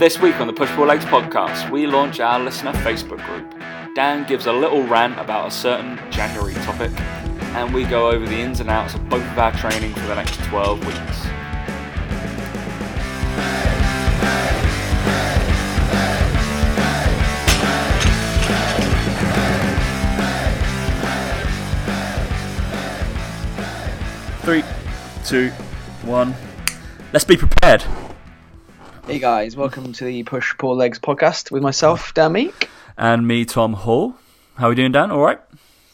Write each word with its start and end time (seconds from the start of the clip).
This 0.00 0.18
week 0.18 0.40
on 0.40 0.48
the 0.48 0.52
Push 0.52 0.70
Pull 0.70 0.86
Legs 0.86 1.04
podcast, 1.04 1.70
we 1.70 1.86
launch 1.86 2.18
our 2.18 2.40
listener 2.40 2.72
Facebook 2.72 3.24
group. 3.26 3.54
Dan 3.94 4.26
gives 4.26 4.46
a 4.46 4.52
little 4.52 4.82
rant 4.82 5.16
about 5.20 5.46
a 5.46 5.50
certain 5.52 6.00
January 6.10 6.52
topic, 6.54 6.90
and 7.54 7.72
we 7.72 7.84
go 7.84 8.10
over 8.10 8.26
the 8.26 8.36
ins 8.36 8.58
and 8.58 8.68
outs 8.68 8.94
of 8.94 9.08
both 9.08 9.22
of 9.22 9.38
our 9.38 9.52
training 9.52 9.94
for 9.94 10.06
the 10.08 10.16
next 10.16 10.42
12 10.46 10.84
weeks. 10.84 11.20
Three, 24.42 24.64
two, 25.24 25.50
one. 26.02 26.34
Let's 27.12 27.24
be 27.24 27.36
prepared. 27.36 27.84
Hey 29.06 29.18
guys, 29.18 29.54
welcome 29.54 29.92
to 29.92 30.04
the 30.06 30.22
Push 30.22 30.56
Pull 30.56 30.76
Legs 30.76 30.98
podcast 30.98 31.50
with 31.50 31.62
myself, 31.62 32.14
Dan 32.14 32.32
Meek. 32.32 32.70
And 32.96 33.28
me, 33.28 33.44
Tom 33.44 33.74
Hall. 33.74 34.16
How 34.54 34.66
are 34.66 34.68
we 34.70 34.76
doing, 34.76 34.92
Dan? 34.92 35.10
All 35.10 35.20
right? 35.20 35.38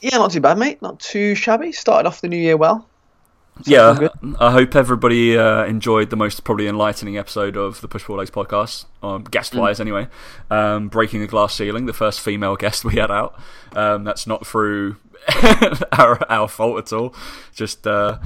Yeah, 0.01 0.19
not 0.19 0.31
too 0.31 0.41
bad, 0.41 0.57
mate. 0.59 0.81
Not 0.81 1.01
too 1.01 1.35
shabby. 1.35 1.73
Started 1.73 2.07
off 2.07 2.21
the 2.21 2.29
new 2.29 2.37
year 2.37 2.57
well. 2.57 2.89
So 3.63 3.71
yeah. 3.73 4.09
I 4.39 4.53
hope 4.53 4.77
everybody 4.77 5.37
uh, 5.37 5.65
enjoyed 5.65 6.11
the 6.11 6.17
most 6.17 6.45
probably 6.45 6.69
enlightening 6.69 7.19
episode 7.19 7.57
of 7.57 7.81
the 7.81 7.89
Push 7.89 8.05
Pull 8.05 8.17
Legs 8.17 8.31
podcast, 8.31 8.85
um, 9.03 9.25
guest 9.25 9.57
wise 9.57 9.81
anyway. 9.81 10.07
Um, 10.49 10.89
Breaking 10.89 11.21
the 11.21 11.27
Glass 11.27 11.53
Ceiling, 11.53 11.87
the 11.87 11.93
first 11.93 12.21
female 12.21 12.55
guest 12.55 12.85
we 12.87 12.95
had 12.95 13.11
out. 13.11 13.37
Um, 13.73 14.05
that's 14.05 14.29
not 14.29 14.47
through 14.47 14.99
our, 15.93 16.25
our 16.31 16.47
fault 16.47 16.79
at 16.79 16.93
all. 16.93 17.13
Just, 17.53 17.89
uh, 17.89 18.19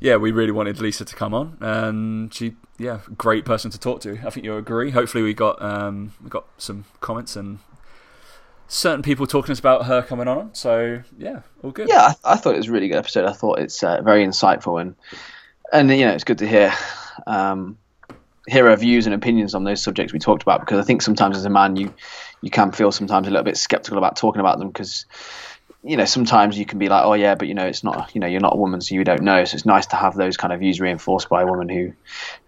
yeah, 0.00 0.16
we 0.16 0.30
really 0.32 0.52
wanted 0.52 0.80
Lisa 0.80 1.04
to 1.04 1.14
come 1.14 1.34
on, 1.34 1.56
and 1.60 2.32
she, 2.32 2.54
yeah, 2.78 3.00
great 3.16 3.44
person 3.44 3.70
to 3.70 3.78
talk 3.78 4.00
to. 4.02 4.18
I 4.24 4.30
think 4.30 4.44
you'll 4.44 4.58
agree. 4.58 4.90
Hopefully, 4.90 5.22
we 5.24 5.34
got 5.34 5.60
um, 5.62 6.12
we 6.22 6.28
got 6.28 6.46
some 6.58 6.84
comments 7.00 7.36
and 7.36 7.58
certain 8.68 9.02
people 9.02 9.26
talking 9.26 9.46
to 9.46 9.52
us 9.52 9.58
about 9.58 9.86
her 9.86 10.02
coming 10.02 10.28
on. 10.28 10.54
So 10.54 11.02
yeah, 11.18 11.40
all 11.62 11.70
good. 11.70 11.88
Yeah, 11.88 12.14
I, 12.24 12.32
I 12.32 12.36
thought 12.36 12.54
it 12.54 12.58
was 12.58 12.68
a 12.68 12.72
really 12.72 12.88
good 12.88 12.96
episode. 12.96 13.24
I 13.26 13.32
thought 13.32 13.58
it's 13.58 13.82
uh, 13.82 14.02
very 14.02 14.24
insightful 14.24 14.80
and 14.80 14.94
and 15.72 15.90
you 15.90 16.04
know 16.04 16.12
it's 16.12 16.24
good 16.24 16.38
to 16.38 16.46
hear 16.46 16.72
um, 17.26 17.78
hear 18.46 18.68
her 18.68 18.76
views 18.76 19.06
and 19.06 19.14
opinions 19.14 19.54
on 19.54 19.64
those 19.64 19.82
subjects 19.82 20.12
we 20.12 20.18
talked 20.18 20.42
about 20.42 20.60
because 20.60 20.78
I 20.78 20.82
think 20.82 21.02
sometimes 21.02 21.36
as 21.36 21.44
a 21.44 21.50
man 21.50 21.76
you 21.76 21.94
you 22.42 22.50
can 22.50 22.72
feel 22.72 22.92
sometimes 22.92 23.26
a 23.26 23.30
little 23.30 23.44
bit 23.44 23.56
skeptical 23.56 23.98
about 23.98 24.16
talking 24.16 24.40
about 24.40 24.58
them 24.58 24.68
because 24.68 25.06
you 25.84 25.96
know 25.96 26.04
sometimes 26.06 26.58
you 26.58 26.64
can 26.64 26.78
be 26.78 26.88
like 26.88 27.04
oh 27.04 27.12
yeah 27.12 27.34
but 27.34 27.46
you 27.46 27.54
know 27.54 27.66
it's 27.66 27.84
not 27.84 28.10
you 28.14 28.20
know 28.20 28.26
you're 28.26 28.40
not 28.40 28.54
a 28.54 28.56
woman 28.56 28.80
so 28.80 28.94
you 28.94 29.04
don't 29.04 29.22
know 29.22 29.44
so 29.44 29.54
it's 29.54 29.66
nice 29.66 29.84
to 29.86 29.96
have 29.96 30.14
those 30.14 30.36
kind 30.36 30.52
of 30.52 30.60
views 30.60 30.80
reinforced 30.80 31.28
by 31.28 31.42
a 31.42 31.46
woman 31.46 31.68
who 31.68 31.92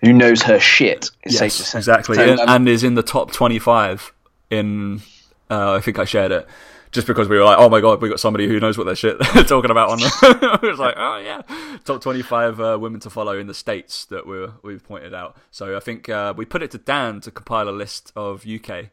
who 0.00 0.12
knows 0.12 0.42
her 0.42 0.58
shit 0.58 1.10
it's 1.22 1.36
safe 1.36 1.52
to 1.52 1.58
Yes, 1.62 1.68
say. 1.68 1.78
exactly, 1.78 2.16
So, 2.16 2.22
and, 2.22 2.40
um, 2.40 2.48
and 2.48 2.68
is 2.68 2.82
in 2.82 2.94
the 2.94 3.02
top 3.02 3.32
twenty-five 3.32 4.12
in. 4.50 5.02
Uh, 5.48 5.74
I 5.74 5.80
think 5.80 5.98
I 6.00 6.04
shared 6.04 6.32
it 6.32 6.46
just 6.90 7.06
because 7.06 7.28
we 7.28 7.36
were 7.36 7.44
like, 7.44 7.58
"Oh 7.58 7.68
my 7.68 7.80
god, 7.80 8.00
we 8.02 8.08
got 8.08 8.18
somebody 8.18 8.48
who 8.48 8.58
knows 8.58 8.76
what 8.78 8.84
their 8.84 8.96
shit 8.96 9.16
they're 9.34 9.44
talking 9.54 9.70
about." 9.70 9.90
On 9.90 9.98
the, 9.98 10.58
it 10.62 10.66
was 10.66 10.78
like, 10.80 10.94
"Oh 10.96 11.18
yeah, 11.18 11.42
top 11.84 12.00
twenty-five 12.00 12.58
uh, 12.60 12.78
women 12.80 12.98
to 13.00 13.10
follow 13.10 13.38
in 13.38 13.46
the 13.46 13.54
states 13.54 14.06
that 14.06 14.26
we 14.26 14.46
we've 14.64 14.82
pointed 14.84 15.14
out." 15.14 15.36
So 15.52 15.76
I 15.76 15.80
think 15.80 16.08
uh, 16.08 16.34
we 16.36 16.44
put 16.46 16.62
it 16.62 16.70
to 16.72 16.78
Dan 16.78 17.20
to 17.20 17.30
compile 17.30 17.68
a 17.68 17.70
list 17.70 18.12
of 18.16 18.44
UK. 18.46 18.86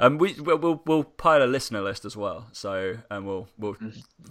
Um, 0.00 0.18
we 0.18 0.34
we'll, 0.34 0.58
we'll 0.58 0.82
we'll 0.84 1.04
pile 1.04 1.42
a 1.42 1.46
listener 1.46 1.80
list 1.80 2.04
as 2.04 2.16
well. 2.16 2.48
So 2.52 2.98
and 3.10 3.26
we'll 3.26 3.48
we'll 3.58 3.76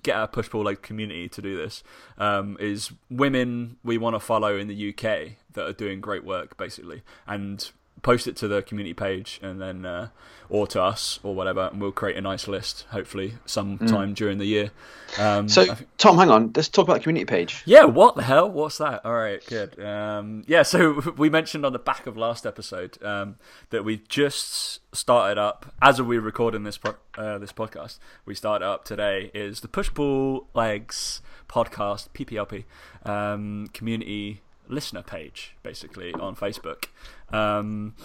get 0.03 0.15
our 0.15 0.27
push 0.27 0.49
pull 0.49 0.63
like 0.63 0.81
community 0.81 1.27
to 1.29 1.41
do 1.41 1.57
this. 1.57 1.83
Um, 2.17 2.57
is 2.59 2.91
women 3.09 3.77
we 3.83 3.97
want 3.97 4.15
to 4.15 4.19
follow 4.19 4.57
in 4.57 4.67
the 4.67 4.89
UK 4.89 5.33
that 5.53 5.65
are 5.65 5.73
doing 5.73 6.01
great 6.01 6.23
work 6.23 6.57
basically, 6.57 7.03
and 7.25 7.69
post 8.01 8.27
it 8.27 8.35
to 8.37 8.47
the 8.47 8.61
community 8.61 8.93
page 8.93 9.39
and 9.41 9.59
then 9.61 9.85
uh, 9.85 10.09
or 10.49 10.65
to 10.67 10.81
us 10.81 11.19
or 11.23 11.35
whatever, 11.35 11.69
and 11.71 11.81
we'll 11.81 11.91
create 11.91 12.15
a 12.15 12.21
nice 12.21 12.47
list 12.47 12.85
hopefully 12.91 13.33
sometime 13.45 14.13
during 14.13 14.37
the 14.37 14.45
year. 14.45 14.71
Um, 15.17 15.49
so 15.49 15.65
think- 15.65 15.87
Tom 15.97 16.17
hang 16.17 16.29
on 16.29 16.51
let's 16.55 16.69
talk 16.69 16.83
about 16.87 16.95
the 16.95 16.99
community 17.01 17.25
page 17.25 17.63
yeah, 17.65 17.83
what 17.85 18.15
the 18.15 18.23
hell? 18.23 18.49
What's 18.49 18.77
that? 18.77 19.05
All 19.05 19.13
right, 19.13 19.43
good. 19.45 19.79
Um, 19.83 20.43
yeah, 20.47 20.63
so 20.63 21.01
we 21.17 21.29
mentioned 21.29 21.65
on 21.65 21.73
the 21.73 21.79
back 21.79 22.07
of 22.07 22.17
last 22.17 22.45
episode 22.45 23.01
um, 23.03 23.35
that 23.71 23.83
we 23.83 24.01
just 24.07 24.79
started 24.95 25.37
up 25.37 25.73
as 25.81 26.01
we're 26.01 26.21
recording 26.21 26.63
this 26.63 26.77
pro- 26.77 26.95
uh, 27.17 27.37
this 27.37 27.51
podcast. 27.51 27.99
We 28.25 28.35
started 28.35 28.65
up 28.65 28.85
today. 28.85 29.31
Is 29.33 29.61
the 29.61 29.67
Push 29.67 29.93
Pull 29.93 30.47
Legs 30.53 31.21
podcast 31.49 32.09
PPLP 32.13 32.65
um, 33.09 33.67
community 33.73 34.41
listener 34.69 35.01
page 35.01 35.55
basically 35.63 36.13
on 36.13 36.35
Facebook. 36.35 36.85
Um, 37.31 37.95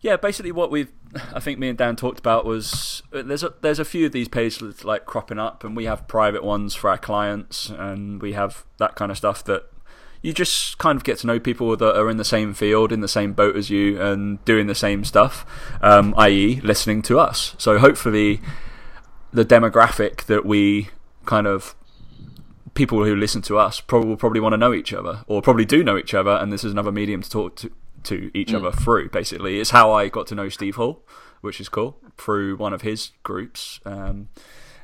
yeah, 0.00 0.16
basically 0.16 0.52
what 0.52 0.70
we've 0.70 0.92
I 1.34 1.40
think 1.40 1.58
me 1.58 1.68
and 1.68 1.76
Dan 1.76 1.96
talked 1.96 2.18
about 2.18 2.44
was 2.44 3.02
uh, 3.12 3.22
there's 3.22 3.42
a 3.42 3.54
there's 3.60 3.78
a 3.78 3.84
few 3.84 4.06
of 4.06 4.12
these 4.12 4.28
pages 4.28 4.84
like 4.84 5.06
cropping 5.06 5.38
up, 5.38 5.64
and 5.64 5.76
we 5.76 5.84
have 5.84 6.08
private 6.08 6.42
ones 6.42 6.74
for 6.74 6.90
our 6.90 6.98
clients, 6.98 7.68
and 7.68 8.20
we 8.22 8.32
have 8.32 8.64
that 8.78 8.94
kind 8.94 9.10
of 9.10 9.18
stuff 9.18 9.44
that 9.44 9.64
you 10.22 10.32
just 10.32 10.78
kind 10.78 10.96
of 10.96 11.04
get 11.04 11.18
to 11.18 11.26
know 11.26 11.38
people 11.38 11.76
that 11.76 11.98
are 11.98 12.08
in 12.08 12.16
the 12.16 12.24
same 12.24 12.54
field, 12.54 12.92
in 12.92 13.00
the 13.00 13.08
same 13.08 13.32
boat 13.32 13.56
as 13.56 13.70
you, 13.70 14.00
and 14.00 14.42
doing 14.44 14.66
the 14.66 14.74
same 14.74 15.04
stuff, 15.04 15.44
um, 15.82 16.14
i.e., 16.16 16.60
listening 16.62 17.02
to 17.02 17.18
us. 17.18 17.54
So 17.58 17.78
hopefully, 17.78 18.40
the 19.32 19.44
demographic 19.44 20.24
that 20.24 20.46
we 20.46 20.88
kind 21.26 21.46
of 21.46 21.74
people 22.74 23.04
who 23.04 23.14
listen 23.14 23.42
to 23.42 23.58
us 23.58 23.80
probably 23.80 24.08
will 24.08 24.16
probably 24.16 24.40
want 24.40 24.54
to 24.54 24.56
know 24.56 24.72
each 24.72 24.94
other, 24.94 25.24
or 25.26 25.42
probably 25.42 25.66
do 25.66 25.84
know 25.84 25.98
each 25.98 26.14
other, 26.14 26.32
and 26.32 26.52
this 26.52 26.64
is 26.64 26.72
another 26.72 26.92
medium 26.92 27.20
to 27.20 27.28
talk 27.28 27.56
to 27.56 27.70
to 28.04 28.30
each 28.34 28.54
other 28.54 28.72
through. 28.72 29.10
Basically, 29.10 29.60
it's 29.60 29.70
how 29.70 29.92
I 29.92 30.08
got 30.08 30.26
to 30.28 30.34
know 30.34 30.48
Steve 30.48 30.76
Hall, 30.76 31.02
which 31.40 31.60
is 31.60 31.68
cool 31.68 31.98
through 32.16 32.56
one 32.56 32.72
of 32.72 32.82
his 32.82 33.10
groups. 33.22 33.80
Um, 33.84 34.28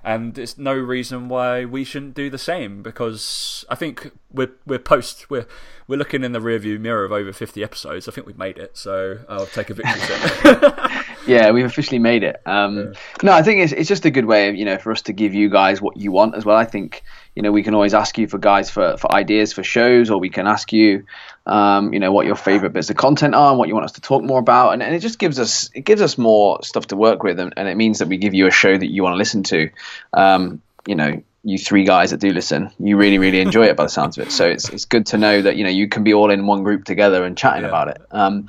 and 0.04 0.34
there's 0.34 0.56
no 0.56 0.74
reason 0.74 1.28
why 1.28 1.64
we 1.64 1.84
shouldn't 1.84 2.14
do 2.14 2.30
the 2.30 2.38
same 2.38 2.82
because 2.82 3.64
I 3.68 3.74
think 3.74 4.12
we're 4.32 4.52
we're 4.64 4.78
post 4.78 5.28
we're 5.28 5.46
we're 5.86 5.98
looking 5.98 6.24
in 6.24 6.32
the 6.32 6.38
rearview 6.38 6.80
mirror 6.80 7.04
of 7.04 7.12
over 7.12 7.32
50 7.32 7.62
episodes. 7.62 8.08
I 8.08 8.12
think 8.12 8.26
we've 8.26 8.38
made 8.38 8.58
it, 8.58 8.76
so 8.76 9.18
I'll 9.28 9.46
take 9.46 9.70
a 9.70 9.74
victory. 9.74 11.04
Yeah, 11.28 11.50
we've 11.50 11.66
officially 11.66 11.98
made 11.98 12.22
it. 12.22 12.40
Um, 12.46 12.94
No, 13.22 13.32
I 13.32 13.42
think 13.42 13.60
it's 13.60 13.72
it's 13.72 13.88
just 13.88 14.06
a 14.06 14.10
good 14.10 14.24
way 14.24 14.48
of 14.48 14.56
you 14.56 14.64
know 14.64 14.78
for 14.78 14.90
us 14.92 15.02
to 15.02 15.12
give 15.12 15.34
you 15.34 15.50
guys 15.50 15.80
what 15.80 15.98
you 15.98 16.10
want 16.10 16.34
as 16.34 16.44
well. 16.46 16.56
I 16.56 16.64
think 16.64 17.02
you 17.34 17.42
know 17.42 17.52
we 17.52 17.62
can 17.62 17.74
always 17.74 17.92
ask 17.92 18.16
you 18.16 18.26
for 18.26 18.38
guys 18.38 18.70
for, 18.70 18.96
for 18.96 19.12
ideas 19.12 19.52
for 19.52 19.62
shows, 19.62 20.10
or 20.10 20.18
we 20.18 20.30
can 20.30 20.46
ask 20.46 20.72
you, 20.72 21.04
um, 21.44 21.92
you 21.92 22.00
know, 22.00 22.12
what 22.12 22.24
your 22.24 22.34
favorite 22.34 22.72
bits 22.72 22.88
of 22.88 22.96
content 22.96 23.34
are, 23.34 23.50
and 23.50 23.58
what 23.58 23.68
you 23.68 23.74
want 23.74 23.84
us 23.84 23.92
to 23.92 24.00
talk 24.00 24.22
more 24.22 24.38
about, 24.38 24.72
and, 24.72 24.82
and 24.82 24.94
it 24.94 25.00
just 25.00 25.18
gives 25.18 25.38
us 25.38 25.70
it 25.74 25.84
gives 25.84 26.00
us 26.00 26.16
more 26.16 26.62
stuff 26.62 26.86
to 26.86 26.96
work 26.96 27.22
with, 27.22 27.38
and, 27.38 27.52
and 27.58 27.68
it 27.68 27.76
means 27.76 27.98
that 27.98 28.08
we 28.08 28.16
give 28.16 28.32
you 28.32 28.46
a 28.46 28.50
show 28.50 28.76
that 28.76 28.90
you 28.90 29.02
want 29.02 29.12
to 29.12 29.18
listen 29.18 29.42
to. 29.42 29.70
Um, 30.14 30.62
you 30.86 30.94
know, 30.94 31.22
you 31.48 31.56
three 31.58 31.84
guys 31.84 32.10
that 32.10 32.20
do 32.20 32.30
listen, 32.30 32.70
you 32.78 32.96
really 32.96 33.18
really 33.18 33.40
enjoy 33.40 33.64
it 33.66 33.76
by 33.76 33.84
the 33.84 33.88
sounds 33.88 34.18
of 34.18 34.26
it. 34.26 34.32
So 34.32 34.44
it's 34.46 34.68
it's 34.68 34.84
good 34.84 35.06
to 35.06 35.18
know 35.18 35.40
that 35.42 35.56
you 35.56 35.64
know 35.64 35.70
you 35.70 35.88
can 35.88 36.04
be 36.04 36.12
all 36.14 36.30
in 36.30 36.46
one 36.46 36.62
group 36.62 36.84
together 36.84 37.24
and 37.24 37.36
chatting 37.38 37.62
Yeah. 37.62 37.68
about 37.68 37.88
it. 37.88 38.00
Um, 38.10 38.48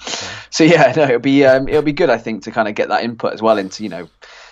so 0.49 0.63
yeah, 0.63 0.93
no, 0.97 1.03
it'll 1.03 1.19
be 1.19 1.45
um, 1.45 1.67
it'll 1.69 1.81
be 1.81 1.93
good, 1.93 2.09
I 2.09 2.17
think, 2.17 2.43
to 2.43 2.51
kind 2.51 2.67
of 2.67 2.75
get 2.75 2.89
that 2.89 3.03
input 3.03 3.33
as 3.33 3.41
well 3.41 3.57
into 3.57 3.83
you 3.83 3.89
know 3.89 4.09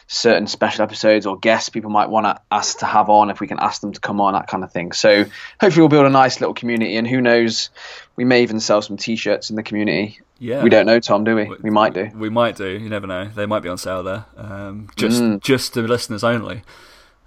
certain 0.10 0.48
special 0.48 0.84
episodes 0.84 1.26
or 1.26 1.38
guests 1.38 1.68
people 1.68 1.90
might 1.90 2.10
want 2.10 2.26
to 2.26 2.40
ask 2.50 2.80
to 2.80 2.86
have 2.86 3.10
on 3.10 3.30
if 3.30 3.42
we 3.42 3.48
can 3.48 3.60
ask 3.60 3.82
them 3.82 3.92
to 3.92 4.00
come 4.00 4.22
on 4.22 4.32
that 4.34 4.48
kind 4.48 4.64
of 4.64 4.72
thing. 4.72 4.94
So 4.94 5.26
hopefully 5.60 5.82
we'll 5.82 5.90
build 5.90 6.06
a 6.06 6.10
nice 6.10 6.40
little 6.40 6.54
community, 6.54 6.96
and 6.96 7.06
who 7.06 7.20
knows, 7.20 7.70
we 8.16 8.24
may 8.24 8.42
even 8.44 8.62
sell 8.62 8.82
some 8.82 8.96
T-shirts 8.96 9.50
in 9.50 9.58
the 9.58 9.64
community. 9.64 10.20
Yeah. 10.40 10.64
We 10.64 10.70
don't 10.70 10.86
know, 10.86 11.02
Tom, 11.02 11.26
do 11.26 11.36
we? 11.36 11.52
We 11.62 11.72
might 11.72 11.94
do. 11.94 12.10
We 12.16 12.30
might 12.30 12.56
do. 12.56 12.70
You 12.70 12.88
never 12.90 13.06
know. 13.08 13.26
They 13.26 13.46
might 13.48 13.62
be 13.64 13.70
on 13.70 13.78
sale 13.78 14.04
there. 14.04 14.26
Um, 14.38 14.88
just 14.96 15.22
Mm. 15.22 15.42
just 15.42 15.74
to 15.74 15.82
listeners 15.82 16.24
only. 16.24 16.62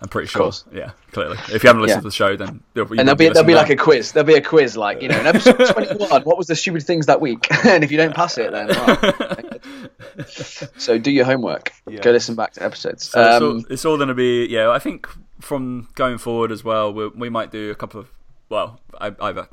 I'm 0.03 0.09
pretty 0.09 0.29
sure. 0.29 0.51
Yeah, 0.73 0.93
clearly. 1.13 1.37
If 1.53 1.63
you 1.63 1.69
haven't 1.69 1.83
listened 1.83 1.99
Yeah. 1.99 2.01
to 2.01 2.09
the 2.09 2.11
show, 2.11 2.35
then 2.37 2.49
And 2.49 2.61
there'll 2.75 3.15
be 3.17 3.29
there'll 3.29 3.45
be 3.45 3.55
like 3.55 3.69
a 3.69 3.77
quiz. 3.77 4.13
There'll 4.13 4.27
be 4.27 4.35
a 4.35 4.41
quiz, 4.41 4.77
like 4.77 5.03
you 5.03 5.09
know, 5.09 5.21
in 5.21 5.27
episode 5.27 5.59
twenty-one, 5.59 6.23
what 6.23 6.39
was 6.39 6.47
the 6.47 6.57
stupid 6.57 6.83
things 6.85 7.05
that 7.07 7.21
week? 7.21 7.47
and 7.67 7.85
if 7.85 7.91
you 7.93 7.99
don't 7.99 8.15
pass 8.15 8.39
it, 8.39 8.51
then 8.51 8.69
well. 8.69 9.15
so 10.27 10.99
do 10.99 11.11
your 11.11 11.25
homework. 11.27 11.73
Yeah. 11.87 12.01
Go 12.01 12.13
listen 12.13 12.35
back 12.35 12.53
to 12.55 12.65
episodes. 12.65 13.11
So 13.11 13.21
it's 13.21 13.37
Um, 13.37 13.43
all, 13.43 13.65
it's 13.71 13.85
all 13.85 13.97
going 13.97 14.09
to 14.09 14.15
be 14.15 14.47
yeah. 14.47 14.71
I 14.71 14.79
think 14.79 15.07
from 15.41 15.89
going 15.95 16.19
forward 16.19 16.51
as 16.53 16.65
well, 16.65 16.93
we, 16.93 17.09
we 17.09 17.29
might 17.29 17.51
do 17.51 17.71
a 17.71 17.75
couple 17.75 18.01
of 18.01 18.11
well, 18.49 18.81
I, 19.01 19.13
either 19.21 19.49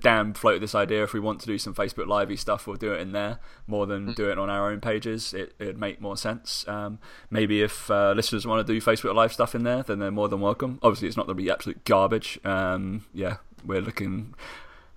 Dan 0.00 0.32
floated 0.34 0.62
this 0.62 0.74
idea 0.74 1.02
if 1.02 1.12
we 1.12 1.20
want 1.20 1.40
to 1.40 1.46
do 1.46 1.58
some 1.58 1.74
Facebook 1.74 2.06
Livey 2.06 2.36
stuff, 2.36 2.66
we'll 2.66 2.76
do 2.76 2.92
it 2.94 3.00
in 3.00 3.12
there 3.12 3.38
more 3.66 3.86
than 3.86 4.06
Mm. 4.08 4.14
do 4.14 4.30
it 4.30 4.38
on 4.38 4.48
our 4.48 4.70
own 4.70 4.80
pages. 4.80 5.34
It 5.34 5.54
it'd 5.58 5.78
make 5.78 6.00
more 6.00 6.16
sense. 6.16 6.64
Um, 6.66 6.98
maybe 7.30 7.60
if 7.62 7.90
uh, 7.90 8.12
listeners 8.16 8.46
want 8.46 8.66
to 8.66 8.72
do 8.72 8.80
Facebook 8.80 9.14
Live 9.14 9.32
stuff 9.32 9.54
in 9.54 9.62
there, 9.64 9.82
then 9.82 9.98
they're 9.98 10.10
more 10.10 10.28
than 10.28 10.40
welcome. 10.40 10.78
Obviously, 10.82 11.08
it's 11.08 11.16
not 11.16 11.26
going 11.26 11.36
to 11.36 11.42
be 11.42 11.50
absolute 11.50 11.84
garbage. 11.84 12.38
Um, 12.44 13.04
yeah, 13.12 13.36
we're 13.64 13.82
looking. 13.82 14.34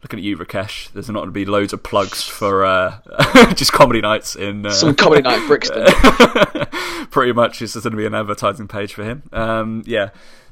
Looking 0.03 0.19
at 0.19 0.25
you, 0.25 0.37
Rakesh. 0.37 0.91
There's 0.91 1.09
not 1.09 1.21
going 1.21 1.29
to 1.29 1.31
be 1.31 1.45
loads 1.45 1.73
of 1.73 1.81
plugs 1.81 2.21
for 2.21 2.63
uh, 2.63 2.99
just 3.55 3.73
comedy 3.73 3.99
nights 3.99 4.35
in 4.35 4.63
uh, 4.63 4.69
some 4.69 4.93
comedy 4.93 5.23
night 5.23 5.45
Brixton. 5.47 5.85
pretty 7.09 7.33
much 7.33 7.61
it's 7.63 7.73
just 7.73 7.83
going 7.83 7.91
to 7.91 7.97
be 7.97 8.05
an 8.05 8.13
advertising 8.13 8.67
page 8.67 8.93
for 8.93 9.03
him. 9.03 9.23
Um, 9.33 9.81
yeah, 9.87 10.09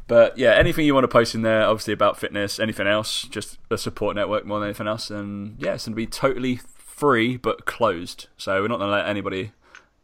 but 0.07 0.37
yeah, 0.37 0.51
anything 0.51 0.85
you 0.85 0.93
want 0.93 1.03
to 1.03 1.09
post 1.09 1.35
in 1.35 1.41
there, 1.41 1.63
obviously 1.63 1.93
about 1.93 2.17
fitness, 2.17 2.59
anything 2.59 2.87
else, 2.87 3.23
just 3.23 3.57
a 3.71 3.77
support 3.77 4.15
network 4.15 4.45
more 4.45 4.59
than 4.59 4.69
anything 4.69 4.87
else, 4.87 5.09
and 5.09 5.55
yeah, 5.59 5.73
it's 5.73 5.85
going 5.85 5.93
to 5.93 5.95
be 5.95 6.07
totally 6.07 6.59
free 6.77 7.37
but 7.37 7.65
closed. 7.65 8.27
So 8.37 8.61
we're 8.61 8.67
not 8.67 8.77
going 8.77 8.89
to 8.89 8.95
let 8.95 9.07
anybody 9.07 9.51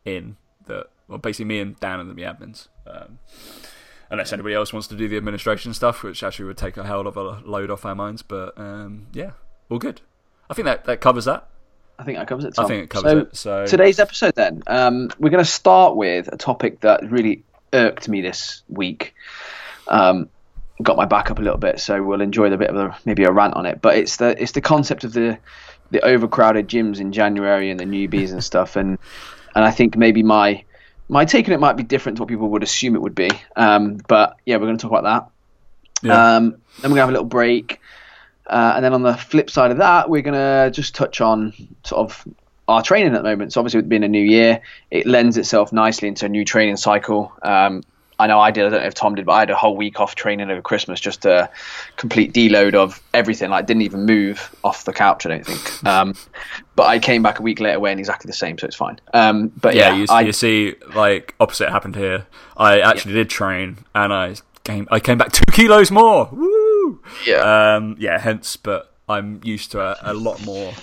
in. 0.06 0.38
That 0.68 0.88
well, 1.08 1.18
basically 1.18 1.46
me 1.46 1.60
and 1.60 1.80
Dan 1.80 2.00
and 2.00 2.16
the 2.16 2.24
admins. 2.24 2.68
Um, 2.88 3.20
unless 4.10 4.34
anybody 4.34 4.54
else 4.54 4.74
wants 4.74 4.88
to 4.90 4.96
do 4.96 5.08
the 5.08 5.18
administration 5.18 5.74
stuff, 5.74 6.04
which 6.04 6.22
actually 6.22 6.46
would 6.46 6.58
take 6.58 6.78
a 6.78 6.86
hell 6.86 7.08
of 7.08 7.16
a 7.18 7.22
load 7.22 7.72
off 7.72 7.86
our 7.86 7.96
minds. 7.96 8.22
But 8.22 8.58
um, 8.58 9.08
yeah, 9.14 9.32
all 9.70 9.80
good. 9.80 10.02
I 10.50 10.54
think 10.54 10.66
that, 10.66 10.84
that 10.86 11.00
covers 11.00 11.26
that. 11.26 11.48
I 11.98 12.04
think 12.04 12.18
that 12.18 12.28
covers 12.28 12.46
it. 12.46 12.56
Tom. 12.56 12.66
I 12.66 12.68
think 12.68 12.84
it 12.84 12.90
covers 12.90 13.12
so, 13.12 13.18
it. 13.20 13.36
So 13.36 13.66
today's 13.68 14.00
episode, 14.00 14.36
then, 14.36 14.64
um, 14.68 15.10
we're 15.20 15.30
going 15.30 15.44
to 15.44 15.50
start 15.50 15.96
with 15.96 16.28
a 16.32 16.38
topic 16.38 16.82
that 16.82 17.10
really 17.10 17.44
irked 17.74 18.10
me 18.10 18.22
this 18.22 18.64
week. 18.68 19.14
Um, 19.88 20.30
got 20.82 20.98
my 20.98 21.06
back 21.06 21.32
up 21.32 21.40
a 21.40 21.42
little 21.42 21.60
bit, 21.60 21.80
so 21.80 22.02
we'll 22.02 22.22
enjoy 22.22 22.50
the 22.50 22.58
bit 22.58 22.70
of 22.70 22.76
a, 22.76 22.98
maybe 23.06 23.24
a 23.24 23.32
rant 23.32 23.54
on 23.56 23.66
it. 23.66 23.82
But 23.82 23.98
it's 23.98 24.18
the 24.18 24.42
it's 24.42 24.54
the 24.54 24.62
concept 24.62 25.04
of 25.04 25.14
the 25.14 25.38
the 25.92 26.02
overcrowded 26.02 26.68
gyms 26.68 27.00
in 27.00 27.12
January 27.12 27.70
and 27.70 27.80
the 27.80 27.86
newbies 27.86 28.32
and 28.32 28.44
stuff, 28.44 28.76
and 28.76 28.98
and 29.56 29.66
I 29.66 29.72
think 29.72 29.98
maybe 29.98 30.24
my 30.24 30.64
my 31.10 31.26
take 31.26 31.48
on 31.48 31.54
it 31.54 31.60
might 31.60 31.78
be 31.78 31.84
different 31.84 32.18
to 32.18 32.24
what 32.24 32.30
people 32.30 32.50
would 32.50 32.64
assume 32.64 32.96
it 32.96 33.02
would 33.02 33.16
be. 33.16 33.30
Um, 33.56 33.98
but 34.08 34.38
yeah, 34.46 34.56
we're 34.56 34.68
going 34.68 34.78
to 34.78 34.82
talk 34.82 34.92
about 34.92 35.32
that. 36.02 36.08
Yeah. 36.08 36.36
Um, 36.36 36.52
then 36.82 36.92
we're 36.92 36.96
going 36.96 36.96
to 36.96 37.02
have 37.02 37.10
a 37.10 37.14
little 37.14 37.26
break. 37.26 37.80
Uh, 38.48 38.74
and 38.76 38.84
then 38.84 38.94
on 38.94 39.02
the 39.02 39.16
flip 39.16 39.50
side 39.50 39.72
of 39.72 39.78
that, 39.78 40.10
we're 40.10 40.22
going 40.22 40.34
to 40.34 40.72
just 40.72 40.96
touch 40.96 41.22
on 41.22 41.54
sort 41.84 42.00
of 42.00 42.28
our 42.68 42.82
training 42.82 43.14
at 43.14 43.24
the 43.24 43.30
moment. 43.30 43.54
So 43.54 43.60
obviously, 43.60 43.80
with 43.80 43.90
being 43.90 44.04
a 44.04 44.08
new 44.08 44.24
year, 44.24 44.62
it 44.90 45.06
lends 45.06 45.38
itself 45.38 45.72
nicely 45.74 46.08
into 46.08 46.26
a 46.26 46.30
new 46.30 46.46
training 46.46 46.78
cycle. 46.78 47.34
Um, 47.42 47.84
I 48.22 48.28
know 48.28 48.40
I 48.40 48.52
did. 48.52 48.66
I 48.66 48.70
don't 48.70 48.82
know 48.82 48.88
if 48.88 48.94
Tom 48.94 49.16
did, 49.16 49.26
but 49.26 49.32
I 49.32 49.40
had 49.40 49.50
a 49.50 49.56
whole 49.56 49.76
week 49.76 50.00
off 50.00 50.14
training 50.14 50.52
over 50.52 50.62
Christmas, 50.62 51.00
just 51.00 51.26
a 51.26 51.50
complete 51.98 52.34
deload 52.34 52.76
of 52.76 53.02
everything. 53.14 53.50
Like 53.50 53.66
didn't 53.66 53.82
even 53.82 54.06
move 54.06 54.56
off 54.64 54.86
the 54.86 54.94
couch. 54.94 55.26
I 55.26 55.30
don't 55.30 55.46
think. 55.46 55.84
Um, 55.86 56.16
but 56.76 56.84
I 56.84 57.00
came 57.00 57.24
back 57.24 57.40
a 57.40 57.42
week 57.42 57.60
later 57.60 57.80
wearing 57.80 58.00
exactly 58.00 58.30
the 58.30 58.34
same, 58.34 58.58
so 58.60 58.68
it's 58.68 58.76
fine. 58.76 59.00
Um, 59.14 59.48
but 59.60 59.76
yeah, 59.76 59.90
yeah, 59.90 59.96
you, 59.96 60.06
I, 60.10 60.22
you 60.22 60.32
see, 60.34 60.76
like 60.94 61.34
opposite 61.40 61.70
happened 61.70 61.96
here. 61.96 62.28
I 62.56 62.80
actually 62.80 63.14
did 63.14 63.30
train, 63.30 63.80
and 63.96 64.14
I 64.14 64.36
came 64.64 64.88
I 64.92 65.00
came 65.00 65.18
back 65.18 65.32
two 65.32 65.44
kilos 65.52 65.90
more. 65.90 66.30
Woo! 66.32 67.02
yeah. 67.26 67.76
Um, 67.76 67.96
yeah, 68.00 68.20
hence, 68.20 68.56
but 68.56 68.94
I'm 69.10 69.42
used 69.44 69.72
to 69.72 69.82
a, 69.82 69.98
a 70.02 70.14
lot 70.14 70.46
more, 70.46 70.74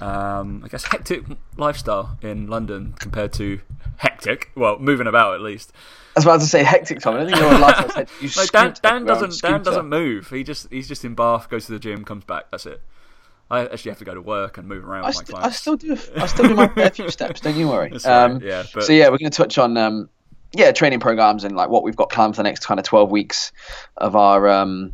um, 0.00 0.62
I 0.64 0.68
guess, 0.68 0.84
hectic 0.84 1.24
lifestyle 1.56 2.18
in 2.22 2.46
London 2.46 2.94
compared 2.98 3.32
to 3.34 3.60
hectic. 3.96 4.50
Well, 4.54 4.78
moving 4.78 5.06
about 5.06 5.34
at 5.34 5.40
least. 5.40 5.72
I 6.16 6.18
was 6.18 6.24
about 6.24 6.40
to 6.40 6.46
say 6.46 6.64
hectic, 6.64 7.00
Tom. 7.00 7.14
I 7.14 7.18
don't 7.18 7.26
think 7.28 7.38
you're 7.38 7.52
alive. 7.52 7.74
I 7.76 7.94
said 7.94 8.08
you 8.20 8.28
No, 8.36 8.46
Dan, 8.46 8.74
Dan 8.82 9.04
doesn't. 9.04 9.40
Dan 9.40 9.62
doesn't 9.62 9.88
move. 9.88 10.30
He 10.30 10.42
just 10.42 10.70
he's 10.70 10.88
just 10.88 11.04
in 11.04 11.14
Bath, 11.14 11.48
goes 11.48 11.66
to 11.66 11.72
the 11.72 11.78
gym, 11.78 12.04
comes 12.04 12.24
back. 12.24 12.50
That's 12.50 12.66
it. 12.66 12.80
I 13.50 13.66
actually 13.66 13.92
have 13.92 13.98
to 13.98 14.04
go 14.04 14.14
to 14.14 14.20
work 14.20 14.58
and 14.58 14.68
move 14.68 14.84
around 14.86 15.04
I, 15.04 15.08
with 15.08 15.32
my 15.32 15.38
st- 15.40 15.44
I 15.44 15.50
still 15.50 15.76
do. 15.76 15.96
I 16.16 16.26
still 16.26 16.48
do 16.48 16.54
my 16.54 16.90
few 16.90 17.10
steps. 17.10 17.40
Don't 17.40 17.56
you 17.56 17.68
worry. 17.68 17.90
Right, 17.92 18.06
Um, 18.06 18.40
yeah, 18.42 18.64
but 18.74 18.84
so 18.84 18.92
yeah, 18.92 19.08
we're 19.08 19.18
going 19.18 19.30
to 19.30 19.36
touch 19.36 19.58
on 19.58 19.76
um, 19.76 20.10
yeah 20.52 20.72
training 20.72 21.00
programs 21.00 21.44
and 21.44 21.56
like 21.56 21.70
what 21.70 21.82
we've 21.82 21.96
got 21.96 22.10
planned 22.10 22.34
for 22.34 22.42
the 22.42 22.48
next 22.48 22.64
kind 22.66 22.78
of 22.78 22.84
twelve 22.84 23.10
weeks 23.10 23.52
of 23.96 24.16
our 24.16 24.48
um, 24.48 24.92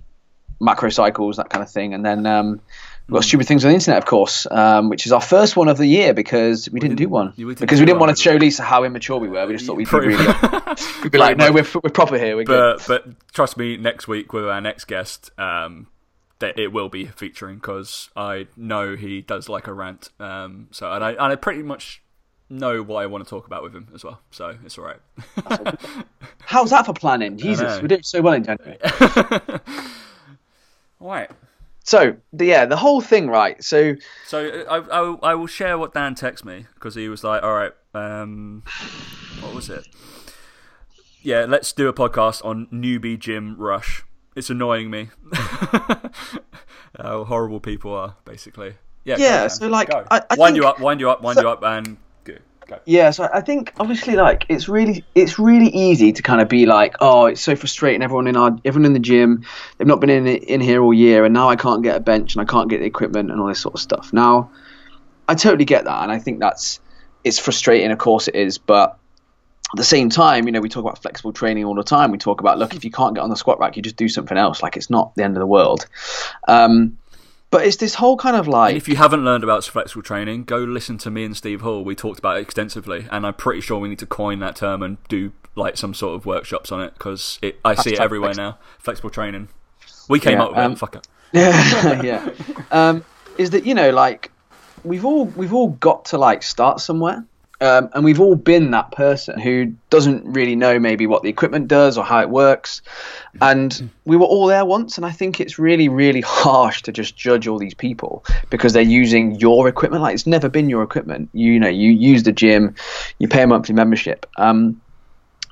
macro 0.61 0.91
cycles, 0.91 1.37
that 1.39 1.51
kind 1.51 1.63
of 1.63 1.71
thing, 1.71 1.95
and 1.95 2.05
then 2.05 2.27
um, 2.27 2.61
we've 3.07 3.11
Hmm. 3.11 3.15
got 3.17 3.25
stupid 3.25 3.47
things 3.47 3.65
on 3.65 3.71
the 3.71 3.75
internet, 3.75 3.99
of 3.99 4.07
course, 4.07 4.47
um, 4.51 4.89
which 4.89 5.07
is 5.07 5.13
our 5.13 5.21
first 5.21 5.57
one 5.57 5.69
of 5.69 5.77
the 5.79 5.87
year 5.87 6.15
because 6.15 6.69
we, 6.71 6.81
didn't, 6.81 6.97
do 6.97 7.03
didn't- 7.05 7.11
one 7.13 7.33
we 7.37 7.45
didn't 7.45 7.61
because 7.61 7.81
we 7.81 7.87
didn't 7.87 7.99
one. 8.01 8.09
want 8.09 8.17
to 8.17 8.23
show 8.23 8.35
Lisa 8.35 8.63
how 8.63 8.85
immature 8.85 9.19
we 9.19 9.29
were. 9.29 9.47
We 9.47 9.53
just 9.55 9.67
thought 9.67 9.77
we'd 9.77 9.91
be 9.91 9.99
really. 9.99 10.27
We'd 11.03 11.13
be 11.13 11.19
like, 11.19 11.37
no, 11.37 11.53
we're, 11.53 11.67
we're 11.83 11.91
proper 11.91 12.19
here. 12.19 12.35
We're 12.37 12.45
good. 12.45 12.79
but 12.87 13.05
but 13.07 13.33
trust 13.33 13.57
me, 13.57 13.77
next 13.77 14.09
week 14.09 14.33
with 14.33 14.47
our 14.49 14.61
next 14.61 14.87
guest, 14.87 15.31
um, 15.39 15.87
that 16.39 16.59
it 16.59 16.73
will 16.73 16.89
be 16.89 17.05
featuring 17.07 17.57
because 17.57 18.09
I 18.17 18.47
know 18.57 18.97
he 18.97 19.21
does 19.21 19.49
like 19.49 19.67
a 19.67 19.73
rant. 19.75 20.09
Um, 20.19 20.69
so 20.73 20.91
and 20.93 21.05
I 21.05 21.11
and 21.13 21.21
I 21.21 21.37
pretty 21.37 21.63
much 21.63 22.03
know 22.51 22.83
what 22.83 23.03
I 23.03 23.07
want 23.07 23.23
to 23.25 23.29
talk 23.31 23.47
about 23.47 23.63
with 23.63 23.75
him 23.75 23.89
as 23.95 24.03
well. 24.05 24.21
So 24.31 24.57
it's 24.65 24.79
all 24.79 24.85
right. 24.85 25.01
How's 26.41 26.71
that 26.71 26.87
for 26.87 26.93
planning? 26.95 27.37
Jesus, 27.47 27.81
we're 27.81 27.89
doing 27.89 28.03
so 28.03 28.21
well 28.23 28.35
in 28.35 28.45
January. 28.45 28.79
all 31.01 31.09
right. 31.09 31.31
So 31.87 32.17
the, 32.33 32.47
yeah, 32.47 32.65
the 32.65 32.77
whole 32.77 33.01
thing, 33.03 33.29
right? 33.29 33.63
So 33.63 33.95
So 34.27 34.65
I, 34.71 34.77
I, 34.79 35.01
will- 35.03 35.21
I 35.23 35.35
will 35.35 35.47
share 35.47 35.77
what 35.79 35.93
Dan 35.95 36.15
texted 36.15 36.45
me 36.47 36.67
because 36.75 36.95
he 36.95 37.09
was 37.11 37.23
like, 37.23 37.43
"All 37.43 37.55
right, 37.55 37.73
um, 37.95 38.63
what 39.41 39.55
was 39.55 39.69
it? 39.71 39.87
Yeah, 41.23 41.45
let's 41.49 41.73
do 41.73 41.87
a 41.89 41.93
podcast 41.93 42.45
on 42.45 42.67
newbie 42.73 43.19
gym 43.19 43.57
rush. 43.59 44.03
It's 44.35 44.51
annoying 44.51 44.91
me 44.91 45.11
how 46.99 47.25
horrible 47.25 47.61
people 47.61 47.95
are, 47.95 48.17
basically. 48.25 48.75
Yeah, 49.05 49.17
Yeah, 49.19 49.41
Dan. 49.41 49.51
so, 49.51 49.69
like, 49.69 49.93
I- 49.93 50.23
I 50.31 50.35
wind 50.37 50.57
you 50.57 50.67
up, 50.67 50.81
wind 50.81 51.01
you 51.01 51.11
up, 51.11 51.23
wind 51.23 51.37
so- 51.37 51.43
you 51.43 51.49
up, 51.49 51.63
and 51.63 51.99
go. 52.67 52.81
Yeah, 52.85 53.11
so 53.11 53.29
I 53.33 53.41
think 53.41 53.73
obviously 53.79 54.17
like 54.17 54.47
it's 54.49 54.69
really 54.69 55.05
it's 55.15 55.39
really 55.39 55.69
easy 55.69 56.13
to 56.13 56.23
kind 56.23 56.41
of 56.41 56.49
be 56.49 56.67
like, 56.67 56.97
oh, 57.01 57.27
it's 57.27 57.41
so 57.41 57.57
frustrating. 57.57 58.03
Everyone 58.03 58.27
in 58.27 58.37
our 58.37 58.59
everyone 58.65 58.87
in 58.87 58.93
the 58.93 58.99
gym, 58.99 59.45
they've 59.79 59.87
not 59.87 60.01
been 60.01 60.11
in 60.11 60.27
in 60.27 60.61
here 60.61 60.83
all 60.83 60.95
year, 60.95 61.25
and 61.25 61.35
now 61.35 61.49
I 61.49 61.57
can't 61.57 61.83
get 61.83 61.97
a 61.97 62.01
bench 62.01 62.35
and 62.35 62.43
I 62.43 62.45
can't 62.45 62.69
get 62.69 62.81
the 62.81 62.87
equipment 62.87 63.31
and 63.31 63.41
all 63.41 63.49
this 63.49 63.61
sort 63.61 63.75
of 63.75 63.81
stuff. 63.81 64.13
Now, 64.13 64.51
I 65.29 65.35
totally 65.35 65.65
get 65.65 65.85
that, 65.85 66.03
and 66.03 66.13
I 66.13 66.19
think 66.19 66.41
that's 66.41 66.81
it's 67.23 67.39
frustrating. 67.39 67.91
Of 67.91 67.99
course, 67.99 68.29
it 68.29 68.35
is, 68.35 68.59
but 68.59 68.99
at 69.73 69.79
the 69.79 69.85
same 69.85 70.09
time, 70.09 70.47
you 70.47 70.53
know, 70.53 70.61
we 70.61 70.69
talk 70.69 70.85
about 70.85 71.03
flexible 71.03 71.33
training 71.33 71.65
all 71.65 71.75
the 71.75 71.83
time. 71.83 72.13
We 72.13 72.19
talk 72.19 72.41
about 72.41 72.59
look, 72.59 72.75
if 72.75 72.85
you 72.85 72.93
can't 72.93 73.15
get 73.15 73.23
on 73.23 73.31
the 73.31 73.37
squat 73.37 73.59
rack, 73.59 73.77
you 73.77 73.83
just 73.83 73.97
do 73.97 74.09
something 74.09 74.39
else. 74.39 74.63
Like 74.63 74.77
it's 74.77 74.89
not 74.89 75.15
the 75.17 75.25
end 75.25 75.37
of 75.37 75.41
the 75.41 75.47
world. 75.47 75.87
Um, 76.47 76.99
but 77.55 77.65
it's 77.67 77.77
this 77.77 77.95
whole 77.95 78.17
kind 78.17 78.37
of 78.37 78.49
like 78.49 78.71
And 78.71 78.77
if 78.77 78.89
you 78.89 78.97
haven't 78.97 79.25
learned 79.25 79.45
about 79.45 79.65
flexible 79.65 80.03
training, 80.03 80.43
go 80.45 80.59
listen 80.59 80.99
to 80.99 81.11
me 81.11 81.25
and 81.25 81.37
Steve 81.37 81.61
Hall. 81.61 81.85
We 81.85 81.95
talked 81.95 82.19
about 82.19 82.39
it 82.39 82.41
extensively, 82.41 83.07
and 83.11 83.25
I'm 83.25 83.35
pretty 83.35 83.61
sure 83.61 83.79
we 83.79 83.89
need 83.89 84.01
to 84.01 84.07
coin 84.07 84.41
that 84.41 84.57
term 84.57 84.83
and 84.83 84.99
do 85.09 85.33
like 85.55 85.77
some 85.77 85.95
sort 85.95 86.17
of 86.17 86.27
workshops 86.27 86.73
on 86.73 86.81
it 86.83 86.95
because 86.95 87.39
it, 87.43 87.61
I 87.65 87.75
see 87.77 87.93
it 87.93 88.01
everywhere 88.01 88.35
now. 88.35 88.59
Flexible 88.79 89.11
training. 89.11 89.51
We 90.09 90.19
came 90.19 90.39
Yeah, 90.39 90.45
up 90.45 90.51
with 90.51 90.59
um, 90.59 90.73
it. 90.73 90.79
Fuck 90.79 90.97
it. 90.97 91.09
yeah, 91.33 92.03
yeah. 92.03 92.29
Um, 92.73 93.05
is 93.39 93.51
that 93.51 93.65
you 93.65 93.75
know 93.75 93.91
like 93.91 94.33
we've 94.83 95.05
all 95.05 95.27
we've 95.27 95.55
all 95.55 95.69
got 95.71 96.07
to 96.07 96.19
like 96.19 96.43
start 96.43 96.81
somewhere, 96.81 97.25
um, 97.65 97.89
and 97.95 98.05
we've 98.05 98.21
all 98.21 98.35
been 98.35 98.71
that 98.73 98.91
person 98.93 99.39
who 99.39 99.73
doesn't 99.91 100.25
really 100.25 100.55
know 100.55 100.79
maybe 100.79 101.07
what 101.07 101.23
the 101.23 101.29
equipment 101.29 101.67
does 101.67 101.97
or 101.97 102.05
how 102.05 102.21
it 102.21 102.29
works, 102.31 102.83
and 103.41 103.91
we 104.05 104.17
were 104.17 104.27
all 104.27 104.47
there 104.47 104.65
once, 104.65 104.97
and 104.97 105.07
I 105.07 105.11
think 105.11 105.41
it's 105.41 105.59
really 105.59 105.89
really 105.89 106.21
harsh 106.25 106.83
to 106.83 106.93
just 106.93 107.17
judge 107.17 107.49
all 107.49 107.59
these 107.59 107.75
people 107.75 108.25
because 108.51 108.73
they're 108.73 108.83
using 108.83 109.37
your 109.37 109.69
equipment 109.69 110.03
like 110.03 110.15
it's 110.15 110.27
never 110.27 110.49
been 110.49 110.69
your 110.69 110.83
equipment. 110.83 111.31
You 111.33 111.59
know, 111.59 111.69
you 111.69 111.91
use 111.91 112.23
the 112.23 112.33
gym, 112.33 112.75
you 113.19 113.29
pay 113.29 113.43
a 113.43 113.47
monthly 113.47 113.75
membership. 113.75 114.27
Um, 114.37 114.81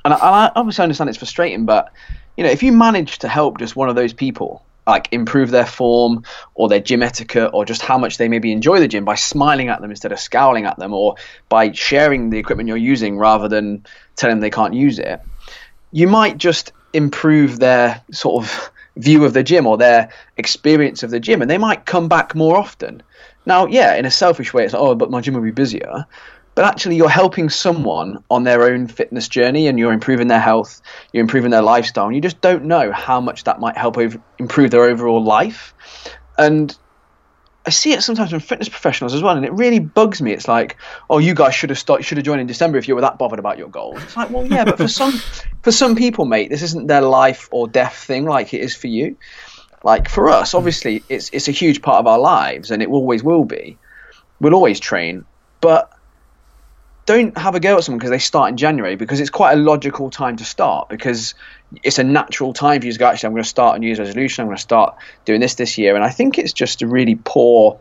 and 0.04 0.14
I, 0.14 0.16
I 0.16 0.52
obviously 0.56 0.82
understand 0.82 1.08
it's 1.08 1.18
frustrating, 1.18 1.64
but 1.64 1.92
you 2.36 2.44
know, 2.44 2.50
if 2.50 2.62
you 2.62 2.72
manage 2.72 3.18
to 3.20 3.28
help 3.28 3.58
just 3.58 3.76
one 3.76 3.88
of 3.88 3.94
those 3.94 4.12
people, 4.12 4.64
like 4.86 5.08
improve 5.12 5.50
their 5.50 5.66
form 5.66 6.24
or 6.54 6.68
their 6.68 6.80
gym 6.80 7.02
etiquette 7.02 7.50
or 7.52 7.64
just 7.64 7.82
how 7.82 7.98
much 7.98 8.18
they 8.18 8.28
maybe 8.28 8.50
enjoy 8.50 8.80
the 8.80 8.88
gym 8.88 9.04
by 9.04 9.14
smiling 9.14 9.68
at 9.68 9.80
them 9.80 9.90
instead 9.90 10.12
of 10.12 10.18
scowling 10.18 10.64
at 10.64 10.78
them 10.78 10.92
or 10.92 11.14
by 11.48 11.70
sharing 11.72 12.30
the 12.30 12.38
equipment 12.38 12.68
you're 12.68 12.76
using 12.76 13.16
rather 13.16 13.48
than 13.48 13.84
telling 14.16 14.36
them 14.36 14.40
they 14.40 14.50
can't 14.50 14.74
use 14.74 14.98
it, 14.98 15.20
you 15.92 16.08
might 16.08 16.36
just 16.36 16.72
improve 16.92 17.58
their 17.58 18.02
sort 18.10 18.44
of 18.44 18.70
view 18.96 19.24
of 19.24 19.32
the 19.32 19.42
gym 19.42 19.66
or 19.66 19.78
their 19.78 20.10
experience 20.36 21.02
of 21.02 21.10
the 21.10 21.20
gym 21.20 21.40
and 21.40 21.50
they 21.50 21.58
might 21.58 21.86
come 21.86 22.08
back 22.08 22.34
more 22.34 22.56
often. 22.56 23.02
Now, 23.46 23.66
yeah, 23.66 23.94
in 23.96 24.04
a 24.04 24.10
selfish 24.10 24.52
way, 24.52 24.64
it's 24.64 24.72
like, 24.72 24.82
oh, 24.82 24.94
but 24.94 25.10
my 25.10 25.20
gym 25.20 25.34
will 25.34 25.42
be 25.42 25.50
busier 25.50 26.06
but 26.54 26.64
actually 26.64 26.96
you're 26.96 27.08
helping 27.08 27.48
someone 27.48 28.22
on 28.30 28.44
their 28.44 28.64
own 28.64 28.86
fitness 28.86 29.28
journey 29.28 29.68
and 29.68 29.78
you're 29.78 29.92
improving 29.92 30.28
their 30.28 30.40
health 30.40 30.82
you're 31.12 31.22
improving 31.22 31.50
their 31.50 31.62
lifestyle 31.62 32.06
and 32.06 32.14
you 32.14 32.20
just 32.20 32.40
don't 32.40 32.64
know 32.64 32.92
how 32.92 33.20
much 33.20 33.44
that 33.44 33.60
might 33.60 33.76
help 33.76 33.96
over, 33.98 34.20
improve 34.38 34.70
their 34.70 34.84
overall 34.84 35.22
life 35.22 35.74
and 36.38 36.76
I 37.64 37.70
see 37.70 37.92
it 37.92 38.02
sometimes 38.02 38.30
from 38.30 38.40
fitness 38.40 38.68
professionals 38.68 39.14
as 39.14 39.22
well, 39.22 39.36
and 39.36 39.44
it 39.44 39.52
really 39.52 39.78
bugs 39.78 40.20
me. 40.20 40.32
It's 40.32 40.48
like, 40.48 40.76
oh, 41.08 41.18
you 41.18 41.32
guys 41.32 41.54
should 41.54 41.70
have 41.70 41.78
started, 41.78 42.02
should 42.02 42.18
have 42.18 42.24
joined 42.24 42.40
in 42.40 42.48
December 42.48 42.76
if 42.76 42.88
you 42.88 42.96
were 42.96 43.02
that 43.02 43.18
bothered 43.18 43.38
about 43.38 43.56
your 43.56 43.68
goals. 43.68 44.02
It's 44.02 44.16
like, 44.16 44.30
well, 44.30 44.44
yeah, 44.44 44.64
but 44.64 44.78
for 44.78 44.88
some, 44.88 45.12
for 45.62 45.70
some 45.70 45.94
people, 45.94 46.24
mate, 46.24 46.50
this 46.50 46.62
isn't 46.62 46.88
their 46.88 47.02
life 47.02 47.48
or 47.52 47.68
death 47.68 47.94
thing 47.94 48.24
like 48.24 48.52
it 48.52 48.62
is 48.62 48.74
for 48.74 48.88
you. 48.88 49.16
Like 49.84 50.08
for 50.08 50.28
us, 50.28 50.54
obviously, 50.54 51.04
it's 51.08 51.30
it's 51.32 51.48
a 51.48 51.52
huge 51.52 51.82
part 51.82 51.98
of 51.98 52.06
our 52.06 52.18
lives, 52.18 52.70
and 52.70 52.82
it 52.82 52.88
always 52.88 53.22
will 53.22 53.44
be. 53.44 53.78
We'll 54.40 54.54
always 54.54 54.80
train, 54.80 55.24
but 55.60 55.92
don't 57.04 57.36
have 57.36 57.54
a 57.54 57.60
go 57.60 57.76
at 57.76 57.84
someone 57.84 57.98
because 57.98 58.10
they 58.10 58.18
start 58.18 58.50
in 58.50 58.56
January 58.56 58.96
because 58.96 59.20
it's 59.20 59.30
quite 59.30 59.52
a 59.54 59.56
logical 59.56 60.10
time 60.10 60.36
to 60.36 60.44
start 60.44 60.88
because 60.88 61.34
it's 61.82 61.98
a 61.98 62.04
natural 62.04 62.52
time 62.52 62.80
for 62.80 62.86
you 62.86 62.92
to 62.92 62.98
go, 62.98 63.06
actually, 63.06 63.28
I'm 63.28 63.32
going 63.32 63.42
to 63.42 63.48
start 63.48 63.76
a 63.76 63.78
New 63.80 63.86
Year's 63.86 63.98
resolution. 63.98 64.42
I'm 64.42 64.48
going 64.48 64.56
to 64.56 64.62
start 64.62 64.96
doing 65.24 65.40
this 65.40 65.54
this 65.56 65.78
year. 65.78 65.94
And 65.96 66.04
I 66.04 66.10
think 66.10 66.38
it's 66.38 66.52
just 66.52 66.82
a 66.82 66.86
really 66.86 67.16
poor, 67.16 67.80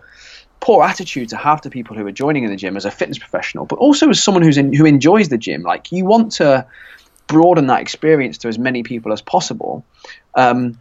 poor 0.59 0.83
attitude 0.83 1.29
to 1.29 1.37
have 1.37 1.61
to 1.61 1.69
people 1.69 1.95
who 1.95 2.05
are 2.07 2.11
joining 2.11 2.45
in 2.45 2.49
the 2.49 2.55
gym 2.55 2.77
as 2.77 2.85
a 2.85 2.91
fitness 2.91 3.19
professional, 3.19 3.65
but 3.65 3.77
also 3.77 4.09
as 4.09 4.23
someone 4.23 4.43
who's 4.43 4.57
in, 4.57 4.73
who 4.73 4.85
enjoys 4.85 5.29
the 5.29 5.37
gym. 5.37 5.61
Like 5.61 5.91
you 5.91 6.05
want 6.05 6.33
to 6.33 6.65
broaden 7.27 7.67
that 7.67 7.81
experience 7.81 8.39
to 8.39 8.47
as 8.47 8.57
many 8.57 8.81
people 8.81 9.13
as 9.13 9.21
possible. 9.21 9.85
Um, 10.35 10.79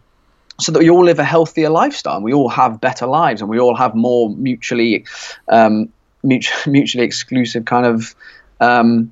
so 0.59 0.71
that 0.71 0.79
we 0.79 0.89
all 0.89 1.03
live 1.03 1.17
a 1.17 1.23
healthier 1.23 1.69
lifestyle 1.69 2.15
and 2.15 2.23
we 2.23 2.33
all 2.33 2.49
have 2.49 2.79
better 2.79 3.07
lives 3.07 3.41
and 3.41 3.49
we 3.49 3.59
all 3.59 3.75
have 3.75 3.95
more 3.95 4.29
mutually 4.29 5.05
um, 5.47 5.91
mutually, 6.23 6.59
mutually 6.71 7.05
exclusive 7.05 7.65
kind 7.65 7.85
of 7.85 8.15
um, 8.59 9.11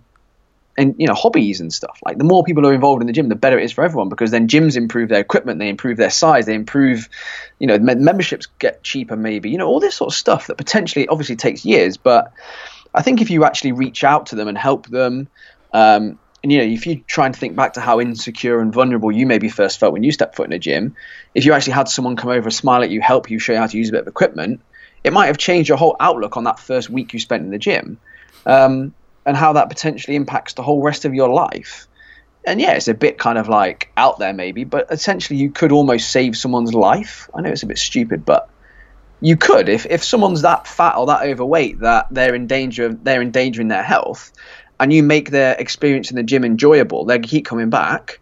and 0.77 0.95
you 0.97 1.07
know 1.07 1.13
hobbies 1.13 1.59
and 1.59 1.73
stuff. 1.73 1.99
Like 2.05 2.17
the 2.17 2.23
more 2.23 2.43
people 2.43 2.65
are 2.65 2.73
involved 2.73 3.01
in 3.01 3.07
the 3.07 3.13
gym, 3.13 3.27
the 3.27 3.35
better 3.35 3.59
it 3.59 3.65
is 3.65 3.71
for 3.71 3.83
everyone 3.83 4.09
because 4.09 4.31
then 4.31 4.47
gyms 4.47 4.77
improve 4.77 5.09
their 5.09 5.19
equipment, 5.19 5.59
they 5.59 5.69
improve 5.69 5.97
their 5.97 6.09
size, 6.09 6.45
they 6.45 6.55
improve, 6.55 7.09
you 7.59 7.67
know, 7.67 7.77
memberships 7.77 8.47
get 8.59 8.81
cheaper 8.81 9.17
maybe, 9.17 9.49
you 9.49 9.57
know, 9.57 9.67
all 9.67 9.79
this 9.79 9.95
sort 9.95 10.13
of 10.13 10.15
stuff 10.15 10.47
that 10.47 10.55
potentially 10.55 11.07
obviously 11.07 11.35
takes 11.35 11.65
years, 11.65 11.97
but 11.97 12.31
I 12.93 13.01
think 13.01 13.21
if 13.21 13.29
you 13.29 13.43
actually 13.43 13.73
reach 13.73 14.03
out 14.03 14.27
to 14.27 14.35
them 14.35 14.47
and 14.47 14.57
help 14.57 14.87
them. 14.87 15.27
Um, 15.73 16.17
and 16.41 16.53
you 16.53 16.59
know, 16.59 16.63
if 16.63 16.87
you 16.87 17.03
try 17.05 17.25
and 17.25 17.35
think 17.35 17.57
back 17.57 17.73
to 17.73 17.81
how 17.81 17.99
insecure 17.99 18.61
and 18.61 18.73
vulnerable 18.73 19.11
you 19.11 19.27
maybe 19.27 19.49
first 19.49 19.77
felt 19.77 19.91
when 19.91 20.03
you 20.03 20.11
stepped 20.13 20.37
foot 20.37 20.47
in 20.47 20.53
a 20.53 20.59
gym, 20.59 20.95
if 21.35 21.45
you 21.45 21.51
actually 21.51 21.73
had 21.73 21.89
someone 21.89 22.15
come 22.15 22.29
over, 22.29 22.49
smile 22.49 22.81
at 22.81 22.89
you, 22.89 23.01
help 23.01 23.29
you, 23.29 23.39
show 23.39 23.51
you 23.51 23.59
how 23.59 23.67
to 23.67 23.77
use 23.77 23.89
a 23.89 23.91
bit 23.91 24.01
of 24.01 24.07
equipment, 24.07 24.61
it 25.03 25.13
might 25.13 25.27
have 25.27 25.37
changed 25.37 25.69
your 25.69 25.77
whole 25.77 25.95
outlook 25.99 26.37
on 26.37 26.43
that 26.45 26.59
first 26.59 26.89
week 26.89 27.13
you 27.13 27.19
spent 27.19 27.43
in 27.43 27.51
the 27.51 27.57
gym. 27.57 27.97
Um, 28.45 28.93
and 29.25 29.37
how 29.37 29.53
that 29.53 29.69
potentially 29.69 30.15
impacts 30.15 30.53
the 30.53 30.63
whole 30.63 30.81
rest 30.81 31.05
of 31.05 31.13
your 31.13 31.29
life. 31.29 31.87
And 32.47 32.59
yeah, 32.59 32.71
it's 32.71 32.87
a 32.87 32.93
bit 32.93 33.19
kind 33.19 33.37
of 33.37 33.47
like 33.47 33.91
out 33.95 34.17
there 34.17 34.33
maybe, 34.33 34.63
but 34.63 34.87
essentially 34.89 35.37
you 35.37 35.51
could 35.51 35.71
almost 35.71 36.11
save 36.11 36.35
someone's 36.35 36.73
life. 36.73 37.29
I 37.35 37.41
know 37.41 37.49
it's 37.49 37.61
a 37.61 37.67
bit 37.67 37.77
stupid, 37.77 38.25
but 38.25 38.49
you 39.21 39.37
could 39.37 39.69
if, 39.69 39.85
if 39.85 40.03
someone's 40.03 40.41
that 40.41 40.65
fat 40.65 40.95
or 40.95 41.05
that 41.07 41.23
overweight 41.23 41.81
that 41.81 42.07
they're 42.09 42.33
in 42.33 42.47
danger 42.47 42.85
of 42.85 43.03
they're 43.03 43.21
endangering 43.21 43.67
their 43.67 43.83
health 43.83 44.31
and 44.79 44.93
you 44.93 45.03
make 45.03 45.29
their 45.29 45.55
experience 45.59 46.09
in 46.09 46.15
the 46.15 46.23
gym 46.23 46.43
enjoyable, 46.43 47.05
they 47.05 47.19
keep 47.19 47.45
coming 47.45 47.69
back, 47.69 48.19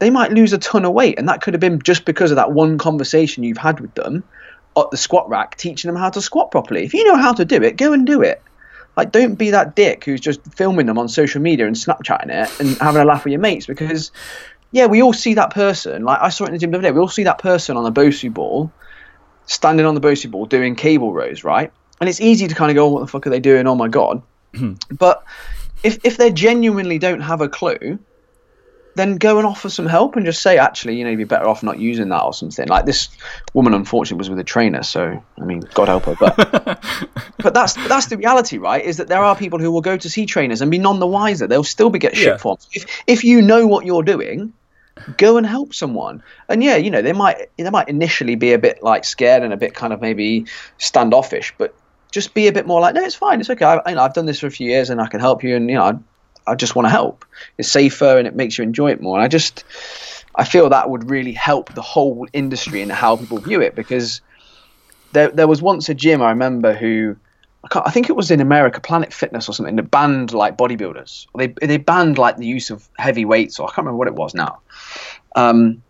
they 0.00 0.10
might 0.10 0.32
lose 0.32 0.52
a 0.52 0.58
ton 0.58 0.84
of 0.84 0.92
weight. 0.92 1.18
And 1.18 1.28
that 1.28 1.40
could 1.40 1.54
have 1.54 1.60
been 1.60 1.80
just 1.80 2.04
because 2.04 2.32
of 2.32 2.36
that 2.36 2.52
one 2.52 2.76
conversation 2.76 3.44
you've 3.44 3.56
had 3.56 3.80
with 3.80 3.94
them 3.94 4.24
at 4.76 4.90
the 4.90 4.96
squat 4.96 5.28
rack 5.28 5.56
teaching 5.56 5.88
them 5.88 5.96
how 5.96 6.10
to 6.10 6.20
squat 6.20 6.50
properly. 6.50 6.84
If 6.84 6.94
you 6.94 7.04
know 7.04 7.16
how 7.16 7.32
to 7.32 7.44
do 7.44 7.62
it, 7.62 7.76
go 7.76 7.92
and 7.92 8.06
do 8.06 8.22
it. 8.22 8.42
Like, 8.96 9.12
don't 9.12 9.34
be 9.34 9.50
that 9.50 9.74
dick 9.74 10.04
who's 10.04 10.20
just 10.20 10.40
filming 10.54 10.86
them 10.86 10.98
on 10.98 11.08
social 11.08 11.42
media 11.42 11.66
and 11.66 11.74
Snapchatting 11.74 12.30
it 12.30 12.60
and 12.60 12.76
having 12.78 13.02
a 13.02 13.04
laugh 13.04 13.24
with 13.24 13.32
your 13.32 13.40
mates 13.40 13.66
because, 13.66 14.12
yeah, 14.70 14.86
we 14.86 15.02
all 15.02 15.12
see 15.12 15.34
that 15.34 15.50
person. 15.50 16.04
Like, 16.04 16.20
I 16.20 16.28
saw 16.28 16.44
it 16.44 16.48
in 16.48 16.52
the 16.54 16.58
gym 16.58 16.70
the 16.70 16.78
other 16.78 16.88
day. 16.88 16.92
We 16.92 17.00
all 17.00 17.08
see 17.08 17.24
that 17.24 17.38
person 17.38 17.76
on 17.76 17.84
the 17.84 17.92
Bosu 17.92 18.32
ball, 18.32 18.72
standing 19.46 19.84
on 19.84 19.94
the 19.94 20.00
Bosu 20.00 20.30
ball 20.30 20.46
doing 20.46 20.76
cable 20.76 21.12
rows, 21.12 21.42
right? 21.42 21.72
And 22.00 22.08
it's 22.08 22.20
easy 22.20 22.46
to 22.46 22.54
kind 22.54 22.70
of 22.70 22.76
go, 22.76 22.86
oh, 22.86 22.88
what 22.90 23.00
the 23.00 23.06
fuck 23.08 23.26
are 23.26 23.30
they 23.30 23.40
doing? 23.40 23.66
Oh 23.66 23.74
my 23.74 23.88
God. 23.88 24.22
Hmm. 24.54 24.74
but 24.96 25.24
if, 25.82 25.98
if 26.04 26.16
they 26.16 26.30
genuinely 26.30 26.98
don't 26.98 27.20
have 27.20 27.40
a 27.40 27.48
clue, 27.48 27.98
then 28.96 29.16
go 29.16 29.38
and 29.38 29.46
offer 29.46 29.68
some 29.68 29.86
help 29.86 30.16
and 30.16 30.24
just 30.24 30.42
say, 30.42 30.58
actually, 30.58 30.96
you 30.96 31.04
know, 31.04 31.10
you'd 31.10 31.16
be 31.16 31.24
better 31.24 31.48
off 31.48 31.62
not 31.62 31.78
using 31.78 32.08
that 32.10 32.22
or 32.22 32.32
something. 32.32 32.68
Like 32.68 32.86
this 32.86 33.08
woman, 33.52 33.74
unfortunately, 33.74 34.18
was 34.18 34.30
with 34.30 34.38
a 34.38 34.44
trainer, 34.44 34.82
so 34.82 35.22
I 35.38 35.44
mean, 35.44 35.60
God 35.74 35.88
help 35.88 36.04
her. 36.04 36.16
But 36.18 36.36
but 37.38 37.54
that's 37.54 37.74
that's 37.88 38.06
the 38.06 38.16
reality, 38.16 38.58
right? 38.58 38.84
Is 38.84 38.98
that 38.98 39.08
there 39.08 39.22
are 39.22 39.34
people 39.36 39.58
who 39.58 39.72
will 39.72 39.80
go 39.80 39.96
to 39.96 40.08
see 40.08 40.26
trainers 40.26 40.60
and 40.60 40.70
be 40.70 40.78
none 40.78 41.00
the 41.00 41.06
wiser. 41.06 41.46
They'll 41.46 41.64
still 41.64 41.90
be 41.90 41.98
get 41.98 42.16
shit 42.16 42.26
yeah. 42.26 42.36
forms. 42.36 42.68
If 42.72 43.02
if 43.06 43.24
you 43.24 43.42
know 43.42 43.66
what 43.66 43.84
you're 43.84 44.02
doing, 44.02 44.52
go 45.16 45.36
and 45.36 45.46
help 45.46 45.74
someone. 45.74 46.22
And 46.48 46.62
yeah, 46.62 46.76
you 46.76 46.90
know, 46.90 47.02
they 47.02 47.12
might 47.12 47.48
they 47.56 47.70
might 47.70 47.88
initially 47.88 48.36
be 48.36 48.52
a 48.52 48.58
bit 48.58 48.82
like 48.82 49.04
scared 49.04 49.42
and 49.42 49.52
a 49.52 49.56
bit 49.56 49.74
kind 49.74 49.92
of 49.92 50.00
maybe 50.00 50.46
standoffish, 50.78 51.54
but 51.58 51.74
just 52.10 52.32
be 52.32 52.46
a 52.46 52.52
bit 52.52 52.66
more 52.66 52.80
like, 52.80 52.94
no, 52.94 53.02
it's 53.02 53.16
fine, 53.16 53.40
it's 53.40 53.50
okay. 53.50 53.64
I, 53.64 53.88
you 53.88 53.96
know, 53.96 54.02
I've 54.02 54.14
done 54.14 54.26
this 54.26 54.38
for 54.38 54.46
a 54.46 54.50
few 54.50 54.70
years 54.70 54.88
and 54.88 55.00
I 55.00 55.08
can 55.08 55.18
help 55.18 55.42
you, 55.42 55.56
and 55.56 55.68
you 55.68 55.76
know, 55.76 56.02
I 56.46 56.54
just 56.54 56.74
want 56.74 56.86
to 56.86 56.90
help. 56.90 57.24
It's 57.58 57.70
safer 57.70 58.18
and 58.18 58.26
it 58.26 58.34
makes 58.34 58.58
you 58.58 58.64
enjoy 58.64 58.90
it 58.90 59.00
more. 59.00 59.16
And 59.16 59.24
I 59.24 59.28
just, 59.28 59.64
I 60.34 60.44
feel 60.44 60.68
that 60.68 60.90
would 60.90 61.10
really 61.10 61.32
help 61.32 61.74
the 61.74 61.82
whole 61.82 62.26
industry 62.32 62.82
and 62.82 62.92
how 62.92 63.16
people 63.16 63.38
view 63.38 63.60
it 63.60 63.74
because 63.74 64.20
there, 65.12 65.30
there 65.30 65.48
was 65.48 65.62
once 65.62 65.88
a 65.88 65.94
gym 65.94 66.20
I 66.22 66.30
remember 66.30 66.74
who, 66.74 67.16
I, 67.72 67.82
I 67.86 67.90
think 67.90 68.10
it 68.10 68.16
was 68.16 68.30
in 68.30 68.40
America, 68.40 68.80
Planet 68.80 69.12
Fitness 69.12 69.48
or 69.48 69.52
something, 69.52 69.76
that 69.76 69.90
banned 69.90 70.34
like 70.34 70.56
bodybuilders. 70.56 71.26
They 71.36 71.54
they 71.66 71.78
banned 71.78 72.18
like 72.18 72.36
the 72.36 72.46
use 72.46 72.70
of 72.70 72.88
heavy 72.98 73.24
weights, 73.24 73.58
or 73.58 73.66
I 73.66 73.68
can't 73.68 73.78
remember 73.78 73.98
what 73.98 74.08
it 74.08 74.14
was 74.14 74.34
now. 74.34 74.60
Um, 75.36 75.82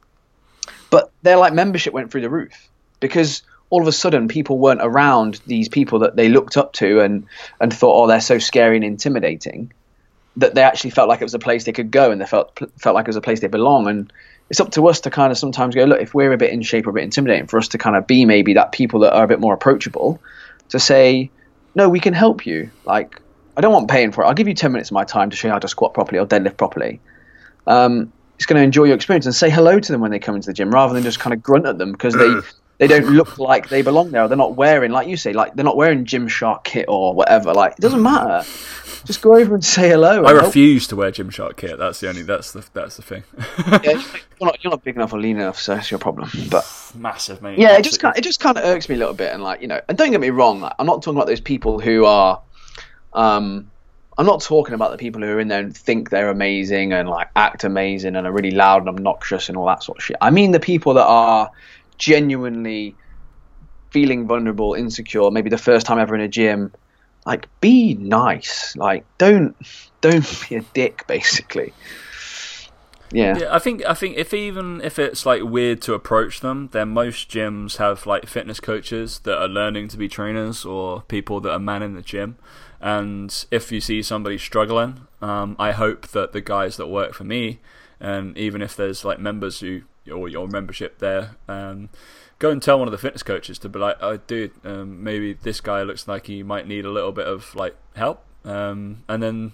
but 0.91 1.11
their 1.23 1.37
like 1.37 1.53
membership 1.53 1.93
went 1.93 2.11
through 2.11 2.21
the 2.21 2.31
roof 2.31 2.69
because 3.01 3.43
all 3.71 3.83
of 3.83 3.89
a 3.89 3.93
sudden 3.93 4.29
people 4.29 4.59
weren't 4.59 4.81
around 4.83 5.41
these 5.47 5.69
people 5.69 5.99
that 6.01 6.17
they 6.17 6.29
looked 6.29 6.57
up 6.57 6.73
to 6.75 7.01
and 7.01 7.27
and 7.61 7.75
thought, 7.75 8.05
oh, 8.05 8.07
they're 8.07 8.21
so 8.21 8.39
scary 8.39 8.77
and 8.77 8.85
intimidating 8.85 9.73
that 10.37 10.55
they 10.55 10.63
actually 10.63 10.91
felt 10.91 11.09
like 11.09 11.21
it 11.21 11.25
was 11.25 11.35
a 11.35 11.39
place 11.39 11.65
they 11.65 11.73
could 11.73 11.91
go 11.91 12.11
and 12.11 12.21
they 12.21 12.27
felt 12.27 12.59
felt 12.79 12.95
like 12.95 13.05
it 13.05 13.09
was 13.09 13.17
a 13.17 13.21
place 13.21 13.41
they 13.41 13.47
belong 13.47 13.87
and 13.89 14.13
it's 14.51 14.61
up 14.61 14.71
to 14.73 14.87
us 14.89 15.01
to 15.01 15.11
kind 15.11 15.31
of 15.31 15.39
sometimes 15.39 15.75
go 15.75 15.85
look 15.85 16.01
if 16.01 16.15
we're 16.15 16.33
a 16.33 16.37
bit 16.37 16.53
in 16.53 16.63
shape 16.63 16.87
or 16.87 16.91
a 16.91 16.93
bit 16.93 17.05
intimidating 17.05 17.47
for 17.47 17.59
us 17.59 17.69
to 17.69 17.79
kind 17.79 17.97
of 17.97 18.07
be 18.07 18.25
maybe 18.25 18.55
that 18.55 18.73
people 18.73 19.01
that 19.01 19.15
are 19.15 19.25
a 19.25 19.29
bit 19.29 19.41
more 19.41 19.55
approachable 19.55 20.21
to 20.69 20.79
say 20.79 21.31
no 21.75 21.89
we 21.89 22.01
can 22.01 22.15
help 22.15 22.47
you 22.47 22.71
like 22.85 23.21
I 23.57 23.61
don't 23.61 23.73
want 23.73 23.89
paying 23.89 24.13
for 24.13 24.25
it 24.25 24.27
I'll 24.27 24.35
give 24.35 24.49
you 24.49 24.55
10 24.55 24.73
minutes 24.73 24.91
of 24.91 24.95
my 24.95 25.05
time 25.05 25.31
to 25.31 25.37
show 25.37 25.49
you 25.49 25.53
how 25.53 25.61
to 25.61 25.69
squat 25.69 25.95
properly 25.95 26.19
or 26.19 26.27
deadlift 26.27 26.57
properly 26.57 27.01
um, 27.67 28.13
it's 28.37 28.47
going 28.47 28.61
to 28.61 28.65
enjoy 28.65 28.85
your 28.85 28.97
experience 28.97 29.27
and 29.27 29.35
say 29.35 29.49
hello 29.49 29.79
to 29.79 29.93
them 29.93 30.01
when 30.01 30.11
they 30.11 30.19
come 30.19 30.35
into 30.35 30.47
the 30.47 30.53
gym 30.53 30.71
rather 30.71 30.93
than 30.93 31.03
just 31.03 31.21
kind 31.21 31.33
of 31.33 31.43
grunt 31.43 31.67
at 31.67 31.79
them 31.79 31.93
because 31.93 32.15
they 32.15 32.29
they 32.79 32.87
don't 32.89 33.07
look 33.07 33.39
like 33.39 33.69
they 33.69 33.83
belong 33.83 34.11
there. 34.11 34.27
They're 34.27 34.37
not 34.37 34.57
wearing, 34.57 34.91
like 34.91 35.07
you 35.07 35.17
say, 35.17 35.33
like 35.33 35.55
they're 35.55 35.65
not 35.65 35.77
wearing 35.77 36.05
gym 36.05 36.27
Gymshark 36.27 36.65
kit 36.65 36.87
or 36.89 37.15
whatever. 37.15 37.53
Like 37.53 37.73
it 37.73 37.81
doesn't 37.81 38.03
matter. 38.03 38.45
Just 39.05 39.21
go 39.21 39.37
over 39.37 39.55
and 39.55 39.65
say 39.65 39.91
hello. 39.91 40.25
I 40.25 40.33
refuse 40.33 40.87
to 40.89 40.97
wear 40.97 41.11
Gymshark 41.11 41.57
kit. 41.57 41.79
That's 41.79 42.01
the 42.01 42.09
only. 42.09 42.23
That's 42.23 42.53
the 42.53 42.65
that's 42.73 42.97
the 42.97 43.03
thing. 43.03 43.23
yeah, 43.69 43.81
you're 44.41 44.49
not, 44.49 44.65
you're 44.65 44.71
not 44.71 44.83
big 44.83 44.97
enough 44.97 45.13
or 45.13 45.21
lean 45.21 45.37
enough, 45.37 45.59
so 45.59 45.75
that's 45.75 45.91
your 45.91 45.99
problem. 45.99 46.31
But 46.51 46.65
massive, 46.95 47.43
mate. 47.43 47.59
Yeah, 47.59 47.77
it 47.77 47.83
just 47.83 48.01
kind, 48.01 48.17
it 48.17 48.25
just 48.25 48.41
kind 48.41 48.57
of 48.57 48.65
irks 48.65 48.89
me 48.89 48.95
a 48.95 48.99
little 48.99 49.15
bit, 49.15 49.33
and 49.33 49.43
like 49.43 49.61
you 49.61 49.69
know, 49.69 49.81
and 49.89 49.99
don't 49.99 50.11
get 50.11 50.21
me 50.21 50.31
wrong, 50.31 50.61
like, 50.61 50.73
I'm 50.79 50.87
not 50.87 51.03
talking 51.03 51.19
about 51.19 51.27
those 51.27 51.41
people 51.41 51.81
who 51.81 52.07
are, 52.07 52.41
um, 53.13 53.71
I'm 54.17 54.27
not 54.27 54.41
talking 54.43 54.75
about 54.75 54.91
the 54.93 54.99
people 54.99 55.23
who 55.23 55.29
are 55.29 55.41
in 55.41 55.49
there 55.49 55.61
and 55.61 55.77
think 55.77 56.11
they're 56.11 56.31
amazing 56.31 56.93
and 56.93 57.09
like 57.09 57.29
act 57.37 57.65
amazing 57.65 58.17
and 58.17 58.27
are 58.27 58.33
really 58.33 58.53
loud 58.53 58.83
and 58.83 58.89
obnoxious 58.89 59.49
and 59.49 59.59
all 59.59 59.67
that 59.67 59.83
sort 59.83 59.99
of 59.99 60.05
shit. 60.05 60.17
I 60.21 60.31
mean 60.31 60.53
the 60.53 60.61
people 60.61 60.95
that 60.95 61.07
are 61.07 61.51
genuinely 61.99 62.95
feeling 63.91 64.27
vulnerable, 64.27 64.75
insecure, 64.75 65.31
maybe 65.31 65.51
the 65.51 65.59
first 65.59 65.87
time 65.87 65.99
ever 65.99 66.15
in 66.15 66.21
a 66.21 66.29
gym, 66.29 66.73
like 67.27 67.49
be 67.61 67.95
nice. 67.95 68.77
Like 68.77 69.05
don't 69.19 69.57
don't 70.01 70.47
be 70.49 70.57
a 70.57 70.61
dick 70.75 71.07
basically. 71.07 71.73
Yeah. 73.13 73.39
yeah. 73.39 73.55
I 73.55 73.59
think 73.59 73.85
I 73.85 73.95
think 73.95 74.17
if 74.17 74.35
even 74.35 74.81
if 74.81 74.99
it's 74.99 75.25
like 75.25 75.43
weird 75.43 75.81
to 75.83 75.95
approach 75.95 76.41
them, 76.41 76.69
then 76.73 76.89
most 76.89 77.31
gyms 77.31 77.77
have 77.77 78.07
like 78.07 78.27
fitness 78.27 78.61
coaches 78.61 79.21
that 79.21 79.41
are 79.41 79.49
learning 79.49 79.89
to 79.89 79.97
be 79.97 80.09
trainers 80.09 80.65
or 80.65 81.03
people 81.03 81.41
that 81.41 81.53
are 81.53 81.59
manning 81.59 81.95
the 81.95 82.03
gym. 82.03 82.37
And 82.81 83.45
if 83.51 83.73
you 83.73 83.81
see 83.81 84.03
somebody 84.03 84.37
struggling, 84.37 85.07
um, 85.23 85.57
I 85.59 85.73
hope 85.73 86.09
that 86.09 86.33
the 86.33 86.41
guys 86.41 86.77
that 86.77 86.89
work 86.89 87.15
for 87.15 87.25
me, 87.25 87.61
and 87.99 88.37
even 88.37 88.61
if 88.61 88.77
there's 88.77 89.05
like 89.05 89.19
members 89.19 89.61
who 89.61 89.83
or 90.13 90.29
your 90.29 90.49
membership 90.49 90.99
there. 90.99 91.37
Um, 91.49 91.89
go 92.39 92.51
and 92.51 92.63
tell 92.63 92.79
one 92.79 92.89
of 92.89 92.93
the 92.93 92.99
fitness 92.99 93.23
coaches 93.23 93.59
to 93.61 93.69
be 93.69 93.79
like, 93.79 93.97
"Oh, 94.01 94.17
dude, 94.17 94.53
um, 94.65 95.03
maybe 95.03 95.33
this 95.33 95.61
guy 95.61 95.83
looks 95.83 96.07
like 96.09 96.27
he 96.27 96.43
might 96.43 96.67
need 96.67 96.85
a 96.85 96.91
little 96.91 97.13
bit 97.13 97.27
of 97.27 97.55
like 97.55 97.77
help," 97.97 98.25
um, 98.45 99.05
and 99.09 99.23
then. 99.23 99.53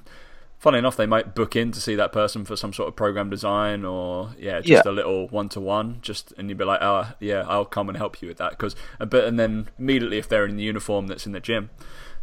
Funny 0.59 0.77
enough, 0.77 0.95
they 0.95 1.07
might 1.07 1.35
book 1.35 1.57
in 1.57 1.73
to 1.73 1.81
see 1.81 1.95
that 1.95 2.13
person 2.13 2.45
for 2.45 2.55
some 2.55 2.75
sort 2.75 2.87
of 2.87 2.95
program 2.95 3.31
design 3.31 3.83
or 3.83 4.35
yeah, 4.39 4.61
just 4.61 4.85
yeah. 4.85 4.91
a 4.91 4.93
little 4.93 5.27
one 5.29 5.49
to 5.49 5.59
one. 5.59 6.01
Just 6.03 6.35
and 6.37 6.51
you'd 6.51 6.59
be 6.59 6.67
like, 6.67 6.83
oh 6.83 7.15
yeah, 7.19 7.47
I'll 7.49 7.65
come 7.65 7.89
and 7.89 7.97
help 7.97 8.21
you 8.21 8.29
with 8.29 8.37
that 8.37 8.51
because 8.51 8.77
a 8.99 9.07
bit, 9.07 9.25
and 9.25 9.41
then 9.41 9.71
immediately 9.79 10.19
if 10.19 10.29
they're 10.29 10.45
in 10.45 10.57
the 10.57 10.63
uniform 10.63 11.07
that's 11.07 11.25
in 11.25 11.33
the 11.33 11.41
gym, 11.41 11.71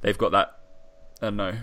they've 0.02 0.16
got 0.16 0.34
that 0.34 0.56
I 1.20 1.26
don't 1.26 1.38
know 1.38 1.58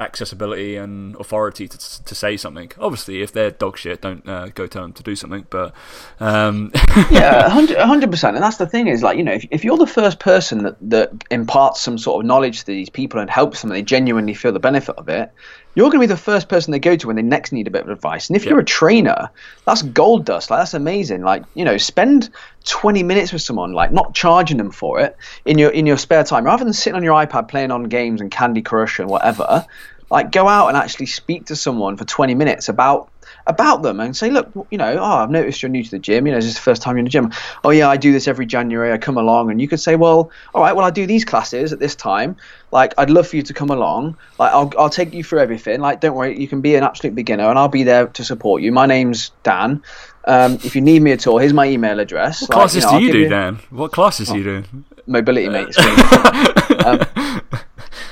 accessibility 0.00 0.76
and 0.76 1.14
authority 1.16 1.68
to 1.68 2.04
to 2.04 2.14
say 2.14 2.36
something. 2.36 2.70
Obviously, 2.78 3.22
if 3.22 3.32
they're 3.32 3.50
dog 3.50 3.78
shit, 3.78 4.00
don't 4.00 4.28
uh, 4.28 4.48
go 4.48 4.66
tell 4.66 4.82
them 4.82 4.92
to 4.94 5.02
do 5.02 5.14
something. 5.14 5.46
But 5.50 5.72
um... 6.20 6.72
yeah, 7.10 7.48
hundred 7.48 8.10
percent. 8.10 8.36
And 8.36 8.42
that's 8.42 8.56
the 8.56 8.66
thing 8.66 8.88
is 8.88 9.02
like 9.02 9.18
you 9.18 9.24
know 9.24 9.32
if, 9.32 9.46
if 9.50 9.64
you're 9.64 9.76
the 9.76 9.86
first 9.86 10.18
person 10.18 10.64
that 10.64 10.76
that 10.82 11.12
imparts 11.30 11.80
some 11.80 11.98
sort 11.98 12.22
of 12.22 12.26
knowledge 12.26 12.60
to 12.60 12.66
these 12.66 12.90
people 12.90 13.20
and 13.20 13.30
helps 13.30 13.62
them, 13.62 13.70
and 13.70 13.76
they 13.76 13.82
genuinely 13.82 14.34
feel 14.34 14.52
the 14.52 14.60
benefit 14.60 14.96
of 14.96 15.08
it, 15.08 15.32
you're 15.78 15.90
going 15.90 16.00
to 16.00 16.08
be 16.08 16.12
the 16.12 16.16
first 16.16 16.48
person 16.48 16.72
they 16.72 16.80
go 16.80 16.96
to 16.96 17.06
when 17.06 17.14
they 17.14 17.22
next 17.22 17.52
need 17.52 17.68
a 17.68 17.70
bit 17.70 17.82
of 17.82 17.88
advice. 17.88 18.28
And 18.28 18.36
if 18.36 18.42
yep. 18.42 18.50
you're 18.50 18.58
a 18.58 18.64
trainer, 18.64 19.30
that's 19.64 19.82
gold 19.82 20.24
dust. 20.24 20.50
Like 20.50 20.58
that's 20.58 20.74
amazing. 20.74 21.22
Like 21.22 21.44
you 21.54 21.64
know, 21.64 21.76
spend 21.76 22.30
20 22.64 23.04
minutes 23.04 23.32
with 23.32 23.42
someone, 23.42 23.72
like 23.72 23.92
not 23.92 24.12
charging 24.12 24.56
them 24.56 24.72
for 24.72 24.98
it 24.98 25.16
in 25.44 25.56
your 25.56 25.70
in 25.70 25.86
your 25.86 25.96
spare 25.96 26.24
time, 26.24 26.42
rather 26.42 26.64
than 26.64 26.72
sitting 26.72 26.96
on 26.96 27.04
your 27.04 27.14
iPad 27.14 27.46
playing 27.46 27.70
on 27.70 27.84
games 27.84 28.20
and 28.20 28.28
Candy 28.28 28.60
Crush 28.60 28.98
and 28.98 29.08
whatever. 29.08 29.64
Like 30.10 30.32
go 30.32 30.48
out 30.48 30.66
and 30.66 30.76
actually 30.76 31.06
speak 31.06 31.46
to 31.46 31.54
someone 31.54 31.96
for 31.96 32.04
20 32.04 32.34
minutes 32.34 32.68
about 32.68 33.08
about 33.48 33.82
them 33.82 33.98
and 33.98 34.14
say, 34.16 34.30
look, 34.30 34.48
you 34.70 34.76
know, 34.76 34.98
oh, 34.98 35.02
I've 35.02 35.30
noticed 35.30 35.62
you're 35.62 35.70
new 35.70 35.82
to 35.82 35.90
the 35.90 35.98
gym. 35.98 36.26
You 36.26 36.32
know, 36.32 36.38
this 36.38 36.44
is 36.44 36.54
the 36.54 36.60
first 36.60 36.82
time 36.82 36.94
you're 36.94 37.00
in 37.00 37.04
the 37.06 37.10
gym. 37.10 37.32
Oh, 37.64 37.70
yeah, 37.70 37.88
I 37.88 37.96
do 37.96 38.12
this 38.12 38.28
every 38.28 38.46
January. 38.46 38.92
I 38.92 38.98
come 38.98 39.16
along, 39.16 39.50
and 39.50 39.60
you 39.60 39.66
could 39.66 39.80
say, 39.80 39.96
well, 39.96 40.30
all 40.54 40.62
right, 40.62 40.76
well, 40.76 40.84
I 40.84 40.90
do 40.90 41.06
these 41.06 41.24
classes 41.24 41.72
at 41.72 41.78
this 41.78 41.94
time. 41.94 42.36
Like, 42.70 42.92
I'd 42.98 43.08
love 43.08 43.26
for 43.26 43.36
you 43.36 43.42
to 43.42 43.54
come 43.54 43.70
along. 43.70 44.16
Like, 44.38 44.52
I'll, 44.52 44.70
I'll 44.78 44.90
take 44.90 45.14
you 45.14 45.24
through 45.24 45.40
everything. 45.40 45.80
Like, 45.80 46.00
don't 46.00 46.14
worry, 46.14 46.38
you 46.38 46.46
can 46.46 46.60
be 46.60 46.74
an 46.74 46.84
absolute 46.84 47.14
beginner, 47.14 47.48
and 47.48 47.58
I'll 47.58 47.68
be 47.68 47.82
there 47.82 48.06
to 48.06 48.24
support 48.24 48.62
you. 48.62 48.70
My 48.70 48.86
name's 48.86 49.30
Dan. 49.42 49.82
Um, 50.26 50.54
if 50.62 50.74
you 50.76 50.82
need 50.82 51.00
me 51.00 51.12
at 51.12 51.26
all, 51.26 51.38
here's 51.38 51.54
my 51.54 51.66
email 51.66 52.00
address. 52.00 52.42
What 52.42 52.50
like, 52.50 52.56
classes 52.56 52.84
you 52.84 52.90
know, 52.92 52.98
do 52.98 53.06
you 53.06 53.12
do, 53.12 53.18
you... 53.20 53.28
Dan? 53.28 53.60
What 53.70 53.92
classes 53.92 54.30
oh, 54.30 54.34
do 54.34 54.38
you 54.38 54.44
do? 54.44 54.84
Mobility, 55.06 55.48
mate. 55.48 55.74
um, 56.84 57.06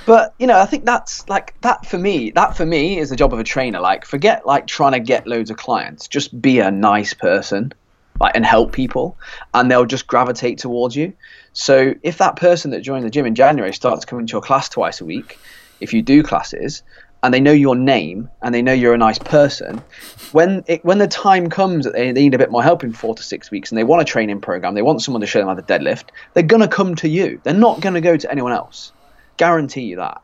but 0.06 0.34
you 0.38 0.46
know, 0.46 0.58
I 0.58 0.64
think 0.64 0.84
that's 0.84 1.28
like 1.28 1.60
that 1.60 1.84
for 1.84 1.98
me. 1.98 2.30
That 2.30 2.56
for 2.56 2.64
me 2.64 2.98
is 2.98 3.10
the 3.10 3.16
job 3.16 3.34
of 3.34 3.40
a 3.40 3.44
trainer. 3.44 3.80
Like, 3.80 4.06
forget 4.06 4.46
like 4.46 4.66
trying 4.66 4.92
to 4.92 5.00
get 5.00 5.26
loads 5.26 5.50
of 5.50 5.56
clients. 5.56 6.08
Just 6.08 6.40
be 6.40 6.60
a 6.60 6.70
nice 6.70 7.12
person, 7.12 7.72
like, 8.20 8.36
and 8.36 8.46
help 8.46 8.72
people, 8.72 9.18
and 9.52 9.70
they'll 9.70 9.84
just 9.84 10.06
gravitate 10.06 10.58
towards 10.58 10.96
you. 10.96 11.12
So 11.52 11.94
if 12.02 12.18
that 12.18 12.36
person 12.36 12.70
that 12.70 12.80
joined 12.80 13.04
the 13.04 13.10
gym 13.10 13.26
in 13.26 13.34
January 13.34 13.72
starts 13.72 14.04
coming 14.04 14.26
to 14.26 14.32
your 14.32 14.42
class 14.42 14.68
twice 14.68 15.00
a 15.00 15.04
week, 15.04 15.38
if 15.80 15.92
you 15.92 16.02
do 16.02 16.22
classes, 16.22 16.82
and 17.22 17.34
they 17.34 17.40
know 17.40 17.52
your 17.52 17.74
name 17.74 18.30
and 18.42 18.54
they 18.54 18.62
know 18.62 18.72
you're 18.72 18.94
a 18.94 18.98
nice 18.98 19.18
person, 19.18 19.82
when 20.30 20.62
it, 20.68 20.84
when 20.84 20.98
the 20.98 21.08
time 21.08 21.50
comes 21.50 21.84
that 21.84 21.94
they, 21.94 22.12
they 22.12 22.22
need 22.22 22.34
a 22.34 22.38
bit 22.38 22.52
more 22.52 22.62
help 22.62 22.84
in 22.84 22.92
four 22.92 23.16
to 23.16 23.22
six 23.22 23.50
weeks 23.50 23.72
and 23.72 23.78
they 23.78 23.82
want 23.82 24.00
a 24.00 24.04
training 24.04 24.40
program, 24.40 24.74
they 24.74 24.82
want 24.82 25.02
someone 25.02 25.20
to 25.20 25.26
show 25.26 25.40
them 25.40 25.48
how 25.48 25.54
to 25.54 25.62
deadlift, 25.62 26.10
they're 26.34 26.44
gonna 26.44 26.68
come 26.68 26.94
to 26.94 27.08
you. 27.08 27.40
They're 27.42 27.54
not 27.54 27.80
gonna 27.80 28.00
go 28.00 28.16
to 28.16 28.30
anyone 28.30 28.52
else. 28.52 28.92
Guarantee 29.36 29.82
you 29.82 29.96
that. 29.96 30.22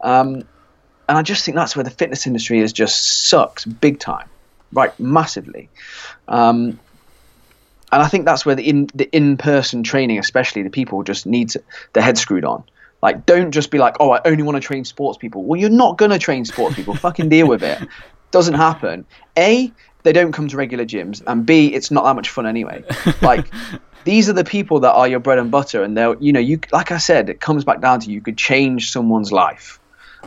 Um, 0.00 0.44
and 1.08 1.18
I 1.18 1.22
just 1.22 1.44
think 1.44 1.56
that's 1.56 1.74
where 1.74 1.84
the 1.84 1.90
fitness 1.90 2.26
industry 2.26 2.60
is 2.60 2.72
just 2.72 3.28
sucks 3.28 3.64
big 3.64 3.98
time, 3.98 4.28
right? 4.72 4.98
Massively. 5.00 5.68
Um, 6.28 6.78
and 7.92 8.02
I 8.02 8.06
think 8.06 8.24
that's 8.24 8.46
where 8.46 8.54
the 8.54 8.68
in 8.68 8.88
the 8.94 9.10
in 9.10 9.36
person 9.36 9.82
training, 9.82 10.18
especially 10.18 10.62
the 10.62 10.70
people, 10.70 11.02
just 11.02 11.26
needs 11.26 11.56
their 11.92 12.02
head 12.02 12.16
screwed 12.16 12.44
on. 12.44 12.62
Like, 13.02 13.26
don't 13.26 13.50
just 13.50 13.70
be 13.70 13.78
like, 13.78 13.96
oh, 13.98 14.12
I 14.12 14.20
only 14.24 14.42
want 14.42 14.56
to 14.56 14.60
train 14.60 14.84
sports 14.84 15.18
people. 15.18 15.42
Well, 15.42 15.58
you're 15.58 15.70
not 15.70 15.98
gonna 15.98 16.18
train 16.18 16.44
sports 16.44 16.76
people. 16.76 16.94
Fucking 17.08 17.28
deal 17.28 17.48
with 17.48 17.62
it. 17.62 17.80
Doesn't 18.30 18.54
happen. 18.54 19.04
A, 19.36 19.72
they 20.04 20.12
don't 20.12 20.32
come 20.32 20.48
to 20.48 20.56
regular 20.56 20.84
gyms, 20.84 21.22
and 21.26 21.44
B, 21.44 21.74
it's 21.74 21.90
not 21.90 22.04
that 22.04 22.14
much 22.14 22.30
fun 22.30 22.46
anyway. 22.46 22.84
Like, 23.20 23.50
these 24.04 24.28
are 24.28 24.32
the 24.32 24.44
people 24.44 24.80
that 24.80 24.92
are 24.92 25.08
your 25.08 25.20
bread 25.20 25.38
and 25.38 25.50
butter, 25.50 25.82
and 25.82 25.96
they'll, 25.96 26.16
you 26.22 26.32
know, 26.32 26.40
you 26.40 26.60
like 26.72 26.90
I 26.90 26.98
said, 26.98 27.28
it 27.28 27.40
comes 27.40 27.64
back 27.64 27.80
down 27.80 28.00
to 28.00 28.10
you 28.10 28.20
could 28.20 28.36
change 28.36 28.90
someone's 28.90 29.32
life. 29.32 29.78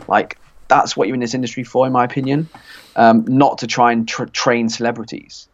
Like, 0.08 0.38
that's 0.68 0.96
what 0.96 1.08
you're 1.08 1.14
in 1.14 1.20
this 1.20 1.34
industry 1.34 1.64
for, 1.64 1.86
in 1.86 1.92
my 1.92 2.04
opinion. 2.04 2.48
Um, 2.96 3.24
not 3.26 3.58
to 3.58 3.66
try 3.66 3.92
and 3.92 4.06
tra- 4.06 4.30
train 4.30 4.68
celebrities. 4.68 5.48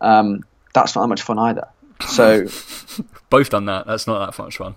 Um, 0.00 0.44
that's 0.74 0.94
not 0.94 1.02
that 1.02 1.08
much 1.08 1.22
fun 1.22 1.38
either. 1.38 1.68
So 2.08 2.46
both 3.30 3.50
done 3.50 3.66
that. 3.66 3.86
That's 3.86 4.06
not 4.06 4.30
that 4.30 4.42
much 4.42 4.58
fun. 4.58 4.74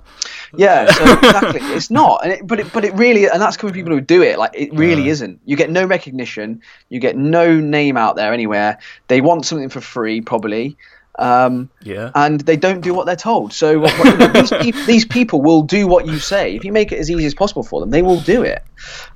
Yeah, 0.55 0.85
so 0.91 1.13
exactly. 1.13 1.61
It's 1.61 1.91
not, 1.91 2.23
and 2.23 2.33
it, 2.33 2.47
but 2.47 2.59
it, 2.59 2.73
but 2.73 2.85
it 2.85 2.93
really, 2.93 3.27
and 3.27 3.41
that's 3.41 3.57
coming 3.57 3.73
from 3.73 3.79
people 3.79 3.93
who 3.93 4.01
do 4.01 4.21
it. 4.21 4.39
Like 4.39 4.51
it 4.53 4.73
really 4.73 5.03
yeah. 5.03 5.11
isn't. 5.11 5.41
You 5.45 5.55
get 5.55 5.69
no 5.69 5.85
recognition. 5.85 6.61
You 6.89 6.99
get 6.99 7.17
no 7.17 7.59
name 7.59 7.97
out 7.97 8.15
there 8.15 8.33
anywhere. 8.33 8.79
They 9.07 9.21
want 9.21 9.45
something 9.45 9.69
for 9.69 9.81
free, 9.81 10.21
probably. 10.21 10.77
Um, 11.19 11.69
yeah. 11.83 12.11
And 12.15 12.39
they 12.41 12.55
don't 12.55 12.79
do 12.79 12.93
what 12.93 13.05
they're 13.05 13.15
told. 13.15 13.51
So 13.51 13.81
these, 13.81 14.51
people, 14.61 14.85
these, 14.85 15.05
people 15.05 15.41
will 15.41 15.61
do 15.61 15.85
what 15.85 16.07
you 16.07 16.17
say. 16.17 16.55
If 16.55 16.63
you 16.63 16.71
make 16.71 16.93
it 16.93 16.97
as 16.97 17.11
easy 17.11 17.25
as 17.25 17.35
possible 17.35 17.61
for 17.61 17.81
them, 17.81 17.89
they 17.89 18.01
will 18.01 18.21
do 18.21 18.41
it. 18.41 18.63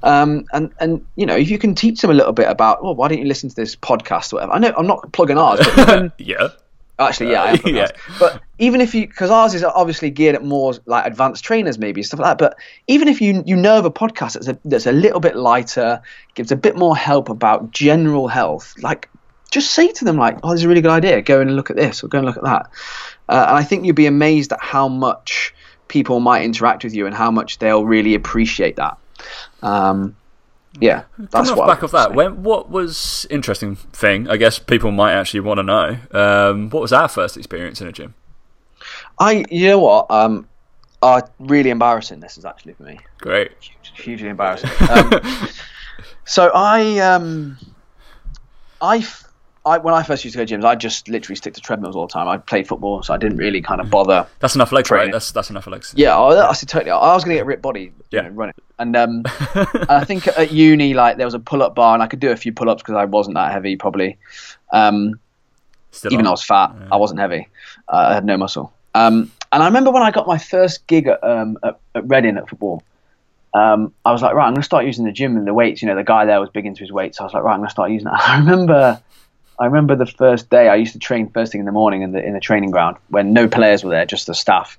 Um, 0.03 0.45
and 0.51 0.73
and 0.79 1.05
you 1.15 1.25
know, 1.25 1.35
if 1.35 1.49
you 1.49 1.57
can 1.57 1.73
teach 1.73 2.01
them 2.01 2.11
a 2.11 2.13
little 2.13 2.33
bit 2.33 2.49
about, 2.49 2.83
well, 2.83 2.93
why 2.93 3.07
don't 3.07 3.19
you 3.19 3.25
listen 3.25 3.49
to 3.49 3.55
this 3.55 3.77
podcast 3.77 4.33
or 4.33 4.37
whatever? 4.37 4.51
I 4.51 4.59
know 4.59 4.73
I'm 4.77 4.85
not 4.85 5.13
plugging 5.13 5.37
ours, 5.37 5.61
but 5.63 5.89
even, 5.89 6.11
yeah. 6.17 6.49
Actually, 6.99 7.31
yeah, 7.31 7.43
I 7.43 7.51
am 7.53 7.59
yeah. 7.65 7.87
But 8.19 8.41
even 8.59 8.79
if 8.81 8.93
you, 8.93 9.07
because 9.07 9.31
ours 9.31 9.55
is 9.55 9.63
obviously 9.63 10.11
geared 10.11 10.35
at 10.35 10.43
more 10.43 10.73
like 10.85 11.05
advanced 11.05 11.43
trainers, 11.43 11.79
maybe 11.79 12.03
stuff 12.03 12.19
like 12.19 12.37
that. 12.37 12.49
But 12.49 12.57
even 12.87 13.07
if 13.07 13.21
you 13.21 13.43
you 13.45 13.55
know 13.55 13.79
of 13.79 13.85
a 13.85 13.91
podcast 13.91 14.33
that's 14.33 14.47
a, 14.47 14.59
that's 14.65 14.85
a 14.85 14.91
little 14.91 15.19
bit 15.19 15.35
lighter, 15.35 16.01
gives 16.35 16.51
a 16.51 16.55
bit 16.55 16.75
more 16.75 16.95
help 16.95 17.29
about 17.29 17.71
general 17.71 18.27
health, 18.27 18.75
like 18.83 19.09
just 19.53 19.71
say 19.71 19.91
to 19.91 20.05
them 20.05 20.17
like, 20.17 20.39
"Oh, 20.43 20.51
this 20.51 20.61
is 20.61 20.65
a 20.65 20.67
really 20.67 20.81
good 20.81 20.91
idea. 20.91 21.21
Go 21.21 21.39
and 21.41 21.55
look 21.55 21.69
at 21.69 21.75
this, 21.75 22.03
or 22.03 22.07
go 22.07 22.17
and 22.17 22.27
look 22.27 22.37
at 22.37 22.43
that." 22.43 22.69
Uh, 23.29 23.45
and 23.47 23.57
I 23.57 23.63
think 23.63 23.85
you'd 23.85 23.95
be 23.95 24.07
amazed 24.07 24.51
at 24.51 24.59
how 24.61 24.87
much 24.87 25.53
people 25.87 26.19
might 26.19 26.43
interact 26.43 26.83
with 26.83 26.95
you 26.95 27.05
and 27.05 27.15
how 27.15 27.29
much 27.29 27.59
they'll 27.59 27.85
really 27.85 28.15
appreciate 28.15 28.75
that. 28.77 28.97
Um, 29.61 30.15
yeah, 30.79 31.03
that's 31.17 31.49
Coming 31.49 31.63
off 31.63 31.67
back 31.67 31.83
of 31.83 31.91
that. 31.91 32.15
When 32.15 32.41
what 32.41 32.69
was 32.69 33.27
interesting 33.29 33.75
thing? 33.75 34.27
I 34.27 34.37
guess 34.37 34.57
people 34.57 34.91
might 34.91 35.13
actually 35.13 35.41
want 35.41 35.59
to 35.59 35.63
know. 35.63 35.97
Um, 36.11 36.69
what 36.71 36.81
was 36.81 36.91
our 36.91 37.07
first 37.07 37.37
experience 37.37 37.79
in 37.79 37.87
a 37.87 37.91
gym? 37.91 38.15
I, 39.19 39.45
you 39.51 39.67
know 39.67 39.79
what, 39.79 40.09
um, 40.09 40.47
uh, 41.03 41.21
really 41.37 41.69
embarrassing. 41.69 42.19
This 42.19 42.37
is 42.37 42.45
actually 42.45 42.73
for 42.73 42.83
me. 42.83 42.99
Great. 43.19 43.51
Huge, 43.61 43.93
hugely 43.95 44.29
embarrassing. 44.29 44.71
um, 44.89 45.21
so 46.25 46.51
I, 46.53 46.97
um, 46.99 47.57
I 48.81 49.05
I, 49.65 49.77
when 49.77 49.93
I 49.93 50.03
first 50.03 50.25
used 50.25 50.33
to 50.33 50.39
go 50.39 50.45
to 50.45 50.57
gyms, 50.57 50.65
I 50.65 50.75
just 50.75 51.07
literally 51.07 51.37
stick 51.37 51.53
to 51.53 51.61
treadmills 51.61 51.95
all 51.95 52.05
the 52.05 52.11
time. 52.11 52.27
I 52.27 52.37
played 52.37 52.67
football, 52.67 53.01
so 53.01 53.13
I 53.13 53.17
didn't 53.17 53.37
really 53.37 53.61
kind 53.61 53.79
of 53.79 53.89
bother. 53.89 54.27
That's 54.39 54.55
enough 54.55 54.73
legs, 54.73 54.89
training. 54.89 55.07
right? 55.07 55.11
That's 55.13 55.31
that's 55.31 55.49
enough 55.49 55.67
legs. 55.67 55.93
Yeah, 55.95 56.17
I, 56.17 56.49
I 56.49 56.53
totally. 56.53 56.91
I 56.91 57.13
was 57.13 57.23
going 57.23 57.35
to 57.35 57.39
get 57.39 57.45
ripped 57.45 57.61
body, 57.61 57.93
yeah, 58.11 58.21
know, 58.21 58.29
running. 58.31 58.55
And 58.79 58.95
um, 58.97 59.23
I 59.87 60.03
think 60.03 60.27
at 60.27 60.51
uni, 60.51 60.93
like 60.93 61.15
there 61.15 61.25
was 61.25 61.33
a 61.33 61.39
pull-up 61.39 61.75
bar, 61.75 61.93
and 61.93 62.03
I 62.03 62.07
could 62.07 62.19
do 62.19 62.31
a 62.31 62.35
few 62.35 62.51
pull-ups 62.51 62.81
because 62.81 62.95
I 62.95 63.05
wasn't 63.05 63.35
that 63.35 63.53
heavy, 63.53 63.77
probably. 63.77 64.17
Um, 64.73 65.19
even 66.05 66.19
on. 66.19 66.23
though 66.23 66.29
I 66.29 66.33
was 66.33 66.43
fat, 66.43 66.75
yeah. 66.77 66.87
I 66.91 66.97
wasn't 66.97 67.21
heavy. 67.21 67.47
Uh, 67.87 68.07
I 68.09 68.13
had 68.15 68.25
no 68.25 68.35
muscle. 68.35 68.73
Um, 68.95 69.31
and 69.53 69.63
I 69.63 69.67
remember 69.67 69.91
when 69.91 70.03
I 70.03 70.11
got 70.11 70.27
my 70.27 70.39
first 70.39 70.85
gig 70.87 71.07
at, 71.07 71.23
um, 71.23 71.57
at, 71.63 71.79
at 71.95 72.07
Reading 72.07 72.37
at 72.37 72.49
football. 72.49 72.83
Um, 73.53 73.93
I 74.03 74.11
was 74.11 74.23
like, 74.23 74.33
right, 74.33 74.47
I'm 74.47 74.53
going 74.53 74.61
to 74.61 74.65
start 74.65 74.85
using 74.85 75.05
the 75.05 75.11
gym 75.11 75.37
and 75.37 75.45
the 75.45 75.53
weights. 75.53 75.81
You 75.81 75.87
know, 75.87 75.95
the 75.95 76.03
guy 76.03 76.25
there 76.25 76.39
was 76.39 76.49
big 76.49 76.65
into 76.65 76.81
his 76.81 76.91
weights. 76.91 77.19
So 77.19 77.23
I 77.23 77.25
was 77.27 77.33
like, 77.33 77.43
right, 77.43 77.53
I'm 77.53 77.59
going 77.59 77.67
to 77.67 77.71
start 77.71 77.91
using 77.91 78.05
that. 78.05 78.19
I 78.27 78.39
remember 78.39 78.99
I 79.63 79.67
remember 79.67 79.95
the 79.95 80.05
first 80.05 80.49
day 80.49 80.67
I 80.67 80.75
used 80.75 80.91
to 80.91 80.99
train 80.99 81.29
first 81.29 81.53
thing 81.53 81.59
in 81.59 81.65
the 81.65 81.71
morning 81.71 82.01
in 82.01 82.11
the 82.11 82.21
in 82.21 82.33
the 82.33 82.41
training 82.41 82.69
ground 82.69 82.97
when 83.07 83.31
no 83.31 83.47
players 83.47 83.81
were 83.81 83.91
there, 83.91 84.05
just 84.05 84.27
the 84.27 84.35
staff. 84.35 84.77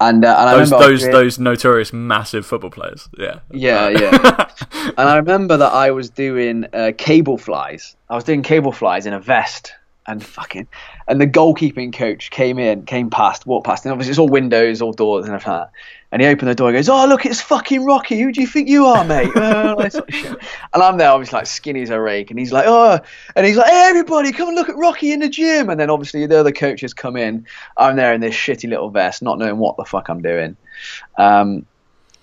And, 0.00 0.22
uh, 0.22 0.36
and 0.38 0.60
those 0.60 0.70
those 0.70 1.00
doing, 1.00 1.12
those 1.12 1.38
notorious 1.38 1.90
massive 1.90 2.44
football 2.44 2.68
players, 2.68 3.08
yeah, 3.18 3.38
yeah, 3.50 3.88
yeah. 3.88 4.50
and 4.98 5.08
I 5.08 5.16
remember 5.16 5.56
that 5.56 5.72
I 5.72 5.92
was 5.92 6.10
doing 6.10 6.66
uh, 6.74 6.92
cable 6.98 7.38
flies. 7.38 7.96
I 8.10 8.16
was 8.16 8.24
doing 8.24 8.42
cable 8.42 8.70
flies 8.70 9.06
in 9.06 9.14
a 9.14 9.18
vest, 9.18 9.72
and 10.06 10.22
fucking, 10.22 10.68
and 11.08 11.18
the 11.18 11.26
goalkeeping 11.26 11.94
coach 11.94 12.30
came 12.30 12.58
in, 12.58 12.84
came 12.84 13.08
past, 13.08 13.46
walked 13.46 13.66
past, 13.66 13.86
and 13.86 13.92
obviously 13.92 14.10
it's 14.10 14.18
all 14.18 14.28
windows, 14.28 14.82
all 14.82 14.92
doors, 14.92 15.24
and 15.24 15.34
everything. 15.34 15.54
Like 15.54 15.68
and 16.10 16.22
he 16.22 16.28
opened 16.28 16.48
the 16.48 16.54
door 16.54 16.68
and 16.68 16.76
goes, 16.76 16.88
Oh, 16.88 17.06
look, 17.06 17.26
it's 17.26 17.40
fucking 17.40 17.84
Rocky. 17.84 18.18
Who 18.18 18.32
do 18.32 18.40
you 18.40 18.46
think 18.46 18.68
you 18.68 18.86
are, 18.86 19.04
mate? 19.04 19.30
uh, 19.36 19.76
and 19.78 20.82
I'm 20.82 20.96
there, 20.96 21.10
obviously, 21.10 21.36
like 21.36 21.46
skinny 21.46 21.82
as 21.82 21.90
a 21.90 22.00
rake. 22.00 22.30
And 22.30 22.38
he's 22.38 22.52
like, 22.52 22.64
Oh, 22.66 22.98
and 23.36 23.46
he's 23.46 23.56
like, 23.56 23.70
Hey, 23.70 23.88
everybody, 23.88 24.32
come 24.32 24.48
and 24.48 24.56
look 24.56 24.68
at 24.68 24.76
Rocky 24.76 25.12
in 25.12 25.20
the 25.20 25.28
gym. 25.28 25.68
And 25.68 25.78
then 25.78 25.90
obviously 25.90 26.24
the 26.26 26.40
other 26.40 26.52
coaches 26.52 26.94
come 26.94 27.16
in. 27.16 27.46
I'm 27.76 27.96
there 27.96 28.14
in 28.14 28.20
this 28.20 28.34
shitty 28.34 28.68
little 28.70 28.90
vest, 28.90 29.22
not 29.22 29.38
knowing 29.38 29.58
what 29.58 29.76
the 29.76 29.84
fuck 29.84 30.08
I'm 30.08 30.22
doing. 30.22 30.56
Um, 31.18 31.66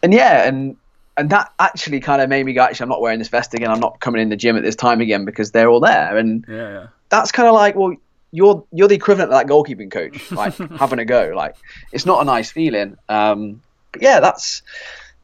and 0.01 0.13
yeah, 0.13 0.47
and 0.47 0.77
and 1.17 1.29
that 1.29 1.53
actually 1.59 1.99
kind 1.99 2.21
of 2.21 2.29
made 2.29 2.45
me 2.45 2.53
go, 2.53 2.63
Actually, 2.63 2.85
I'm 2.85 2.89
not 2.89 3.01
wearing 3.01 3.19
this 3.19 3.29
vest 3.29 3.53
again. 3.53 3.69
I'm 3.69 3.79
not 3.79 3.99
coming 3.99 4.21
in 4.21 4.29
the 4.29 4.35
gym 4.35 4.57
at 4.57 4.63
this 4.63 4.75
time 4.75 4.99
again 4.99 5.25
because 5.25 5.51
they're 5.51 5.69
all 5.69 5.79
there. 5.79 6.17
And 6.17 6.43
yeah, 6.47 6.55
yeah. 6.55 6.87
that's 7.09 7.31
kind 7.31 7.47
of 7.47 7.53
like, 7.53 7.75
well, 7.75 7.95
you're 8.31 8.65
you're 8.71 8.87
the 8.87 8.95
equivalent 8.95 9.31
of 9.31 9.37
that 9.37 9.47
goalkeeping 9.47 9.91
coach, 9.91 10.31
like 10.31 10.55
having 10.79 10.99
a 10.99 11.05
go. 11.05 11.33
Like 11.35 11.55
it's 11.91 12.05
not 12.05 12.21
a 12.21 12.25
nice 12.25 12.51
feeling. 12.51 12.97
Um, 13.07 13.61
but 13.95 14.01
yeah, 14.01 14.19
that's 14.19 14.61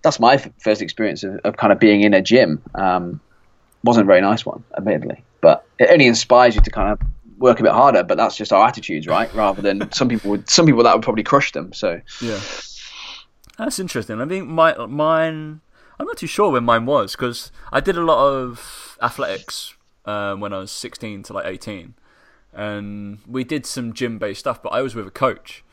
that's 0.01 0.17
my 0.19 0.37
first 0.59 0.81
experience 0.81 1.23
of, 1.23 1.35
of, 1.43 1.57
kind 1.57 1.73
of 1.73 1.79
being 1.79 2.01
in 2.01 2.13
a 2.13 2.21
gym. 2.21 2.61
Um, 2.73 3.19
wasn't 3.83 4.05
a 4.05 4.07
very 4.07 4.21
nice 4.21 4.45
one, 4.45 4.63
admittedly, 4.77 5.23
but 5.41 5.65
it 5.77 5.89
only 5.91 6.07
inspires 6.07 6.55
you 6.55 6.61
to 6.61 6.71
kind 6.71 6.89
of 6.89 7.01
work 7.37 7.59
a 7.59 7.63
bit 7.63 7.73
harder. 7.73 8.01
But 8.03 8.15
that's 8.15 8.37
just 8.37 8.53
our 8.53 8.65
attitudes, 8.65 9.07
right? 9.07 9.31
Rather 9.33 9.61
than 9.61 9.91
some 9.91 10.07
people 10.07 10.31
would, 10.31 10.49
some 10.49 10.65
people 10.65 10.83
that 10.83 10.95
would 10.95 11.03
probably 11.03 11.23
crush 11.23 11.51
them. 11.51 11.73
So 11.73 11.99
yeah, 12.21 12.39
that's 13.57 13.77
interesting. 13.77 14.21
I 14.21 14.25
think 14.25 14.47
my 14.47 14.73
mine. 14.85 15.61
I'm 15.99 16.07
not 16.07 16.17
too 16.17 16.27
sure 16.27 16.49
when 16.49 16.63
mine 16.63 16.87
was 16.87 17.11
because 17.11 17.51
I 17.71 17.79
did 17.79 17.95
a 17.95 18.01
lot 18.01 18.25
of 18.25 18.97
athletics 19.03 19.75
um, 20.05 20.39
when 20.39 20.51
I 20.51 20.57
was 20.57 20.71
16 20.71 21.21
to 21.23 21.33
like 21.33 21.45
18, 21.45 21.93
and 22.53 23.19
we 23.27 23.43
did 23.43 23.67
some 23.67 23.93
gym 23.93 24.17
based 24.17 24.39
stuff. 24.39 24.63
But 24.63 24.69
I 24.69 24.81
was 24.81 24.95
with 24.95 25.05
a 25.05 25.11
coach, 25.11 25.63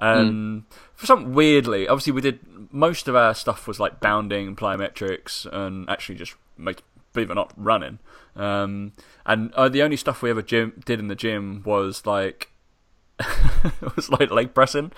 and 0.00 0.62
mm. 0.62 0.64
for 0.94 1.06
some 1.06 1.34
weirdly, 1.34 1.86
obviously 1.86 2.12
we 2.12 2.20
did 2.20 2.40
most 2.72 3.08
of 3.08 3.16
our 3.16 3.34
stuff 3.34 3.66
was 3.68 3.78
like 3.78 4.00
bounding 4.00 4.56
plyometrics 4.56 5.46
and 5.52 5.88
actually 5.88 6.14
just 6.14 6.34
make 6.56 6.82
believe 7.12 7.30
it 7.30 7.32
or 7.32 7.36
not 7.36 7.52
running. 7.56 7.98
Um, 8.36 8.92
and 9.26 9.52
uh, 9.54 9.68
the 9.68 9.82
only 9.82 9.96
stuff 9.96 10.22
we 10.22 10.30
ever 10.30 10.42
gym, 10.42 10.80
did 10.84 11.00
in 11.00 11.08
the 11.08 11.14
gym 11.14 11.62
was 11.64 12.06
like 12.06 12.52
it 13.20 13.96
was 13.96 14.08
like 14.08 14.30
leg 14.30 14.54
pressing 14.54 14.92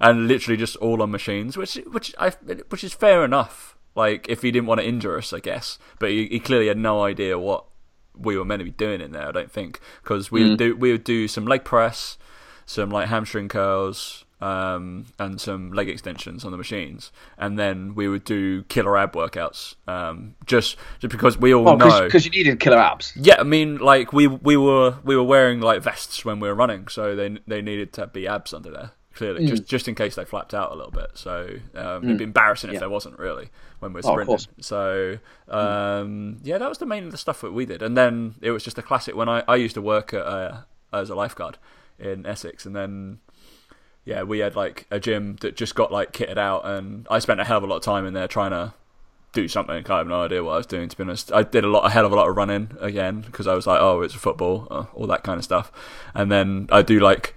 and 0.00 0.26
literally 0.26 0.56
just 0.56 0.76
all 0.76 1.02
on 1.02 1.10
machines, 1.10 1.56
which 1.56 1.74
which 1.90 2.14
I 2.18 2.30
which 2.30 2.84
is 2.84 2.94
fair 2.94 3.24
enough. 3.24 3.76
Like 3.94 4.28
if 4.28 4.42
he 4.42 4.50
didn't 4.50 4.66
want 4.66 4.80
to 4.80 4.86
injure 4.86 5.18
us, 5.18 5.32
I 5.32 5.40
guess, 5.40 5.78
but 5.98 6.10
he, 6.10 6.26
he 6.26 6.40
clearly 6.40 6.68
had 6.68 6.78
no 6.78 7.02
idea 7.02 7.38
what 7.38 7.64
we 8.16 8.36
were 8.36 8.44
meant 8.44 8.60
to 8.60 8.64
be 8.64 8.70
doing 8.70 9.00
in 9.00 9.12
there. 9.12 9.28
I 9.28 9.32
don't 9.32 9.50
think 9.50 9.80
because 10.02 10.30
we 10.30 10.42
mm. 10.42 10.56
do 10.56 10.76
we 10.76 10.92
would 10.92 11.04
do 11.04 11.28
some 11.28 11.46
leg 11.46 11.64
press, 11.64 12.16
some 12.66 12.90
like 12.90 13.08
hamstring 13.08 13.48
curls, 13.48 14.24
um, 14.40 15.06
and 15.18 15.40
some 15.40 15.72
leg 15.72 15.88
extensions 15.88 16.44
on 16.44 16.50
the 16.52 16.56
machines, 16.58 17.10
and 17.36 17.58
then 17.58 17.94
we 17.94 18.08
would 18.08 18.24
do 18.24 18.62
killer 18.64 18.96
ab 18.96 19.12
workouts. 19.12 19.74
Um, 19.86 20.34
just 20.46 20.76
just 21.00 21.10
because 21.10 21.36
we 21.38 21.52
all 21.54 21.76
know 21.76 22.04
because 22.04 22.24
you 22.24 22.30
needed 22.30 22.60
killer 22.60 22.78
abs. 22.78 23.12
Yeah, 23.16 23.36
I 23.38 23.42
mean, 23.44 23.78
like 23.78 24.12
we 24.12 24.26
we 24.26 24.56
were 24.56 24.96
we 25.04 25.16
were 25.16 25.24
wearing 25.24 25.60
like 25.60 25.82
vests 25.82 26.24
when 26.24 26.40
we 26.40 26.48
were 26.48 26.54
running, 26.54 26.88
so 26.88 27.16
they 27.16 27.38
they 27.46 27.62
needed 27.62 27.92
to 27.94 28.06
be 28.06 28.26
abs 28.28 28.52
under 28.54 28.70
there 28.70 28.90
clearly, 29.14 29.44
just 29.46 29.66
just 29.66 29.88
in 29.88 29.96
case 29.96 30.14
they 30.14 30.24
flapped 30.24 30.54
out 30.54 30.70
a 30.70 30.74
little 30.76 30.92
bit. 30.92 31.10
So 31.14 31.48
um, 31.74 32.04
it'd 32.04 32.18
be 32.18 32.24
embarrassing 32.24 32.70
if 32.70 32.74
Yeah. 32.74 32.80
there 32.80 32.90
wasn't 32.90 33.18
really 33.18 33.48
when 33.80 33.92
we're 33.92 33.98
Oh, 34.04 34.12
sprinting. 34.12 34.26
course. 34.26 34.46
so 34.60 35.18
um, 35.48 36.38
yeah, 36.44 36.58
that 36.58 36.68
was 36.68 36.78
the 36.78 36.86
main 36.86 37.04
of 37.04 37.10
the 37.10 37.18
stuff 37.18 37.40
that 37.40 37.52
we 37.52 37.66
did, 37.66 37.82
and 37.82 37.96
then 37.96 38.36
it 38.40 38.52
was 38.52 38.62
just 38.62 38.78
a 38.78 38.82
classic. 38.82 39.16
When 39.16 39.28
I 39.28 39.42
I 39.48 39.56
used 39.56 39.74
to 39.74 39.82
work 39.82 40.14
at, 40.14 40.24
uh, 40.24 40.58
as 40.92 41.10
a 41.10 41.14
lifeguard 41.16 41.58
in 41.98 42.26
Essex, 42.26 42.64
and 42.64 42.76
then 42.76 43.18
yeah, 44.08 44.22
we 44.22 44.38
had 44.38 44.56
like 44.56 44.86
a 44.90 44.98
gym 44.98 45.36
that 45.42 45.54
just 45.54 45.74
got 45.74 45.92
like 45.92 46.14
kitted 46.14 46.38
out, 46.38 46.64
and 46.64 47.06
I 47.10 47.18
spent 47.18 47.40
a 47.40 47.44
hell 47.44 47.58
of 47.58 47.62
a 47.62 47.66
lot 47.66 47.76
of 47.76 47.82
time 47.82 48.06
in 48.06 48.14
there 48.14 48.26
trying 48.26 48.52
to 48.52 48.72
do 49.34 49.48
something. 49.48 49.84
I 49.86 49.98
have 49.98 50.06
no 50.06 50.22
idea 50.22 50.42
what 50.42 50.52
I 50.52 50.56
was 50.56 50.66
doing. 50.66 50.88
To 50.88 50.96
be 50.96 51.02
honest, 51.02 51.30
I 51.30 51.42
did 51.42 51.62
a 51.62 51.68
lot, 51.68 51.84
a 51.84 51.90
hell 51.90 52.06
of 52.06 52.12
a 52.12 52.16
lot 52.16 52.26
of 52.26 52.34
running 52.34 52.70
again 52.80 53.20
because 53.20 53.46
I 53.46 53.54
was 53.54 53.66
like, 53.66 53.82
oh, 53.82 54.00
it's 54.00 54.14
football, 54.14 54.66
uh, 54.70 54.86
all 54.94 55.06
that 55.08 55.24
kind 55.24 55.36
of 55.36 55.44
stuff, 55.44 55.70
and 56.14 56.32
then 56.32 56.68
I 56.72 56.80
do 56.80 56.98
like 56.98 57.34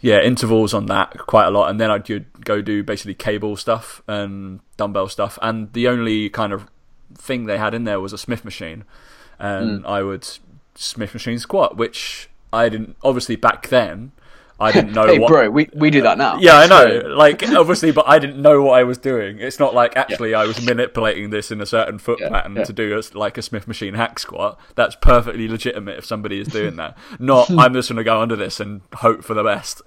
yeah 0.00 0.20
intervals 0.20 0.72
on 0.72 0.86
that 0.86 1.18
quite 1.26 1.46
a 1.46 1.50
lot, 1.50 1.70
and 1.70 1.80
then 1.80 1.90
I'd 1.90 2.44
go 2.44 2.62
do 2.62 2.84
basically 2.84 3.14
cable 3.14 3.56
stuff 3.56 4.00
and 4.06 4.60
dumbbell 4.76 5.08
stuff, 5.08 5.40
and 5.42 5.72
the 5.72 5.88
only 5.88 6.30
kind 6.30 6.52
of 6.52 6.68
thing 7.16 7.46
they 7.46 7.58
had 7.58 7.74
in 7.74 7.82
there 7.82 7.98
was 7.98 8.12
a 8.12 8.18
Smith 8.18 8.44
machine, 8.44 8.84
and 9.40 9.84
I 9.84 10.04
would 10.04 10.24
Smith 10.76 11.14
machine 11.14 11.40
squat, 11.40 11.76
which 11.76 12.30
I 12.52 12.68
didn't 12.68 12.94
obviously 13.02 13.34
back 13.34 13.70
then. 13.70 14.12
I 14.60 14.72
didn't 14.72 14.92
know 14.94 15.06
hey, 15.06 15.18
what 15.18 15.28
bro, 15.28 15.50
we, 15.50 15.68
we 15.74 15.90
do 15.90 16.02
that 16.02 16.18
now. 16.18 16.36
yeah, 16.38 16.56
I 16.58 16.66
know. 16.66 17.14
Like, 17.20 17.42
obviously, 17.50 17.90
but 17.92 18.08
I 18.08 18.18
didn't 18.18 18.40
know 18.40 18.62
what 18.62 18.78
I 18.78 18.84
was 18.84 18.98
doing. 18.98 19.40
It's 19.40 19.58
not 19.58 19.74
like 19.74 19.96
actually 19.96 20.34
I 20.34 20.44
was 20.46 20.60
manipulating 20.64 21.30
this 21.30 21.50
in 21.50 21.60
a 21.60 21.66
certain 21.66 21.98
foot 21.98 22.18
Yeah, 22.20 22.28
pattern 22.30 22.56
yeah. 22.56 22.64
to 22.64 22.72
do 22.72 22.98
a, 22.98 23.18
like 23.18 23.36
a 23.38 23.42
Smith 23.42 23.66
machine 23.68 23.94
hack 23.94 24.18
squat. 24.18 24.58
That's 24.74 24.94
perfectly 24.96 25.48
legitimate 25.48 25.98
if 25.98 26.04
somebody 26.04 26.40
is 26.40 26.48
doing 26.48 26.76
that. 26.76 26.96
Not 27.18 27.50
I'm 27.58 27.72
just 27.74 27.88
going 27.88 27.96
to 27.98 28.04
go 28.04 28.20
under 28.20 28.36
this 28.36 28.60
and 28.60 28.80
hope 28.94 29.24
for 29.24 29.34
the 29.34 29.42
best 29.44 29.82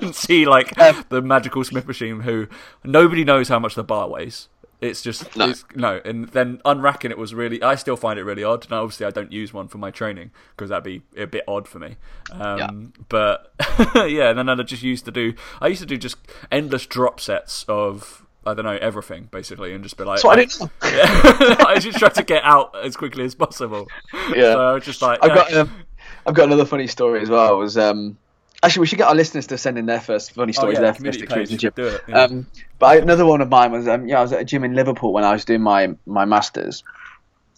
and 0.00 0.14
see 0.14 0.44
like 0.46 0.76
Um, 0.78 1.04
the 1.08 1.22
magical 1.22 1.62
Smith 1.64 1.86
machine 1.86 2.20
who 2.20 2.48
nobody 2.84 3.24
knows 3.24 3.48
how 3.48 3.58
much 3.58 3.74
the 3.74 3.84
bar 3.84 4.08
weighs. 4.08 4.48
It's 4.84 5.02
just 5.02 5.36
No. 5.36 5.48
it's, 5.50 5.64
no, 5.74 6.00
and 6.04 6.28
then 6.28 6.58
unracking 6.64 7.10
it 7.10 7.18
was 7.18 7.34
really. 7.34 7.62
I 7.62 7.74
still 7.74 7.96
find 7.96 8.18
it 8.18 8.24
really 8.24 8.44
odd. 8.44 8.64
And 8.64 8.72
obviously, 8.72 9.06
I 9.06 9.10
don't 9.10 9.32
use 9.32 9.52
one 9.52 9.68
for 9.68 9.78
my 9.78 9.90
training 9.90 10.30
because 10.56 10.70
that'd 10.70 10.84
be 10.84 11.02
a 11.16 11.26
bit 11.26 11.44
odd 11.48 11.66
for 11.66 11.78
me. 11.78 11.96
Um, 12.30 12.92
But 13.08 13.52
yeah, 13.94 14.30
and 14.30 14.38
then 14.38 14.48
I 14.48 14.62
just 14.62 14.82
used 14.82 15.04
to 15.06 15.10
do. 15.10 15.34
I 15.60 15.68
used 15.68 15.80
to 15.80 15.86
do 15.86 15.96
just 15.96 16.16
endless 16.50 16.86
drop 16.86 17.20
sets 17.20 17.64
of 17.68 18.26
I 18.46 18.54
don't 18.54 18.64
know 18.64 18.78
everything 18.80 19.28
basically, 19.30 19.72
and 19.74 19.82
just 19.82 19.96
be 19.96 20.04
like. 20.04 20.16
That's 20.16 20.24
what 20.24 20.38
I 20.38 20.44
didn't 20.44 20.60
know. 20.60 20.70
Yeah. 20.84 21.56
I 21.66 21.78
just 21.78 21.98
tried 21.98 22.14
to 22.14 22.22
get 22.22 22.44
out 22.44 22.74
as 22.84 22.96
quickly 22.96 23.24
as 23.24 23.34
possible. 23.34 23.88
Yeah. 24.34 24.52
So 24.52 24.60
I 24.60 24.72
was 24.74 24.84
just 24.84 25.02
like, 25.02 25.18
I've 25.22 25.30
yeah. 25.30 25.34
got 25.34 25.54
um, 25.54 25.84
I've 26.26 26.34
got 26.34 26.44
another 26.44 26.64
funny 26.66 26.86
story 26.86 27.22
as 27.22 27.30
well. 27.30 27.54
It 27.54 27.58
was 27.58 27.78
um, 27.78 28.18
actually 28.64 28.80
we 28.80 28.86
should 28.86 28.98
get 28.98 29.08
our 29.08 29.14
listeners 29.14 29.46
to 29.48 29.58
send 29.58 29.78
in 29.78 29.86
their 29.86 30.00
first 30.00 30.32
funny 30.32 30.50
Oh, 30.56 30.60
stories. 30.60 30.76
yeah, 30.76 30.80
their 30.82 30.94
first 30.94 31.20
experience 31.20 31.50
in 31.50 31.58
gym. 31.58 31.72
do 31.76 31.86
it, 31.86 32.00
yeah. 32.08 32.22
Um, 32.24 32.46
but 32.78 32.86
I, 32.86 32.96
another 32.96 33.26
one 33.26 33.40
of 33.40 33.48
mine 33.48 33.72
was 33.72 33.86
um, 33.88 34.06
yeah, 34.08 34.18
I 34.18 34.22
was 34.22 34.32
at 34.32 34.40
a 34.40 34.44
gym 34.44 34.64
in 34.64 34.74
Liverpool 34.74 35.12
when 35.12 35.24
I 35.24 35.32
was 35.32 35.44
doing 35.44 35.62
my 35.62 35.94
my 36.06 36.24
masters. 36.24 36.82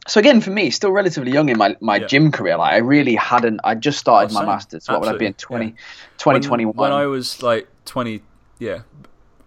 So 0.09 0.21
again, 0.21 0.40
for 0.40 0.51
me, 0.51 0.71
still 0.71 0.92
relatively 0.92 1.33
young 1.33 1.49
in 1.49 1.59
my, 1.59 1.75
my 1.81 1.97
Yeah. 1.97 2.07
gym 2.07 2.31
career. 2.31 2.57
Like 2.59 2.75
I 2.75 2.77
really 2.79 3.16
hadn't. 3.16 3.61
I 3.64 3.75
just 3.75 3.99
started 3.99 4.31
Oh, 4.31 4.35
my 4.35 4.47
masters. 4.47 4.85
So 4.85 4.92
what 4.92 5.01
would 5.01 5.09
I 5.14 5.19
be 5.19 5.27
in 5.27 5.33
Absolutely, 5.33 5.57
20, 5.57 5.66
yeah. 5.66 5.77
2021? 6.19 6.77
When, 6.77 6.90
when 6.90 6.92
I 6.92 7.07
was 7.07 7.42
like 7.42 7.66
20, 7.87 8.23
yeah, 8.61 8.83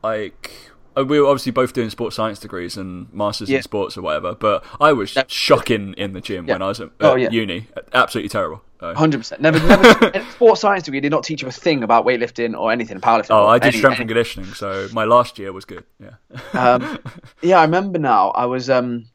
like 0.03 0.68
we 1.03 1.19
were 1.19 1.27
obviously 1.27 1.51
both 1.51 1.73
doing 1.73 1.89
sports 1.89 2.15
science 2.15 2.39
degrees 2.39 2.77
and 2.77 3.11
masters 3.13 3.49
Yeah. 3.49 3.57
in 3.57 3.63
sports 3.63 3.97
or 3.97 4.01
whatever, 4.01 4.35
but 4.35 4.63
I 4.81 4.93
was 4.93 5.17
shocking 5.27 5.93
in 5.97 6.13
the 6.13 6.21
gym 6.21 6.45
Yeah. 6.47 6.55
when 6.55 6.61
I 6.61 6.67
was 6.67 6.79
at, 6.81 6.89
Oh, 6.99 7.15
yeah. 7.15 7.29
uni. 7.29 7.67
Absolutely 7.93 8.29
terrible. 8.29 8.61
So- 8.79 8.93
Hundred 8.95 9.17
percent. 9.19 9.41
Never, 9.41 9.59
never. 9.59 10.23
sports 10.31 10.61
science 10.61 10.83
degree 10.83 11.01
did 11.01 11.11
not 11.11 11.23
teach 11.23 11.41
you 11.41 11.47
a 11.47 11.51
thing 11.51 11.83
about 11.83 12.05
weightlifting 12.05 12.57
or 12.57 12.71
anything, 12.71 12.99
powerlifting. 13.01 13.27
Oh, 13.31 13.45
I 13.47 13.59
did 13.59 13.73
strength 13.73 13.99
and 13.99 14.07
conditioning, 14.07 14.53
so 14.53 14.87
my 14.93 15.03
last 15.03 15.37
year 15.37 15.51
was 15.51 15.65
good. 15.65 15.83
Yeah. 15.99 16.11
um, 16.53 16.97
yeah, 17.41 17.59
I 17.59 17.63
remember 17.63 17.99
now. 17.99 18.29
I 18.29 18.45
was 18.45 18.69
um, 18.69 19.05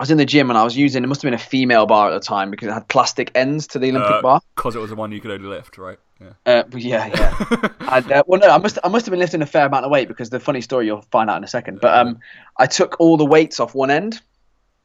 I 0.00 0.02
was 0.02 0.10
in 0.10 0.16
the 0.16 0.24
gym 0.24 0.48
and 0.48 0.56
I 0.58 0.64
was 0.64 0.74
using. 0.74 1.04
It 1.04 1.08
must 1.08 1.20
have 1.20 1.26
been 1.26 1.34
a 1.34 1.38
female 1.38 1.84
bar 1.84 2.10
at 2.10 2.14
the 2.14 2.26
time 2.26 2.50
because 2.50 2.68
it 2.68 2.72
had 2.72 2.88
plastic 2.88 3.30
ends 3.34 3.66
to 3.66 3.78
the 3.78 3.90
Olympic 3.90 4.22
bar. 4.22 4.40
Because 4.56 4.74
it 4.74 4.78
was 4.78 4.88
the 4.88 4.96
one 4.96 5.12
you 5.12 5.20
could 5.20 5.30
only 5.30 5.46
lift, 5.46 5.76
right? 5.76 5.98
Yeah. 6.18 6.30
Uh, 6.46 6.62
yeah, 6.74 7.06
yeah. 7.08 7.68
and, 7.80 8.10
uh, 8.10 8.22
well, 8.26 8.40
no, 8.40 8.48
I 8.48 8.56
must 8.56 8.78
I 8.82 8.88
must 8.88 9.04
have 9.04 9.10
been 9.10 9.20
lifting 9.20 9.42
a 9.42 9.46
fair 9.46 9.66
amount 9.66 9.84
of 9.84 9.90
weight 9.90 10.08
because 10.08 10.30
the 10.30 10.40
funny 10.40 10.62
story 10.62 10.86
you'll 10.86 11.02
find 11.10 11.28
out 11.28 11.36
in 11.36 11.44
a 11.44 11.48
second. 11.48 11.82
But 11.82 11.98
um, 11.98 12.18
I 12.56 12.64
took 12.64 12.96
all 12.98 13.18
the 13.18 13.26
weights 13.26 13.60
off 13.60 13.74
one 13.74 13.90
end 13.90 14.22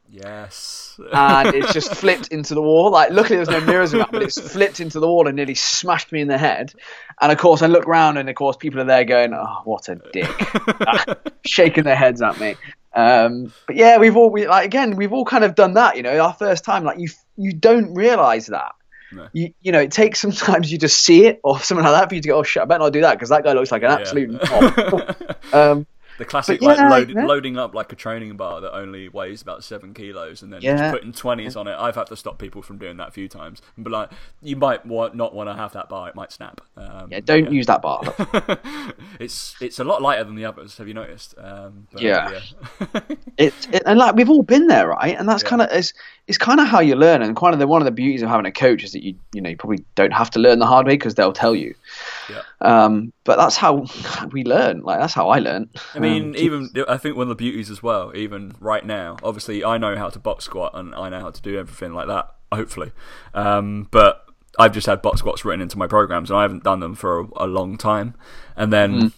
Yes. 0.08 0.98
and 1.12 1.54
it's 1.54 1.72
just 1.72 1.94
flipped 1.94 2.28
into 2.28 2.54
the 2.54 2.62
wall. 2.62 2.90
Like, 2.90 3.10
luckily 3.10 3.36
there's 3.36 3.48
no 3.48 3.60
mirrors 3.60 3.94
around, 3.94 4.10
but 4.12 4.22
it's 4.22 4.38
flipped 4.52 4.80
into 4.80 5.00
the 5.00 5.06
wall 5.06 5.26
and 5.26 5.36
nearly 5.36 5.54
smashed 5.54 6.12
me 6.12 6.20
in 6.20 6.28
the 6.28 6.38
head. 6.38 6.72
And 7.20 7.32
of 7.32 7.38
course, 7.38 7.62
I 7.62 7.66
look 7.66 7.86
round 7.86 8.18
and 8.18 8.28
of 8.28 8.34
course 8.36 8.56
people 8.56 8.80
are 8.80 8.84
there 8.84 9.04
going, 9.04 9.34
"Oh, 9.34 9.62
what 9.64 9.88
a 9.88 9.96
dick," 10.12 10.30
shaking 11.46 11.84
their 11.84 11.96
heads 11.96 12.22
at 12.22 12.38
me. 12.38 12.56
Um, 12.96 13.52
but 13.66 13.76
yeah, 13.76 13.98
we've 13.98 14.16
all 14.16 14.30
we 14.30 14.48
like 14.48 14.64
again, 14.64 14.96
we've 14.96 15.12
all 15.12 15.24
kind 15.24 15.44
of 15.44 15.54
done 15.54 15.74
that. 15.74 15.96
You 15.96 16.02
know, 16.02 16.18
our 16.18 16.32
first 16.32 16.64
time, 16.64 16.82
like 16.82 16.98
you 16.98 17.08
you 17.36 17.52
don't 17.52 17.94
realize 17.94 18.46
that. 18.46 18.72
No. 19.12 19.28
You, 19.32 19.52
you 19.62 19.70
know, 19.70 19.78
it 19.80 19.92
takes 19.92 20.18
sometimes 20.20 20.72
you 20.72 20.78
just 20.78 20.98
see 21.02 21.26
it 21.26 21.40
or 21.44 21.60
something 21.60 21.84
like 21.84 21.92
that 21.94 22.08
for 22.08 22.14
you 22.16 22.20
to 22.22 22.28
go, 22.28 22.38
oh 22.38 22.42
shit, 22.42 22.62
I 22.62 22.66
better 22.66 22.80
not 22.80 22.92
do 22.92 23.02
that 23.02 23.14
because 23.14 23.28
that 23.28 23.44
guy 23.44 23.52
looks 23.52 23.70
like 23.70 23.82
an 23.84 23.90
Yeah. 23.90 23.96
absolute 23.98 24.50
um, 25.54 25.86
The 26.18 26.24
classic 26.24 26.60
yeah, 26.62 26.68
like 26.68 26.90
load, 26.90 27.10
yeah. 27.10 27.26
loading 27.26 27.58
up 27.58 27.74
like 27.74 27.92
a 27.92 27.96
training 27.96 28.36
bar 28.36 28.60
that 28.60 28.74
only 28.74 29.08
weighs 29.08 29.42
about 29.42 29.62
seven 29.64 29.92
kilos 29.94 30.42
and 30.42 30.52
then 30.52 30.62
Yeah. 30.62 30.76
just 30.78 30.92
putting 30.92 31.12
twenties 31.12 31.56
on 31.56 31.68
it. 31.68 31.76
I've 31.78 31.94
had 31.94 32.06
to 32.08 32.16
stop 32.16 32.38
people 32.38 32.62
from 32.62 32.78
doing 32.78 32.96
that 32.96 33.08
a 33.08 33.10
few 33.10 33.28
times. 33.28 33.60
But 33.76 33.92
like, 33.92 34.10
you 34.42 34.56
might 34.56 34.84
wa- 34.86 35.10
not 35.12 35.34
want 35.34 35.48
to 35.50 35.54
have 35.54 35.72
that 35.74 35.88
bar; 35.88 36.08
it 36.08 36.14
might 36.14 36.32
snap. 36.32 36.60
Um, 36.76 37.08
yeah, 37.10 37.20
don't 37.20 37.52
use 37.52 37.66
that 37.66 37.82
bar. 37.82 38.02
it's 39.20 39.56
it's 39.60 39.78
a 39.78 39.84
lot 39.84 40.02
lighter 40.02 40.24
than 40.24 40.34
the 40.36 40.44
others. 40.44 40.78
Have 40.78 40.88
you 40.88 40.94
noticed? 40.94 41.34
Um, 41.38 41.86
but, 41.92 42.02
Yeah. 42.02 42.40
it, 43.38 43.54
it 43.72 43.82
and 43.86 43.98
like 43.98 44.14
we've 44.14 44.30
all 44.30 44.42
been 44.42 44.66
there, 44.66 44.88
right? 44.88 45.16
And 45.18 45.28
that's 45.28 45.42
kind 45.42 45.62
of 45.62 45.68
it's, 45.70 45.92
it's 46.26 46.38
kind 46.38 46.58
of 46.58 46.66
how 46.66 46.80
you 46.80 46.96
learn. 46.96 47.22
And 47.22 47.36
kind 47.36 47.54
of 47.54 47.60
the 47.60 47.66
one 47.66 47.80
of 47.80 47.86
the 47.86 47.92
beauties 47.92 48.22
of 48.22 48.28
having 48.28 48.46
a 48.46 48.52
coach 48.52 48.82
is 48.82 48.92
that 48.92 49.02
you 49.02 49.14
you 49.32 49.40
know 49.40 49.50
you 49.50 49.56
probably 49.56 49.84
don't 49.94 50.12
have 50.12 50.30
to 50.30 50.40
learn 50.40 50.58
the 50.58 50.66
hard 50.66 50.86
way 50.86 50.94
because 50.94 51.14
they'll 51.14 51.32
tell 51.32 51.54
you. 51.54 51.74
Yeah. 52.28 52.42
Um, 52.60 53.12
but 53.24 53.36
that's 53.36 53.56
how 53.56 53.86
we 54.32 54.44
learn. 54.44 54.80
Like 54.82 55.00
that's 55.00 55.14
how 55.14 55.28
I 55.28 55.38
learn. 55.38 55.70
I 55.94 55.98
mean, 55.98 56.34
even 56.36 56.70
I 56.88 56.96
think 56.96 57.16
one 57.16 57.24
of 57.24 57.28
the 57.28 57.34
beauties 57.36 57.70
as 57.70 57.82
well, 57.82 58.12
even 58.14 58.54
right 58.60 58.84
now, 58.84 59.16
obviously 59.22 59.64
I 59.64 59.78
know 59.78 59.96
how 59.96 60.08
to 60.08 60.18
box 60.18 60.44
squat 60.44 60.72
and 60.74 60.94
I 60.94 61.08
know 61.08 61.20
how 61.20 61.30
to 61.30 61.42
do 61.42 61.58
everything 61.58 61.92
like 61.92 62.08
that. 62.08 62.32
Hopefully, 62.52 62.92
um, 63.34 63.88
but 63.90 64.26
I've 64.58 64.72
just 64.72 64.86
had 64.86 65.02
box 65.02 65.20
squats 65.20 65.44
written 65.44 65.60
into 65.60 65.78
my 65.78 65.86
programs 65.86 66.30
and 66.30 66.38
I 66.38 66.42
haven't 66.42 66.64
done 66.64 66.80
them 66.80 66.94
for 66.94 67.20
a, 67.20 67.26
a 67.36 67.46
long 67.46 67.76
time. 67.76 68.14
And 68.56 68.72
then 68.72 69.12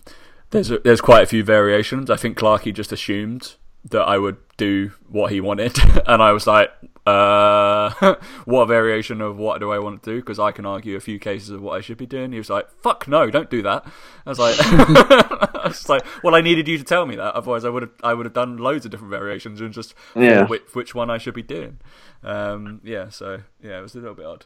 there's 0.51 0.71
a, 0.71 0.79
there's 0.79 1.01
quite 1.01 1.23
a 1.23 1.27
few 1.27 1.45
variations. 1.45 2.11
I 2.11 2.17
think 2.17 2.39
Clarkey 2.39 2.75
just 2.75 2.91
assumed 2.91 3.55
that 3.91 4.03
I 4.03 4.19
would 4.19 4.37
do 4.57 4.91
what 5.09 5.33
he 5.33 5.41
wanted, 5.41 5.79
and 6.07 6.23
I 6.23 6.33
was 6.33 6.47
like, 6.47 6.71
uh, 7.07 8.15
what 8.45 8.67
variation 8.67 9.21
of 9.23 9.39
what 9.39 9.61
do 9.61 9.73
I 9.73 9.79
want 9.79 10.03
to 10.03 10.11
do? 10.11 10.17
Because 10.21 10.39
I 10.39 10.53
can 10.53 10.67
argue 10.67 10.97
a 10.97 11.01
few 11.01 11.19
cases 11.19 11.49
of 11.51 11.63
what 11.63 11.79
I 11.79 11.81
should 11.81 11.97
be 11.97 12.05
doing. 12.07 12.33
He 12.33 12.39
was 12.39 12.51
like, 12.51 12.69
fuck 12.83 13.09
no, 13.09 13.31
don't 13.31 13.49
do 13.49 13.63
that. 13.63 13.87
I 14.27 14.29
was 14.29 14.39
like, 14.39 14.57
I 14.61 15.69
was 15.69 15.89
like, 15.89 16.05
well, 16.23 16.35
I 16.35 16.41
needed 16.43 16.69
you 16.69 16.77
to 16.77 16.85
tell 16.85 17.07
me 17.07 17.17
that, 17.17 17.35
otherwise 17.35 17.65
I 17.65 17.71
would 17.71 17.83
have 17.83 17.93
I 18.03 18.13
would 18.15 18.27
have 18.27 18.35
done 18.35 18.59
loads 18.59 18.85
of 18.85 18.91
different 18.91 19.11
variations 19.11 19.61
and 19.61 19.73
just 19.73 19.95
Yeah. 20.15 20.45
which, 20.47 20.63
which 20.75 20.95
one 20.95 21.09
I 21.09 21.19
should 21.19 21.35
be 21.35 21.43
doing. 21.43 21.79
Um, 22.23 22.81
yeah, 22.85 23.09
so 23.09 23.41
yeah, 23.63 23.79
it 23.79 23.83
was 23.83 23.95
a 23.95 23.99
little 24.01 24.15
bit 24.15 24.27
odd. 24.27 24.45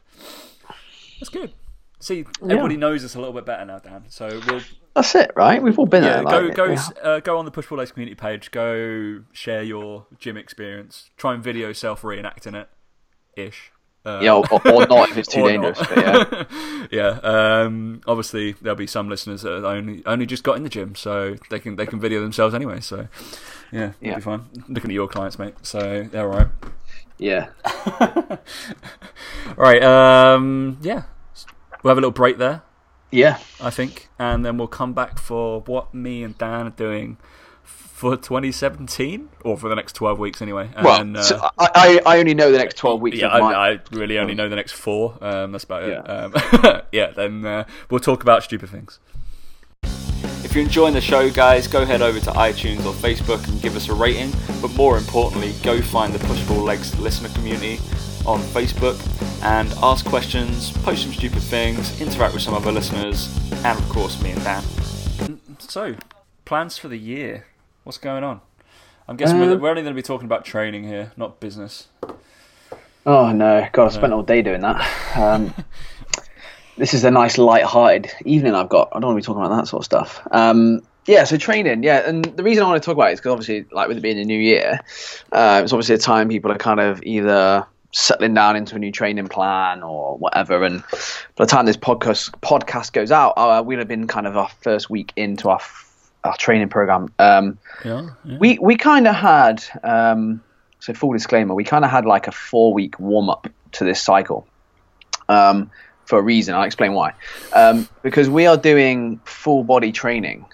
That's 1.19 1.31
good. 1.31 1.53
See, 2.01 2.25
everybody 2.43 2.77
knows 2.77 3.05
us 3.05 3.15
a 3.15 3.19
little 3.19 3.33
bit 3.35 3.47
better 3.47 3.65
now, 3.65 3.79
Dan. 3.79 4.05
So 4.09 4.41
we'll 4.47 4.61
That's 4.95 5.15
it, 5.15 5.31
right? 5.37 5.63
We've 5.63 5.79
all 5.79 5.87
been 5.87 6.05
yeah, 6.05 6.23
there. 6.23 6.25
go 6.25 6.41
like, 6.41 6.55
go 6.55 6.65
yeah. 6.67 6.89
uh, 7.03 7.21
go 7.21 7.39
on 7.39 7.45
the 7.47 7.51
Push 7.51 7.67
Pull 7.67 7.79
Legs 7.79 7.93
community 7.93 8.15
page. 8.15 8.51
Go 8.51 9.23
share 9.33 9.63
your 9.63 10.07
gym 10.19 10.37
experience. 10.37 11.11
Try 11.17 11.35
and 11.35 11.43
video 11.43 11.73
self 11.73 12.03
reenacting 12.03 12.55
it, 12.55 12.69
ish. 13.37 13.73
Uh, 14.05 14.19
Yeah, 14.21 14.33
or, 14.35 14.45
or 14.69 14.87
not 14.87 15.11
if 15.11 15.17
it's 15.17 15.29
too 15.29 15.43
dangerous. 15.49 15.79
But 15.79 15.97
yeah. 15.97 16.45
yeah. 16.91 17.09
Um, 17.23 18.03
obviously, 18.07 18.53
there'll 18.61 18.77
be 18.77 18.87
some 18.87 19.09
listeners 19.09 19.43
that 19.43 19.65
only 19.65 20.03
only 20.05 20.27
just 20.27 20.43
got 20.43 20.57
in 20.57 20.63
the 20.63 20.69
gym, 20.69 20.95
so 20.95 21.37
they 21.51 21.59
can 21.59 21.77
they 21.77 21.87
can 21.87 21.99
video 22.01 22.21
themselves 22.21 22.55
anyway. 22.55 22.81
So 22.81 23.09
yeah, 23.71 23.93
Yeah. 24.01 24.17
be 24.17 24.21
fine. 24.21 24.45
Looking 24.69 24.91
at 24.91 24.95
your 24.95 25.09
clients, 25.09 25.39
mate. 25.39 25.55
So 25.63 26.07
they're 26.11 26.31
all 26.31 26.37
right. 26.39 26.49
Yeah. 27.19 27.49
All 28.25 28.39
right. 29.57 29.83
Um, 29.83 30.79
yeah, 30.83 31.03
we'll 31.83 31.91
have 31.93 31.99
a 31.99 32.01
little 32.01 32.11
break 32.11 32.39
there. 32.39 32.63
Yeah. 33.13 33.39
I 33.61 33.71
think, 33.71 34.09
and 34.19 34.45
then 34.45 34.59
we'll 34.59 34.67
come 34.67 34.93
back 34.95 35.19
for 35.19 35.61
what 35.61 35.95
me 35.95 36.25
and 36.25 36.37
Dan 36.37 36.67
are 36.67 36.71
doing 36.71 37.19
for 37.63 38.17
2017 38.17 39.29
or 39.45 39.57
for 39.57 39.69
the 39.69 39.77
next 39.77 39.93
12 39.95 40.19
weeks 40.19 40.43
anyway. 40.43 40.71
And 40.75 40.85
Well, 40.85 40.99
then, 40.99 41.17
uh, 41.17 41.23
so 41.23 41.39
I, 41.57 41.69
I 41.75 42.01
I 42.17 42.19
only 42.19 42.35
know 42.35 42.51
the 42.51 42.59
next 42.59 42.77
twelve 42.77 43.01
weeks 43.01 43.19
yeah, 43.19 43.29
of 43.29 43.41
mine. 43.41 43.55
I, 43.55 43.69
I 43.75 43.81
really 43.93 44.19
only 44.19 44.35
know 44.35 44.49
the 44.49 44.57
next 44.57 44.73
four. 44.73 45.17
Um, 45.21 45.53
that's 45.53 45.63
about 45.63 45.85
it. 45.85 45.91
Yeah. 45.91 46.01
Um, 46.01 46.83
yeah, 46.93 47.13
then 47.13 47.47
uh, 47.47 47.65
we'll 47.91 48.01
talk 48.01 48.23
about 48.25 48.43
stupid 48.43 48.71
things. 48.71 48.99
If 50.45 50.57
you're 50.57 50.65
enjoying 50.65 50.95
the 50.95 51.01
show, 51.01 51.31
guys, 51.31 51.69
go 51.69 51.85
head 51.85 52.03
over 52.03 52.19
to 52.19 52.31
iTunes 52.33 52.85
or 52.85 52.93
Facebook 52.93 53.47
and 53.49 53.63
give 53.63 53.77
us 53.77 53.89
a 53.89 53.95
rating. 53.95 54.33
But 54.61 54.75
more 54.75 54.99
importantly, 54.99 55.55
go 55.63 55.81
find 55.81 56.13
the 56.13 56.19
Push 56.27 56.45
Pull 56.47 56.65
Legs 56.65 56.99
listener 56.99 57.29
community 57.31 57.79
on 58.27 58.41
Facebook 58.41 58.99
and 59.43 59.73
ask 59.83 60.05
questions, 60.07 60.71
post 60.79 61.03
some 61.03 61.13
stupid 61.13 61.43
things, 61.43 62.01
interact 62.01 62.35
with 62.35 62.43
some 62.43 62.55
other 62.55 62.73
listeners, 62.73 63.29
and 63.65 63.79
of 63.79 63.89
course 63.89 64.21
me 64.23 64.31
and 64.31 64.45
Dan. 64.45 64.63
So, 65.59 65.97
plans 66.45 66.79
for 66.79 66.89
the 66.89 66.99
year. 66.99 67.47
What's 67.85 67.99
going 67.99 68.23
on? 68.25 68.41
I'm 69.09 69.17
guessing 69.17 69.39
we're, 69.41 69.53
Um, 69.53 69.61
we're 69.61 69.71
only 69.71 69.83
going 69.83 69.95
to 69.95 69.99
be 69.99 70.03
talking 70.03 70.27
about 70.27 70.45
training 70.45 70.85
here, 70.85 71.13
not 71.17 71.41
business. 71.41 71.89
Oh 73.05 73.33
no, 73.33 73.67
God, 73.73 73.87
I 73.87 73.89
spent 73.91 74.13
all 74.13 74.23
day 74.23 74.43
doing 74.43 74.61
that. 74.61 75.17
Um, 75.17 75.53
this 76.77 76.95
is 76.95 77.03
a 77.05 77.11
nice 77.11 77.37
light-hearted 77.37 78.11
evening 78.25 78.55
I've 78.55 78.69
got. 78.69 78.91
I 78.93 79.01
don't 79.01 79.15
want 79.15 79.23
to 79.23 79.23
be 79.23 79.27
talking 79.27 79.45
about 79.45 79.57
that 79.57 79.67
sort 79.67 79.81
of 79.81 79.85
stuff. 79.85 80.27
Um, 80.31 80.83
yeah, 81.07 81.25
so 81.25 81.37
training, 81.37 81.83
yeah, 81.83 82.09
and 82.09 82.25
the 82.25 82.45
reason 82.45 82.63
I 82.63 82.69
want 82.69 82.81
to 82.81 82.87
talk 82.87 82.95
about 82.95 83.11
it 83.11 83.15
is 83.15 83.21
because 83.21 83.33
obviously, 83.33 83.65
like 83.73 83.89
with 83.89 83.97
it 83.97 84.03
being 84.03 84.21
a 84.21 84.25
new 84.25 84.39
year, 84.39 84.81
uh, 85.33 85.61
it's 85.65 85.73
obviously 85.73 85.97
a 85.97 85.99
time 85.99 86.29
people 86.29 86.53
are 86.53 86.59
kind 86.59 86.79
of 86.79 87.03
either 87.03 87.67
settling 87.93 88.35
down 88.35 88.57
into 88.57 88.77
a 88.77 88.79
new 88.79 88.91
training 88.91 89.29
plan 89.29 89.83
or 89.83 90.17
whatever. 90.19 90.65
And 90.65 90.83
by 91.37 91.45
the 91.45 91.47
time 91.47 91.67
this 91.67 91.77
podcast 91.77 92.31
podcast 92.41 92.93
goes 92.93 93.11
out, 93.13 93.33
uh, 93.37 93.63
we'll 93.65 93.79
have 93.79 93.89
been 93.89 94.07
kind 94.07 94.27
of 94.27 94.37
our 94.37 94.49
first 94.63 94.91
week 94.91 95.13
into 95.17 95.49
our 95.49 95.61
our 96.25 96.37
training 96.37 96.69
program. 96.69 97.13
Um, 97.19 97.59
Yeah, 97.85 98.11
yeah. 98.25 98.39
we 98.39 98.59
we 98.59 98.77
kind 98.77 99.07
of 99.07 99.15
had 99.15 99.65
um, 99.83 100.43
so 100.83 100.93
full 100.93 101.13
disclaimer 101.13 101.55
we 101.55 101.63
kind 101.63 101.85
of 101.85 101.91
had 101.93 102.05
like 102.05 102.27
a 102.27 102.33
four 102.33 102.75
week 102.75 102.99
warm 102.99 103.31
up 103.31 103.49
to 103.73 103.85
this 103.85 104.03
cycle 104.03 104.47
um, 105.29 105.71
for 106.07 106.19
a 106.19 106.23
reason 106.23 106.55
i'll 106.55 106.65
explain 106.65 106.93
why 106.93 107.15
um, 107.53 107.89
because 108.03 108.29
we 108.29 108.47
are 108.47 108.57
doing 108.57 109.21
full 109.25 109.63
body 109.63 109.93
training 109.93 110.45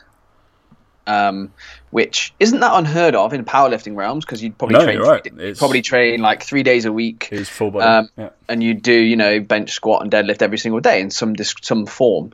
um, 1.07 1.51
which 1.90 2.35
isn't 2.38 2.61
that 2.61 2.72
unheard 2.74 3.14
of 3.14 3.33
in 3.33 3.44
powerlifting 3.44 3.96
realms 3.96 4.24
because 4.24 4.42
you'd 4.42 4.57
probably 4.59 4.74
No, 4.79 4.85
train 4.85 4.98
right. 5.01 5.27
It's- 5.27 5.59
probably 5.59 5.81
train 5.83 6.20
like 6.20 6.42
three 6.42 6.62
days 6.62 6.85
a 6.85 6.92
week 6.92 7.29
Is 7.33 7.48
full 7.48 7.70
body. 7.70 7.85
um, 7.85 8.09
yeah. 8.16 8.31
and 8.48 8.62
you 8.62 8.74
do 8.74 8.92
you 8.92 9.16
know 9.16 9.40
bench 9.40 9.70
squat 9.72 10.03
and 10.03 10.11
deadlift 10.11 10.42
every 10.42 10.59
single 10.59 10.81
day 10.81 11.01
in 11.01 11.11
some 11.11 11.35
some 11.62 11.87
form 11.87 12.33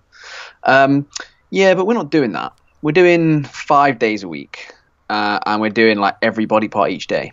um, 0.65 1.07
yeah 1.51 1.75
but 1.75 1.87
we're 1.87 1.95
not 1.95 2.11
doing 2.11 2.33
that 2.33 2.53
we're 2.83 2.93
doing 2.93 3.45
five 3.45 3.99
days 3.99 4.23
a 4.25 4.29
week 4.29 4.73
uh, 5.09 5.39
and 5.47 5.61
we're 5.61 5.71
doing 5.71 5.99
like 5.99 6.17
every 6.23 6.47
body 6.47 6.69
part 6.69 6.91
each 6.91 7.07
day 7.07 7.33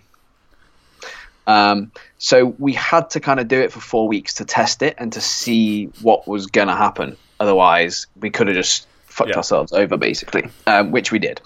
um, 1.47 1.91
so 2.19 2.45
we 2.60 2.73
had 2.73 3.10
to 3.12 3.19
kind 3.19 3.39
of 3.39 3.47
do 3.47 3.60
it 3.62 3.71
for 3.71 3.79
four 3.79 4.07
weeks 4.07 4.36
to 4.36 4.45
test 4.45 4.84
it 4.84 4.95
and 4.99 5.13
to 5.13 5.21
see 5.21 5.86
what 6.01 6.27
was 6.27 6.47
going 6.47 6.67
to 6.67 6.75
happen 6.75 7.17
otherwise 7.39 8.07
we 8.19 8.29
could 8.29 8.47
have 8.47 8.55
just 8.55 8.88
fucked 9.12 9.32
Yeah. 9.32 9.38
ourselves 9.38 9.71
over 9.74 9.97
basically 9.97 10.50
um, 10.67 10.91
which 10.91 11.12
we 11.12 11.19
did 11.19 11.41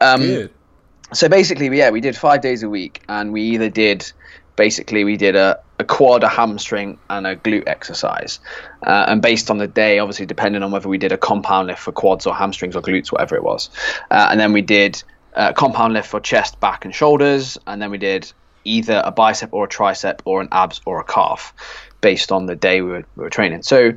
um, 0.00 0.48
so 1.12 1.28
basically, 1.28 1.74
yeah, 1.76 1.90
we 1.90 2.00
did 2.00 2.16
five 2.16 2.42
days 2.42 2.62
a 2.62 2.68
week, 2.68 3.02
and 3.08 3.32
we 3.32 3.42
either 3.42 3.70
did 3.70 4.10
basically 4.56 5.04
we 5.04 5.16
did 5.16 5.36
a, 5.36 5.58
a 5.78 5.84
quad, 5.84 6.22
a 6.22 6.28
hamstring, 6.28 6.98
and 7.08 7.26
a 7.26 7.36
glute 7.36 7.64
exercise. 7.66 8.40
Uh, 8.82 9.06
and 9.08 9.22
based 9.22 9.50
on 9.50 9.58
the 9.58 9.66
day, 9.66 10.00
obviously, 10.00 10.26
depending 10.26 10.62
on 10.62 10.70
whether 10.70 10.88
we 10.88 10.98
did 10.98 11.12
a 11.12 11.16
compound 11.16 11.68
lift 11.68 11.80
for 11.80 11.92
quads 11.92 12.26
or 12.26 12.34
hamstrings 12.34 12.76
or 12.76 12.82
glutes, 12.82 13.10
whatever 13.10 13.36
it 13.36 13.42
was. 13.42 13.70
Uh, 14.10 14.28
and 14.30 14.38
then 14.38 14.52
we 14.52 14.60
did 14.60 15.02
a 15.34 15.54
compound 15.54 15.94
lift 15.94 16.08
for 16.08 16.20
chest, 16.20 16.60
back, 16.60 16.84
and 16.84 16.94
shoulders. 16.94 17.56
And 17.66 17.80
then 17.80 17.90
we 17.90 17.98
did 17.98 18.30
either 18.64 19.00
a 19.02 19.10
bicep 19.10 19.50
or 19.52 19.64
a 19.64 19.68
tricep 19.68 20.20
or 20.26 20.42
an 20.42 20.48
abs 20.52 20.80
or 20.84 21.00
a 21.00 21.04
calf 21.04 21.54
based 22.00 22.32
on 22.32 22.46
the 22.46 22.56
day 22.56 22.82
we 22.82 22.90
were, 22.90 23.04
we 23.16 23.22
were 23.22 23.30
training. 23.30 23.62
So, 23.62 23.92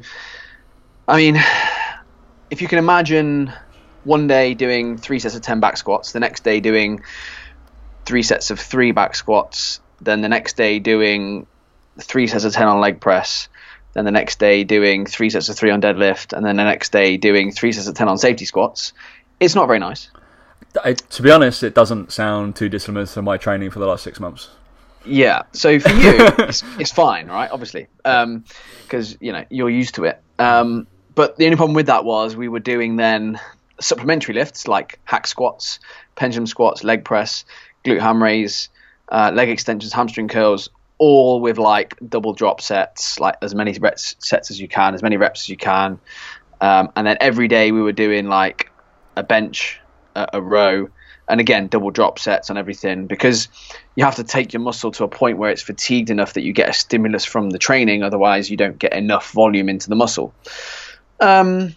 I 1.08 1.18
mean, 1.18 1.36
if 2.52 2.62
you 2.62 2.68
can 2.68 2.78
imagine 2.78 3.52
one 4.04 4.28
day 4.28 4.54
doing 4.54 4.98
three 4.98 5.20
sets 5.20 5.36
of 5.36 5.42
10 5.42 5.60
back 5.60 5.78
squats, 5.78 6.12
the 6.12 6.20
next 6.20 6.44
day 6.44 6.60
doing 6.60 7.02
three 8.06 8.24
sets 8.24 8.52
of 8.52 8.60
three 8.60 8.92
back 8.92 9.16
squats, 9.16 9.80
then 10.02 10.22
the 10.22 10.30
next 10.30 10.58
day 10.58 10.78
doing 10.78 11.48
three 12.00 12.28
sets 12.28 12.44
of 12.44 12.54
10 12.54 12.68
on 12.68 12.82
leg 12.82 13.00
press, 13.00 13.48
then 13.94 14.06
the 14.06 14.12
next 14.12 14.38
day 14.38 14.64
doing 14.66 15.06
three 15.06 15.30
sets 15.30 15.48
of 15.50 15.56
three 15.56 15.72
on 15.72 15.82
deadlift, 15.82 16.34
and 16.34 16.46
then 16.46 16.58
the 16.58 16.64
next 16.64 16.92
day 16.92 17.18
doing 17.18 17.52
three 17.52 17.72
sets 17.72 17.88
of 17.88 17.96
10 17.96 18.10
on 18.10 18.18
safety 18.18 18.46
squats. 18.46 18.92
It's 19.40 19.56
not 19.56 19.68
very 19.68 19.80
nice. 19.80 20.10
I, 20.84 20.94
to 20.94 21.22
be 21.22 21.32
honest, 21.32 21.64
it 21.64 21.74
doesn't 21.74 22.12
sound 22.12 22.56
too 22.56 22.70
dissimilar 22.70 23.06
to 23.06 23.22
my 23.22 23.38
training 23.38 23.72
for 23.72 23.80
the 23.80 23.86
last 23.86 24.04
six 24.04 24.20
months. 24.20 24.50
Yeah. 25.06 25.44
So 25.54 25.80
for 25.80 25.90
you, 25.90 26.14
it's, 26.40 26.64
it's 26.80 26.92
fine, 26.92 27.28
right? 27.28 27.50
Obviously, 27.50 27.88
because 28.04 29.18
you 29.20 29.32
know 29.32 29.46
you're 29.50 29.70
used 29.70 29.96
to 29.96 30.06
it. 30.06 30.22
Um, 30.38 30.88
but 31.14 31.38
the 31.38 31.46
only 31.46 31.58
problem 31.58 31.76
with 31.76 31.88
that 31.88 32.06
was 32.06 32.36
we 32.36 32.48
were 32.48 32.60
doing 32.60 32.96
then 32.96 33.40
supplementary 33.80 34.36
lifts 34.36 34.68
like 34.68 35.00
hack 35.04 35.28
squats, 35.28 35.80
pendulum 36.16 36.48
squats, 36.48 36.84
leg 36.84 37.04
press, 37.04 37.46
glute 37.84 38.00
ham 38.00 38.22
raise, 38.22 38.70
uh, 39.12 39.32
leg 39.34 39.50
extensions, 39.50 39.92
hamstring 39.92 40.28
curls, 40.28 40.70
all 40.98 41.42
with 41.42 41.58
like 41.58 41.98
double 42.08 42.34
drop 42.34 42.62
sets, 42.62 43.20
like 43.20 43.36
as 43.42 43.56
many 43.56 43.78
reps 43.80 44.16
sets 44.20 44.52
as 44.52 44.60
you 44.60 44.68
can, 44.68 44.94
as 44.94 45.02
many 45.02 45.18
reps 45.18 45.42
as 45.42 45.50
you 45.50 45.58
can. 45.58 46.00
Um, 46.62 46.92
and 46.96 47.08
then 47.08 47.18
every 47.20 47.48
day 47.48 47.72
we 47.72 47.82
were 47.82 47.92
doing 47.92 48.28
like 48.28 48.72
a 49.18 49.24
bench, 49.24 49.80
a, 50.16 50.28
a 50.34 50.42
row, 50.42 50.90
and 51.28 51.40
again 51.40 51.68
double 51.68 51.92
drop 51.92 52.20
sets 52.20 52.50
and 52.50 52.60
everything 52.60 53.08
because 53.08 53.48
you 53.96 54.04
have 54.04 54.16
to 54.16 54.24
take 54.24 54.54
your 54.54 54.62
muscle 54.62 54.92
to 54.92 55.04
a 55.04 55.08
point 55.08 55.38
where 55.38 55.50
it's 55.50 55.62
fatigued 55.62 56.10
enough 56.10 56.34
that 56.34 56.44
you 56.44 56.54
get 56.54 56.70
a 56.70 56.74
stimulus 56.74 57.26
from 57.26 57.50
the 57.50 57.58
training. 57.58 58.04
Otherwise, 58.04 58.50
you 58.50 58.58
don't 58.58 58.78
get 58.78 58.94
enough 58.94 59.32
volume 59.32 59.70
into 59.70 59.90
the 59.90 59.96
muscle. 59.96 60.34
Um, 61.22 61.76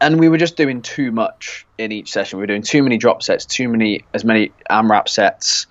and 0.00 0.20
we 0.20 0.28
were 0.28 0.38
just 0.38 0.56
doing 0.56 0.82
too 0.82 1.10
much 1.10 1.66
in 1.76 1.90
each 1.90 2.12
session. 2.12 2.38
We 2.38 2.42
were 2.42 2.46
doing 2.46 2.62
too 2.62 2.82
many 2.82 2.98
drop 2.98 3.22
sets, 3.22 3.44
too 3.44 3.68
many 3.68 4.04
as 4.14 4.24
many 4.24 4.52
AMRAP 4.70 5.08
sets, 5.08 5.66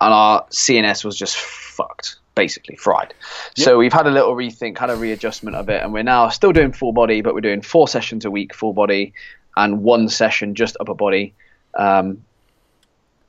and 0.00 0.14
our 0.14 0.44
CNS 0.50 1.04
was 1.04 1.16
just 1.16 1.36
fucked, 1.36 2.16
basically 2.34 2.76
fried. 2.76 3.14
So 3.56 3.78
we've 3.78 3.92
had 3.92 4.06
a 4.06 4.10
little 4.10 4.36
rethink, 4.36 4.78
had 4.78 4.90
a 4.90 4.96
readjustment 4.96 5.56
of 5.56 5.68
it, 5.68 5.82
and 5.82 5.92
we're 5.92 6.04
now 6.04 6.28
still 6.28 6.52
doing 6.52 6.72
full 6.72 6.92
body, 6.92 7.22
but 7.22 7.34
we're 7.34 7.40
doing 7.40 7.62
four 7.62 7.88
sessions 7.88 8.24
a 8.24 8.30
week 8.30 8.54
full 8.54 8.72
body, 8.72 9.14
and 9.56 9.82
one 9.82 10.08
session 10.08 10.54
just 10.54 10.76
upper 10.78 10.94
body. 10.94 11.34
Um, 11.74 12.24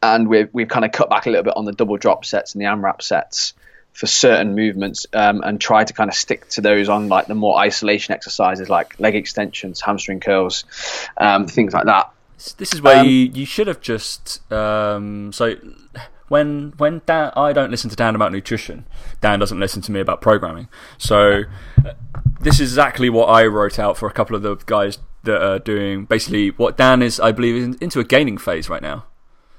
and 0.03 0.27
we've 0.27 0.49
we've 0.53 0.67
kind 0.67 0.85
of 0.85 0.91
cut 0.91 1.09
back 1.09 1.25
a 1.25 1.29
little 1.29 1.43
bit 1.43 1.53
on 1.55 1.65
the 1.65 1.71
double 1.71 1.97
drop 1.97 2.25
sets 2.25 2.53
and 2.53 2.61
the 2.61 2.65
AMRAP 2.65 3.01
sets 3.01 3.53
for 3.93 4.07
certain 4.07 4.55
movements 4.55 5.05
um, 5.13 5.41
and 5.43 5.61
try 5.61 5.83
to 5.83 5.93
kind 5.93 6.09
of 6.09 6.15
stick 6.15 6.49
to 6.49 6.61
those 6.61 6.89
on 6.89 7.07
like 7.09 7.27
the 7.27 7.35
more 7.35 7.57
isolation 7.59 8.13
exercises 8.13 8.67
like 8.69 8.99
leg 8.99 9.15
extensions, 9.15 9.81
hamstring 9.81 10.19
curls, 10.19 10.65
um, 11.17 11.47
things 11.47 11.73
like 11.73 11.85
that. 11.85 12.11
This 12.57 12.73
is 12.73 12.81
where 12.81 12.97
Um, 12.97 13.07
you, 13.07 13.31
you 13.33 13.45
should 13.45 13.67
have 13.67 13.79
just 13.79 14.51
um, 14.51 15.31
so 15.31 15.55
when 16.27 16.73
when 16.77 17.01
Dan 17.05 17.31
I 17.35 17.53
don't 17.53 17.69
listen 17.71 17.89
to 17.91 17.95
Dan 17.95 18.15
about 18.15 18.31
nutrition, 18.31 18.85
Dan 19.21 19.39
doesn't 19.39 19.59
listen 19.59 19.81
to 19.83 19.91
me 19.91 19.99
about 19.99 20.19
programming. 20.19 20.67
So 20.97 21.43
uh, 21.85 21.93
this 22.41 22.59
is 22.59 22.71
exactly 22.71 23.09
what 23.09 23.25
I 23.25 23.45
wrote 23.45 23.77
out 23.79 23.97
for 23.97 24.07
a 24.07 24.11
couple 24.11 24.35
of 24.35 24.41
the 24.41 24.55
guys 24.65 24.97
that 25.23 25.41
are 25.41 25.59
doing 25.59 26.05
basically 26.05 26.49
what 26.49 26.75
Dan 26.75 27.01
is 27.01 27.19
I 27.19 27.31
believe 27.31 27.63
in, 27.63 27.77
into 27.79 27.99
a 27.99 28.03
gaining 28.03 28.37
phase 28.37 28.69
right 28.69 28.81
now. 28.81 29.05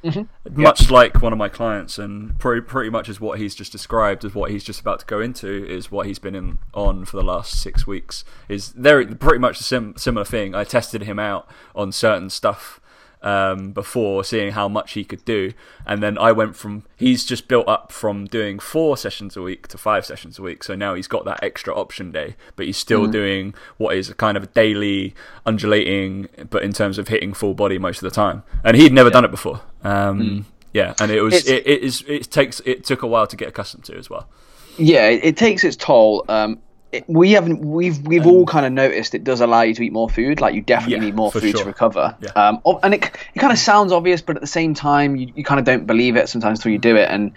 Mm-hmm. 0.04 0.60
Much 0.62 0.90
like 0.90 1.22
one 1.22 1.32
of 1.32 1.38
my 1.38 1.48
clients, 1.48 1.98
and 1.98 2.38
pretty, 2.38 2.60
pretty 2.60 2.90
much 2.90 3.08
is 3.08 3.20
what 3.20 3.38
he's 3.38 3.54
just 3.54 3.72
described 3.72 4.24
as 4.24 4.34
what 4.34 4.50
he's 4.50 4.62
just 4.62 4.80
about 4.80 5.00
to 5.00 5.06
go 5.06 5.18
into 5.18 5.66
is 5.66 5.90
what 5.90 6.06
he's 6.06 6.18
been 6.18 6.34
in, 6.34 6.58
on 6.74 7.06
for 7.06 7.16
the 7.16 7.22
last 7.22 7.60
six 7.60 7.86
weeks. 7.86 8.22
Is 8.48 8.72
there 8.72 9.04
pretty 9.14 9.38
much 9.38 9.60
a 9.60 9.64
sim, 9.64 9.94
similar 9.96 10.26
thing? 10.26 10.54
I 10.54 10.64
tested 10.64 11.04
him 11.04 11.18
out 11.18 11.48
on 11.74 11.90
certain 11.90 12.28
stuff 12.28 12.80
um, 13.24 13.72
before, 13.72 14.22
seeing 14.22 14.52
how 14.52 14.68
much 14.68 14.92
he 14.92 15.02
could 15.02 15.24
do, 15.24 15.52
and 15.86 16.02
then 16.02 16.16
I 16.18 16.30
went 16.30 16.54
from 16.54 16.84
he's 16.96 17.24
just 17.24 17.48
built 17.48 17.66
up 17.66 17.90
from 17.90 18.26
doing 18.26 18.58
four 18.58 18.96
sessions 18.96 19.36
a 19.36 19.42
week 19.42 19.66
to 19.68 19.78
five 19.78 20.04
sessions 20.06 20.38
a 20.38 20.42
week. 20.42 20.62
So 20.62 20.74
now 20.76 20.94
he's 20.94 21.08
got 21.08 21.24
that 21.24 21.42
extra 21.42 21.74
option 21.74 22.12
day, 22.12 22.36
but 22.54 22.66
he's 22.66 22.76
still 22.76 23.06
doing 23.06 23.54
what 23.78 23.96
is 23.96 24.08
a 24.10 24.14
kind 24.14 24.36
of 24.36 24.42
a 24.44 24.46
daily 24.48 25.14
undulating, 25.46 26.28
but 26.50 26.62
in 26.62 26.72
terms 26.72 26.98
of 26.98 27.08
hitting 27.08 27.32
full 27.32 27.54
body 27.54 27.78
most 27.78 28.02
of 28.02 28.10
the 28.10 28.14
time, 28.14 28.42
and 28.62 28.76
he'd 28.76 28.92
never 28.92 29.10
done 29.10 29.24
it 29.24 29.30
before. 29.30 29.60
Um, 29.82 30.46
Yeah, 30.72 30.92
and 31.00 31.10
it 31.12 31.22
was 31.22 31.34
It's- 31.34 31.48
it, 31.48 31.66
it 31.68 31.82
is 31.82 32.02
it 32.08 32.30
takes 32.32 32.60
it 32.66 32.84
took 32.84 33.02
a 33.02 33.06
while 33.06 33.28
to 33.28 33.36
get 33.36 33.48
accustomed 33.48 33.84
to 33.84 33.96
as 33.96 34.10
well. 34.10 34.28
Yeah, 34.76 35.06
it, 35.06 35.20
it 35.24 35.36
takes 35.36 35.62
its 35.62 35.76
toll. 35.76 36.24
Um, 36.28 36.58
it, 36.94 37.04
we 37.08 37.32
haven't 37.32 37.60
we've 37.60 38.00
we've 38.06 38.26
all 38.26 38.46
kind 38.46 38.64
of 38.64 38.72
noticed 38.72 39.14
it 39.14 39.24
does 39.24 39.40
allow 39.40 39.62
you 39.62 39.74
to 39.74 39.82
eat 39.82 39.92
more 39.92 40.08
food. 40.08 40.40
Like 40.40 40.54
you 40.54 40.62
definitely 40.62 40.96
Um, 40.96 41.02
Yeah, 41.02 41.06
need 41.06 41.16
more 41.16 41.32
food 41.32 41.56
to 41.56 41.64
recover. 41.64 42.16
Yeah. 42.20 42.30
Um, 42.30 42.60
and 42.82 42.94
it 42.94 43.04
it 43.34 43.38
kind 43.38 43.52
of 43.52 43.58
sounds 43.58 43.92
obvious, 43.92 44.22
but 44.22 44.36
at 44.36 44.42
the 44.42 44.46
same 44.46 44.74
time, 44.74 45.16
you, 45.16 45.32
you 45.34 45.44
kind 45.44 45.58
of 45.58 45.66
don't 45.66 45.86
believe 45.86 46.16
it 46.16 46.28
sometimes 46.28 46.60
until 46.60 46.72
you 46.72 46.78
do 46.78 46.96
it. 46.96 47.10
And 47.10 47.32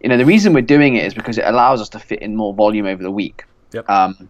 you 0.00 0.08
know 0.08 0.16
the 0.16 0.26
reason 0.26 0.52
we're 0.52 0.62
doing 0.76 0.96
it 0.96 1.04
is 1.04 1.14
because 1.14 1.38
it 1.38 1.44
allows 1.44 1.80
us 1.80 1.88
to 1.90 1.98
fit 1.98 2.20
in 2.20 2.36
more 2.36 2.52
volume 2.54 2.86
over 2.86 3.02
the 3.02 3.10
week. 3.10 3.44
Yep. 3.72 3.88
Um, 3.88 4.28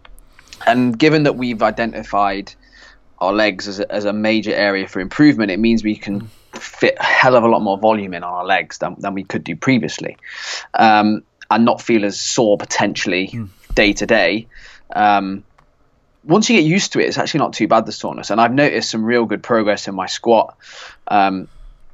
and 0.65 0.97
given 0.97 1.23
that 1.23 1.35
we've 1.35 1.61
identified 1.63 2.53
our 3.19 3.33
legs 3.33 3.67
as 3.67 3.79
a, 3.79 3.91
as 3.91 4.05
a 4.05 4.13
major 4.13 4.53
area 4.53 4.87
for 4.87 4.99
improvement, 4.99 5.51
it 5.51 5.59
means 5.59 5.83
we 5.83 5.95
can 5.95 6.29
fit 6.53 6.97
a 6.99 7.03
hell 7.03 7.35
of 7.35 7.43
a 7.43 7.47
lot 7.47 7.61
more 7.61 7.77
volume 7.77 8.13
in 8.13 8.23
our 8.23 8.45
legs 8.45 8.77
than, 8.77 8.95
than 8.99 9.13
we 9.13 9.23
could 9.23 9.43
do 9.43 9.55
previously, 9.55 10.17
um, 10.73 11.23
and 11.49 11.65
not 11.65 11.81
feel 11.81 12.05
as 12.05 12.19
sore 12.19 12.57
potentially 12.57 13.27
day 13.73 13.93
to 13.93 14.05
day. 14.05 14.47
Um, 14.93 15.43
once 16.23 16.49
you 16.49 16.57
get 16.57 16.65
used 16.65 16.93
to 16.93 16.99
it, 16.99 17.07
it's 17.07 17.17
actually 17.17 17.39
not 17.39 17.53
too 17.53 17.67
bad 17.67 17.85
the 17.85 17.91
soreness, 17.91 18.29
and 18.29 18.39
I've 18.39 18.53
noticed 18.53 18.89
some 18.89 19.03
real 19.03 19.25
good 19.25 19.41
progress 19.41 19.87
in 19.87 19.95
my 19.95 20.05
squat. 20.05 20.55
Um, 21.07 21.47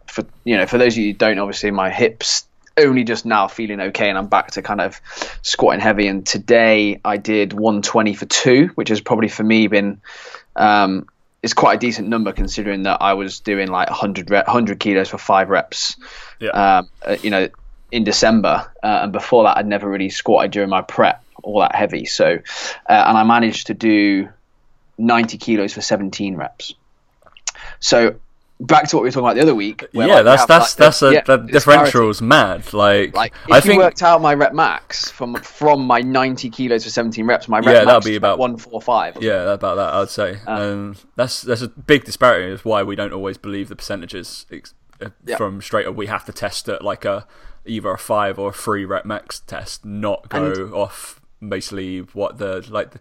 for 0.05 0.25
you 0.43 0.57
know, 0.57 0.65
for 0.65 0.77
those 0.77 0.93
of 0.93 0.97
you 0.97 1.11
who 1.11 1.17
don't, 1.17 1.39
obviously 1.39 1.71
my 1.71 1.89
hips 1.89 2.45
only 2.77 3.03
just 3.03 3.25
now 3.25 3.47
feeling 3.47 3.79
okay, 3.79 4.09
and 4.09 4.17
I'm 4.17 4.27
back 4.27 4.51
to 4.51 4.61
kind 4.61 4.81
of 4.81 5.01
squatting 5.41 5.79
heavy. 5.79 6.07
And 6.07 6.25
today 6.25 6.99
I 7.03 7.17
did 7.17 7.53
120 7.53 8.13
for 8.13 8.25
two, 8.25 8.67
which 8.75 8.89
has 8.89 9.01
probably 9.01 9.29
for 9.29 9.43
me 9.43 9.67
been 9.67 10.01
um, 10.55 11.07
is 11.41 11.53
quite 11.53 11.75
a 11.75 11.79
decent 11.79 12.07
number 12.07 12.33
considering 12.33 12.83
that 12.83 13.01
I 13.01 13.13
was 13.13 13.39
doing 13.39 13.67
like 13.67 13.89
100 13.89 14.29
rep, 14.29 14.47
100 14.47 14.79
kilos 14.79 15.09
for 15.09 15.17
five 15.17 15.49
reps. 15.49 15.97
Yeah. 16.39 16.49
Um, 16.49 16.89
uh, 17.05 17.17
you 17.21 17.29
know, 17.29 17.49
in 17.91 18.03
December, 18.03 18.69
uh, 18.83 18.99
and 19.03 19.11
before 19.11 19.43
that, 19.43 19.57
I'd 19.57 19.67
never 19.67 19.89
really 19.89 20.09
squatted 20.09 20.51
during 20.51 20.69
my 20.69 20.81
prep 20.81 21.23
all 21.43 21.61
that 21.61 21.75
heavy. 21.75 22.05
So, 22.05 22.25
uh, 22.89 23.03
and 23.07 23.17
I 23.17 23.23
managed 23.23 23.67
to 23.67 23.73
do 23.73 24.29
90 24.97 25.37
kilos 25.37 25.73
for 25.73 25.81
17 25.81 26.35
reps. 26.35 26.73
So 27.79 28.19
back 28.59 28.87
to 28.87 28.95
what 28.95 29.03
we 29.03 29.07
were 29.07 29.11
talking 29.11 29.25
about 29.25 29.35
the 29.35 29.41
other 29.41 29.53
week. 29.55 29.85
yeah, 29.91 30.05
like, 30.05 30.23
that's 30.23 30.45
that's 30.45 30.71
like, 30.71 30.77
that's 30.77 31.01
a 31.01 31.13
yeah, 31.13 31.21
the 31.21 31.37
differential's 31.37 32.21
mad. 32.21 32.73
Like, 32.73 33.15
like 33.15 33.33
if 33.45 33.51
I 33.51 33.55
you 33.57 33.61
think 33.61 33.81
worked 33.81 34.01
out 34.01 34.21
my 34.21 34.33
rep 34.33 34.53
max 34.53 35.09
from 35.09 35.35
from 35.35 35.85
my 35.85 35.99
90 36.01 36.49
kilos 36.49 36.83
for 36.83 36.89
17 36.89 37.25
reps, 37.25 37.47
my 37.47 37.59
rep 37.59 37.67
yeah, 37.67 37.85
that'll 37.85 38.01
be 38.01 38.15
about 38.15 38.39
one 38.39 38.57
four 38.57 38.81
five. 38.81 39.17
Yeah, 39.21 39.53
about 39.53 39.75
that 39.75 39.93
I'd 39.93 40.09
say. 40.09 40.39
Um, 40.47 40.61
um, 40.61 40.95
that's 41.15 41.41
that's 41.41 41.61
a 41.61 41.67
big 41.67 42.05
disparity. 42.05 42.51
Is 42.51 42.65
why 42.65 42.83
we 42.83 42.95
don't 42.95 43.13
always 43.13 43.37
believe 43.37 43.69
the 43.69 43.75
percentages 43.75 44.45
uh, 45.01 45.09
yeah. 45.25 45.37
from 45.37 45.61
straight 45.61 45.85
up. 45.85 45.95
We 45.95 46.07
have 46.07 46.25
to 46.25 46.33
test 46.33 46.67
it 46.69 46.81
like 46.81 47.05
a 47.05 47.27
either 47.65 47.91
a 47.91 47.97
five 47.97 48.39
or 48.39 48.49
a 48.49 48.53
three 48.53 48.85
rep 48.85 49.05
max 49.05 49.41
test, 49.41 49.85
not 49.85 50.29
go 50.29 50.51
and, 50.51 50.73
off 50.73 51.21
basically 51.45 51.99
what 51.99 52.37
the 52.37 52.65
like. 52.69 52.93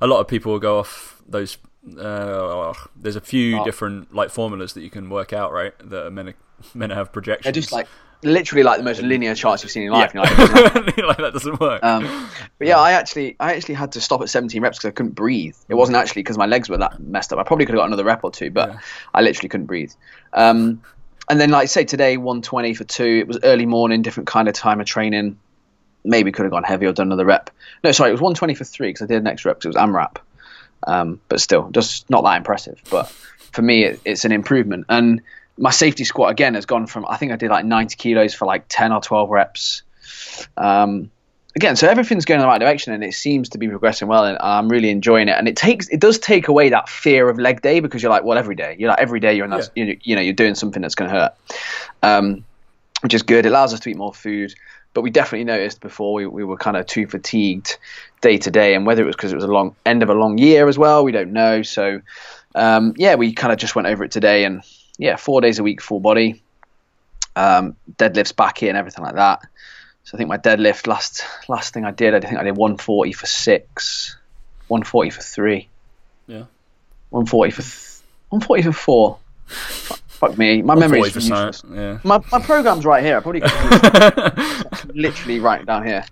A 0.00 0.06
lot 0.06 0.20
of 0.20 0.28
people 0.28 0.52
will 0.52 0.58
go 0.58 0.78
off 0.78 1.22
those 1.28 1.58
uh, 1.98 2.74
there's 2.96 3.16
a 3.16 3.20
few 3.20 3.60
oh. 3.60 3.64
different 3.64 4.14
like 4.14 4.30
formulas 4.30 4.74
that 4.74 4.82
you 4.82 4.90
can 4.90 5.08
work 5.08 5.32
out, 5.32 5.52
right? 5.52 5.72
That 5.88 6.06
are 6.06 6.10
meant 6.10 6.30
to, 6.30 6.34
meant 6.78 6.90
to 6.90 6.96
have 6.96 7.12
projections. 7.12 7.44
They're 7.44 7.52
just 7.52 7.72
like 7.72 7.88
literally 8.22 8.62
like 8.62 8.76
the 8.76 8.84
most 8.84 9.00
linear 9.00 9.34
charts 9.34 9.62
you've 9.62 9.72
seen 9.72 9.84
in 9.84 9.92
life. 9.92 10.12
Yeah. 10.14 10.20
like, 10.20 10.36
like, 10.98 11.16
that 11.16 11.30
doesn't 11.32 11.58
work. 11.58 11.82
Um, 11.82 12.28
but 12.58 12.68
yeah, 12.68 12.78
I 12.78 12.92
actually 12.92 13.36
I 13.40 13.54
actually 13.54 13.74
had 13.74 13.92
to 13.92 14.00
stop 14.00 14.20
at 14.20 14.28
17 14.28 14.60
reps 14.62 14.78
because 14.78 14.88
I 14.88 14.92
couldn't 14.92 15.14
breathe. 15.14 15.56
It 15.68 15.74
wasn't 15.74 15.96
actually 15.96 16.22
because 16.22 16.38
my 16.38 16.46
legs 16.46 16.68
were 16.68 16.78
that 16.78 17.00
messed 17.00 17.32
up. 17.32 17.38
I 17.38 17.42
probably 17.44 17.66
could 17.66 17.74
have 17.74 17.80
got 17.80 17.86
another 17.86 18.04
rep 18.04 18.24
or 18.24 18.30
two, 18.30 18.50
but 18.50 18.70
yeah. 18.70 18.78
I 19.14 19.22
literally 19.22 19.48
couldn't 19.48 19.66
breathe. 19.66 19.92
Um, 20.32 20.82
and 21.28 21.40
then 21.40 21.50
like 21.50 21.68
say 21.68 21.84
today 21.84 22.16
120 22.16 22.74
for 22.74 22.84
two. 22.84 23.04
It 23.04 23.26
was 23.26 23.38
early 23.42 23.66
morning, 23.66 24.02
different 24.02 24.26
kind 24.26 24.48
of 24.48 24.54
time 24.54 24.80
of 24.80 24.86
training. 24.86 25.38
Maybe 26.04 26.32
could 26.32 26.44
have 26.44 26.52
gone 26.52 26.64
heavy 26.64 26.86
or 26.86 26.92
done 26.92 27.08
another 27.08 27.24
rep. 27.24 27.50
No, 27.84 27.92
sorry, 27.92 28.10
it 28.10 28.12
was 28.12 28.20
120 28.20 28.54
for 28.54 28.64
three 28.64 28.88
because 28.88 29.02
I 29.02 29.06
did 29.06 29.18
an 29.18 29.26
extra 29.26 29.50
rep 29.50 29.58
because 29.58 29.74
it 29.74 29.78
was 29.78 29.88
AMRAP. 29.88 30.16
Um, 30.86 31.20
but 31.28 31.40
still, 31.40 31.70
just 31.70 32.08
not 32.08 32.24
that 32.24 32.36
impressive. 32.36 32.80
But 32.90 33.08
for 33.52 33.62
me, 33.62 33.84
it, 33.84 34.00
it's 34.04 34.24
an 34.24 34.32
improvement. 34.32 34.86
And 34.88 35.20
my 35.58 35.70
safety 35.70 36.04
squat 36.04 36.30
again 36.30 36.54
has 36.54 36.66
gone 36.66 36.86
from 36.86 37.04
I 37.06 37.16
think 37.16 37.32
I 37.32 37.36
did 37.36 37.50
like 37.50 37.64
90 37.64 37.96
kilos 37.96 38.34
for 38.34 38.46
like 38.46 38.64
10 38.68 38.92
or 38.92 39.00
12 39.00 39.30
reps. 39.30 39.82
Um, 40.56 41.10
again, 41.54 41.76
so 41.76 41.86
everything's 41.86 42.24
going 42.24 42.40
in 42.40 42.42
the 42.42 42.48
right 42.48 42.60
direction, 42.60 42.92
and 42.92 43.04
it 43.04 43.14
seems 43.14 43.50
to 43.50 43.58
be 43.58 43.68
progressing 43.68 44.08
well, 44.08 44.24
and 44.24 44.38
I'm 44.40 44.68
really 44.68 44.90
enjoying 44.90 45.28
it. 45.28 45.36
And 45.36 45.48
it 45.48 45.56
takes 45.56 45.88
it 45.88 46.00
does 46.00 46.18
take 46.18 46.48
away 46.48 46.70
that 46.70 46.88
fear 46.88 47.28
of 47.28 47.38
leg 47.38 47.60
day 47.60 47.80
because 47.80 48.02
you're 48.02 48.10
like, 48.10 48.24
well, 48.24 48.38
every 48.38 48.54
day 48.54 48.76
you're 48.78 48.88
like 48.88 49.00
every 49.00 49.20
day 49.20 49.34
you're 49.34 49.44
in 49.44 49.50
that 49.50 49.70
yeah. 49.74 49.84
you, 49.84 49.98
you 50.02 50.16
know 50.16 50.22
you're 50.22 50.32
doing 50.32 50.54
something 50.54 50.82
that's 50.82 50.94
going 50.94 51.10
to 51.10 51.16
hurt, 51.16 51.34
um, 52.02 52.44
which 53.02 53.14
is 53.14 53.22
good. 53.22 53.46
It 53.46 53.50
allows 53.50 53.74
us 53.74 53.80
to 53.80 53.90
eat 53.90 53.96
more 53.96 54.14
food 54.14 54.54
but 54.92 55.02
we 55.02 55.10
definitely 55.10 55.44
noticed 55.44 55.80
before 55.80 56.14
we, 56.14 56.26
we 56.26 56.44
were 56.44 56.56
kind 56.56 56.76
of 56.76 56.86
too 56.86 57.06
fatigued 57.06 57.78
day 58.20 58.38
to 58.38 58.50
day, 58.50 58.74
and 58.74 58.86
whether 58.86 59.02
it 59.02 59.06
was 59.06 59.16
because 59.16 59.32
it 59.32 59.36
was 59.36 59.44
a 59.44 59.48
long 59.48 59.76
end 59.86 60.02
of 60.02 60.10
a 60.10 60.14
long 60.14 60.38
year 60.38 60.68
as 60.68 60.78
well, 60.78 61.04
we 61.04 61.12
don't 61.12 61.32
know. 61.32 61.62
So 61.62 62.00
um, 62.54 62.94
yeah, 62.96 63.14
we 63.14 63.32
kind 63.32 63.52
of 63.52 63.58
just 63.58 63.74
went 63.74 63.88
over 63.88 64.04
it 64.04 64.10
today, 64.10 64.44
and 64.44 64.62
yeah, 64.98 65.16
four 65.16 65.40
days 65.40 65.58
a 65.58 65.62
week, 65.62 65.80
full 65.80 66.00
body, 66.00 66.42
um, 67.36 67.76
deadlifts 67.96 68.34
back 68.34 68.62
in, 68.62 68.76
everything 68.76 69.04
like 69.04 69.14
that. 69.14 69.40
So 70.04 70.16
I 70.16 70.18
think 70.18 70.28
my 70.28 70.38
deadlift 70.38 70.86
last 70.86 71.24
last 71.48 71.72
thing 71.72 71.84
I 71.84 71.92
did, 71.92 72.14
I 72.14 72.20
think 72.20 72.38
I 72.38 72.44
did 72.44 72.56
140 72.56 73.12
for 73.12 73.26
six, 73.26 74.16
140 74.68 75.10
for 75.10 75.22
three, 75.22 75.68
yeah, 76.26 76.44
140 77.10 77.50
for 77.52 77.62
th- 77.62 78.00
140 78.30 78.62
for 78.62 78.72
four. 78.72 79.18
Fuck 80.20 80.36
me, 80.36 80.60
my 80.60 80.74
memory 80.74 81.00
is 81.00 81.14
useless. 81.14 81.62
Yeah. 81.72 81.98
My 82.04 82.22
my 82.30 82.40
program's 82.40 82.84
right 82.84 83.02
here. 83.02 83.16
I 83.16 83.20
probably 83.20 83.40
literally 84.94 85.40
right 85.40 85.64
down 85.64 85.86
here. 85.86 86.04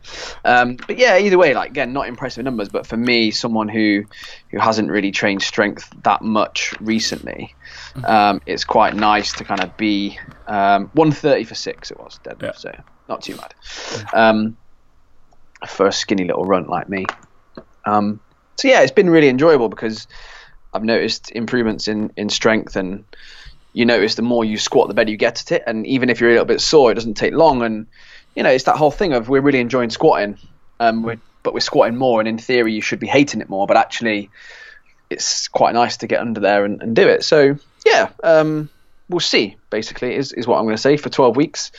Um, 0.47 0.77
but 0.87 0.97
yeah, 0.97 1.19
either 1.19 1.37
way, 1.37 1.53
like 1.53 1.69
again, 1.73 1.93
not 1.93 2.09
impressive 2.09 2.43
numbers, 2.43 2.71
but 2.71 2.87
for 2.87 2.97
me, 2.97 3.31
someone 3.31 3.69
who 3.69 4.05
who 4.51 4.59
hasn't 4.59 4.91
really 4.91 5.13
trained 5.13 5.43
strength 5.43 5.93
that 6.05 6.23
much 6.23 6.73
recently, 6.81 7.55
um, 8.05 8.41
it's 8.47 8.65
quite 8.65 8.97
nice 8.97 9.35
to 9.35 9.45
kind 9.45 9.61
of 9.61 9.77
be 9.77 10.19
um, 10.47 10.91
130 10.95 11.45
for 11.45 11.55
six. 11.55 11.91
It 11.91 11.99
was 11.99 12.19
dead, 12.25 12.39
yeah. 12.41 12.53
so 12.53 12.75
not 13.11 13.21
too 13.21 13.37
bad. 13.37 13.55
Um, 14.15 14.57
for 15.67 15.87
a 15.87 15.93
skinny 15.93 16.25
little 16.25 16.47
runt 16.47 16.71
like 16.71 16.89
me. 16.89 17.05
Um, 17.85 18.21
so 18.57 18.69
yeah, 18.69 18.81
it's 18.81 18.93
been 18.93 19.11
really 19.11 19.29
enjoyable 19.29 19.69
because 19.69 20.09
I've 20.73 20.83
noticed 20.83 21.31
improvements 21.33 21.89
in 21.89 22.11
in 22.17 22.31
strength 22.31 22.75
and 22.75 23.05
you 23.73 23.85
notice 23.87 24.15
the 24.15 24.23
more 24.23 24.45
you 24.45 24.59
squat, 24.59 24.89
the 24.89 24.95
better 24.95 25.11
you 25.11 25.17
get 25.17 25.41
at 25.41 25.53
it. 25.53 25.63
And 25.67 25.87
even 25.87 26.11
if 26.11 26.21
you're 26.21 26.31
a 26.31 26.33
little 26.33 26.47
bit 26.47 26.61
sore, 26.61 26.91
it 26.91 26.95
doesn't 26.95 27.15
take 27.15 27.35
long. 27.35 27.63
And 27.63 27.87
you 28.35 28.43
know, 28.43 28.51
it's 28.51 28.65
that 28.65 28.77
whole 28.77 28.91
thing 28.91 29.13
of 29.13 29.29
we're 29.29 29.41
really 29.41 29.61
enjoying 29.61 29.91
squatting, 29.91 30.39
um, 30.81 31.03
we're, 31.03 31.21
but 31.43 31.55
we're 31.55 31.61
squatting 31.61 31.97
more. 31.97 32.21
And 32.21 32.29
in 32.29 32.39
theory, 32.39 32.73
you 32.73 32.83
should 32.83 33.01
be 33.01 33.07
hating 33.07 33.41
it 33.41 33.49
more, 33.49 33.67
but 33.67 33.77
actually, 33.77 34.31
it's 35.11 35.49
quite 35.49 35.75
nice 35.75 35.99
to 35.99 36.07
get 36.07 36.21
under 36.21 36.41
there 36.41 36.65
and, 36.65 36.83
and 36.83 36.95
do 36.95 37.09
it. 37.09 37.25
So 37.25 37.59
yeah, 37.87 38.11
um, 38.23 38.69
we'll 39.09 39.21
see. 39.21 39.57
Basically, 39.71 40.15
is 40.15 40.33
is 40.33 40.47
what 40.47 40.59
I'm 40.59 40.65
going 40.65 40.77
to 40.77 40.83
say 40.83 40.97
for 40.97 41.09
12 41.09 41.37
weeks. 41.37 41.73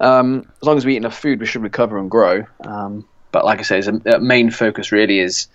Um, 0.00 0.50
as 0.60 0.66
long 0.66 0.76
as 0.76 0.84
we 0.84 0.94
eat 0.94 0.98
enough 0.98 1.18
food, 1.18 1.40
we 1.40 1.46
should 1.46 1.62
recover 1.62 1.98
and 1.98 2.10
grow. 2.10 2.46
Um, 2.60 3.06
but 3.32 3.44
like 3.44 3.58
I 3.58 3.62
say, 3.62 3.82
a 4.06 4.18
main 4.18 4.50
focus 4.50 4.92
really 4.92 5.18
is 5.18 5.48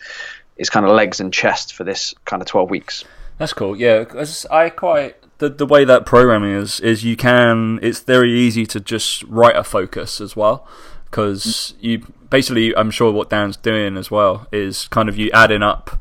is 0.58 0.70
kind 0.70 0.86
of 0.86 0.91
legs 0.91 1.20
and 1.20 1.34
chest 1.34 1.74
for 1.74 1.84
this 1.84 2.13
kind 2.26 2.41
of 2.41 2.48
12 2.48 2.70
weeks. 2.70 3.04
That's 3.38 3.54
cool. 3.54 3.76
Yeah, 3.76 4.06
I 4.52 4.70
quite 4.70 5.15
the 5.41 5.49
the 5.49 5.65
way 5.65 5.84
that 5.84 6.06
programming 6.06 6.51
is 6.51 6.80
is 6.80 7.04
you 7.04 7.17
can 7.17 7.80
it's 7.82 7.99
very 7.99 8.32
easy 8.32 8.65
to 8.67 8.80
just 8.80 9.23
write 9.23 9.56
a 9.56 9.63
focus 9.63 10.21
as 10.21 10.36
well 10.36 10.67
because 11.06 11.43
mm. 11.43 11.84
you 11.84 12.13
basically 12.30 12.75
I'm 12.77 12.91
sure 12.91 13.12
what 13.12 13.30
Dan's 13.32 13.58
doing 13.58 13.97
as 13.97 14.12
well 14.12 14.47
is 14.51 14.88
kind 14.89 15.10
of 15.10 15.17
you 15.17 15.32
adding 15.34 15.63
up 15.63 15.99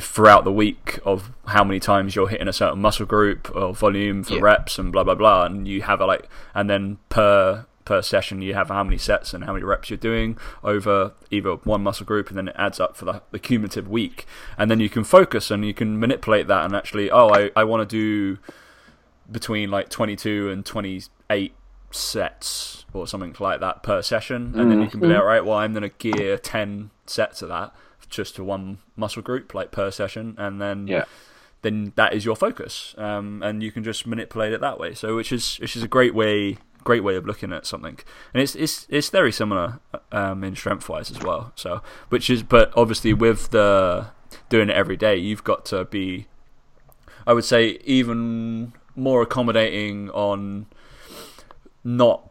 throughout 0.00 0.44
the 0.44 0.52
week 0.52 0.98
of 1.06 1.30
how 1.46 1.64
many 1.64 1.80
times 1.80 2.14
you're 2.14 2.28
hitting 2.28 2.48
a 2.48 2.52
certain 2.52 2.80
muscle 2.80 3.06
group 3.06 3.50
or 3.56 3.72
volume 3.72 4.22
for 4.22 4.34
yeah. 4.34 4.40
reps 4.40 4.78
and 4.78 4.92
blah 4.92 5.04
blah 5.04 5.14
blah 5.14 5.46
and 5.46 5.66
you 5.66 5.80
have 5.82 6.00
a 6.00 6.06
like 6.06 6.28
and 6.54 6.68
then 6.68 6.98
per 7.08 7.64
per 7.86 8.02
session 8.02 8.42
you 8.42 8.52
have 8.52 8.68
how 8.68 8.84
many 8.84 8.98
sets 8.98 9.32
and 9.32 9.44
how 9.44 9.54
many 9.54 9.64
reps 9.64 9.88
you're 9.88 9.96
doing 9.96 10.36
over 10.62 11.12
either 11.30 11.54
one 11.64 11.82
muscle 11.82 12.04
group 12.04 12.28
and 12.28 12.36
then 12.36 12.48
it 12.48 12.56
adds 12.58 12.78
up 12.78 12.94
for 12.94 13.06
the, 13.06 13.22
the 13.30 13.38
cumulative 13.38 13.88
week 13.88 14.26
and 14.58 14.70
then 14.70 14.80
you 14.80 14.90
can 14.90 15.04
focus 15.04 15.50
and 15.50 15.64
you 15.64 15.72
can 15.72 15.98
manipulate 15.98 16.46
that 16.46 16.64
and 16.64 16.76
actually 16.76 17.10
oh 17.10 17.28
I, 17.28 17.50
I 17.56 17.64
want 17.64 17.88
to 17.88 17.96
do 17.96 18.38
between 19.30 19.70
like 19.70 19.88
22 19.88 20.50
and 20.50 20.64
28 20.64 21.54
sets 21.90 22.84
or 22.92 23.06
something 23.06 23.34
like 23.38 23.60
that 23.60 23.82
per 23.82 24.02
session, 24.02 24.52
and 24.54 24.66
mm. 24.66 24.68
then 24.70 24.82
you 24.82 24.88
can 24.88 25.00
be 25.00 25.06
like, 25.06 25.16
mm-hmm. 25.16 25.26
right, 25.26 25.44
well, 25.44 25.58
I'm 25.58 25.72
going 25.72 25.88
to 25.88 25.96
gear 25.96 26.38
10 26.38 26.90
sets 27.06 27.42
of 27.42 27.48
that 27.48 27.74
just 28.08 28.36
to 28.36 28.44
one 28.44 28.78
muscle 28.96 29.22
group, 29.22 29.54
like 29.54 29.70
per 29.70 29.90
session, 29.90 30.34
and 30.38 30.60
then 30.60 30.86
yeah. 30.86 31.04
then 31.62 31.92
that 31.96 32.14
is 32.14 32.24
your 32.24 32.36
focus, 32.36 32.94
um, 32.98 33.42
and 33.42 33.62
you 33.62 33.72
can 33.72 33.82
just 33.84 34.06
manipulate 34.06 34.52
it 34.52 34.60
that 34.60 34.78
way. 34.78 34.94
So, 34.94 35.16
which 35.16 35.32
is 35.32 35.56
which 35.56 35.76
is 35.76 35.82
a 35.82 35.88
great 35.88 36.14
way 36.14 36.58
great 36.84 37.02
way 37.02 37.16
of 37.16 37.26
looking 37.26 37.52
at 37.52 37.66
something, 37.66 37.98
and 38.32 38.42
it's 38.42 38.54
it's 38.54 38.86
it's 38.88 39.10
very 39.10 39.32
similar 39.32 39.80
um, 40.12 40.44
in 40.44 40.54
strength 40.54 40.88
wise 40.88 41.10
as 41.10 41.20
well. 41.20 41.52
So, 41.56 41.82
which 42.08 42.30
is, 42.30 42.42
but 42.42 42.72
obviously 42.76 43.12
with 43.12 43.50
the 43.50 44.06
doing 44.48 44.70
it 44.70 44.76
every 44.76 44.96
day, 44.96 45.16
you've 45.16 45.44
got 45.44 45.64
to 45.66 45.84
be, 45.84 46.26
I 47.26 47.32
would 47.32 47.44
say, 47.44 47.78
even 47.84 48.72
more 48.96 49.22
accommodating 49.22 50.10
on 50.10 50.66
not 51.84 52.30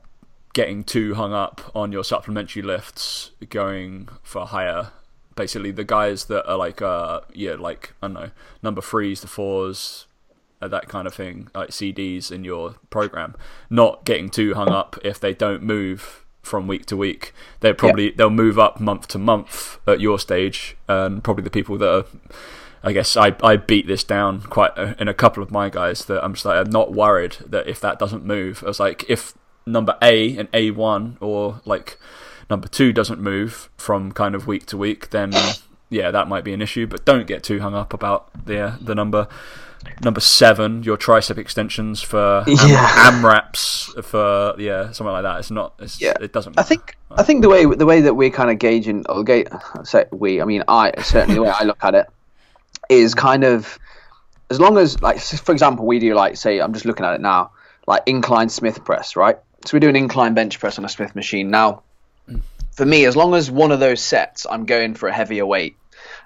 getting 0.54 0.84
too 0.84 1.15
hung 1.15 1.34
up 1.34 1.71
on 1.75 1.91
your 1.91 2.04
supplementary 2.04 2.62
lifts, 2.62 3.32
going 3.49 4.10
for 4.23 4.47
higher. 4.47 4.91
Basically, 5.36 5.71
the 5.71 5.84
guys 5.84 6.25
that 6.25 6.49
are 6.49 6.58
like, 6.58 6.82
uh, 6.82 7.21
yeah, 7.34 7.56
like 7.56 7.93
I 8.01 8.08
don't 8.08 8.13
know, 8.13 8.32
number 8.63 8.82
threes 8.82 9.21
the 9.21 9.28
fours, 9.28 10.08
uh, 10.62 10.67
that 10.69 10.88
kind 10.88 11.08
of 11.08 11.13
thing, 11.13 11.49
like 11.53 11.70
CDs 11.70 12.32
in 12.32 12.43
your 12.43 12.76
program, 12.89 13.36
not 13.70 14.05
getting 14.05 14.30
too 14.30 14.53
hung 14.53 14.70
up 14.70 14.97
if 15.03 15.20
they 15.20 15.34
don't 15.34 15.61
move 15.61 16.26
from 16.41 16.68
week 16.68 16.86
to 16.86 16.95
week. 16.97 17.34
They 17.59 17.74
probably 17.74 18.05
yep. 18.05 18.18
they'll 18.18 18.30
move 18.30 18.57
up 18.57 18.80
month 18.80 19.09
to 19.09 19.18
month 19.18 19.80
at 19.86 19.99
your 19.99 20.20
stage, 20.20 20.78
and 20.88 21.24
probably 21.24 21.43
the 21.43 21.49
people 21.49 21.78
that 21.80 21.93
are 21.93 22.05
I 22.86 22.93
guess 22.93 23.17
I, 23.17 23.36
I 23.43 23.55
beat 23.57 23.88
this 23.88 24.03
down 24.03 24.41
quite 24.43 24.77
a, 24.77 24.95
in 25.01 25.07
a 25.07 25.13
couple 25.13 25.41
of 25.41 25.49
my 25.51 25.69
guys 25.69 26.05
that 26.05 26.23
I'm 26.23 26.33
just 26.33 26.45
like 26.45 26.57
I'm 26.57 26.69
not 26.71 26.93
worried 26.93 27.38
that 27.47 27.67
if 27.67 27.79
that 27.81 27.97
doesn't 27.99 28.23
move, 28.23 28.63
I 28.63 28.67
was 28.67 28.79
like 28.79 29.09
if 29.09 29.33
number 29.65 29.97
A 30.01 30.38
and 30.38 30.47
A 30.53 30.69
one 30.71 31.17
or 31.19 31.61
like 31.65 31.97
number 32.49 32.67
two 32.67 32.93
doesn't 32.93 33.19
move 33.19 33.69
from 33.77 34.11
kind 34.11 34.36
of 34.36 34.45
week 34.45 34.67
to 34.67 34.77
week, 34.77 35.09
then 35.09 35.33
yeah, 35.89 36.11
that 36.11 36.27
might 36.27 36.43
be 36.43 36.53
an 36.53 36.61
issue. 36.61 36.86
But 36.86 37.05
don't 37.05 37.25
get 37.25 37.41
too 37.43 37.59
hung 37.59 37.73
up 37.73 37.91
about 37.93 38.29
the 38.45 38.59
uh, 38.59 38.75
the 38.79 38.93
number. 38.95 39.27
Number 40.03 40.19
seven, 40.19 40.81
your 40.81 40.97
tricep 40.97 41.38
extensions 41.38 42.01
for 42.01 42.43
am- 42.47 42.55
Yeah. 42.67 43.11
AMRAPs 43.11 44.03
for 44.03 44.55
yeah 44.59 44.91
something 44.91 45.11
like 45.13 45.23
that. 45.23 45.39
It's 45.39 45.51
not. 45.51 45.73
It's, 45.79 46.01
Yeah. 46.01 46.13
it 46.21 46.33
doesn't. 46.33 46.59
I 46.59 46.63
think 46.63 46.97
I 47.11 47.21
think 47.23 47.41
the 47.43 47.49
way 47.49 47.65
the 47.65 47.86
way 47.86 48.01
that 48.01 48.15
we're 48.15 48.31
kind 48.31 48.49
of 48.49 48.57
gauging 48.59 49.05
or 49.09 49.23
ga- 49.23 49.45
say 49.83 50.05
we 50.11 50.41
I 50.41 50.45
mean 50.45 50.63
I 50.67 50.91
certainly 51.03 51.36
the 51.36 51.43
way 51.43 51.49
I 51.59 51.63
look 51.65 51.83
at 51.83 51.93
it 51.95 52.07
is 52.89 53.15
kind 53.15 53.43
of 53.43 53.79
as 54.49 54.59
long 54.59 54.77
as 54.77 55.01
like 55.01 55.19
for 55.19 55.51
example 55.51 55.86
we 55.86 55.99
do 55.99 56.13
like 56.13 56.38
say 56.38 56.59
I'm 56.59 56.73
just 56.73 56.86
looking 56.86 57.05
at 57.05 57.13
it 57.13 57.21
now 57.21 57.51
like 57.88 58.03
incline 58.05 58.49
Smith 58.49 58.83
press 58.83 59.15
right? 59.15 59.38
So 59.65 59.75
we 59.75 59.79
do 59.79 59.89
an 59.89 59.95
incline 59.95 60.33
bench 60.33 60.59
press 60.59 60.77
on 60.77 60.86
a 60.86 60.89
Smith 60.89 61.15
machine. 61.15 61.49
Now 61.49 61.83
mm. 62.29 62.41
for 62.75 62.86
me 62.86 63.05
as 63.05 63.15
long 63.15 63.33
as 63.33 63.49
one 63.49 63.71
of 63.71 63.79
those 63.79 64.01
sets 64.01 64.45
I'm 64.49 64.65
going 64.65 64.93
for 64.95 65.07
a 65.07 65.13
heavier 65.13 65.45
weight 65.45 65.77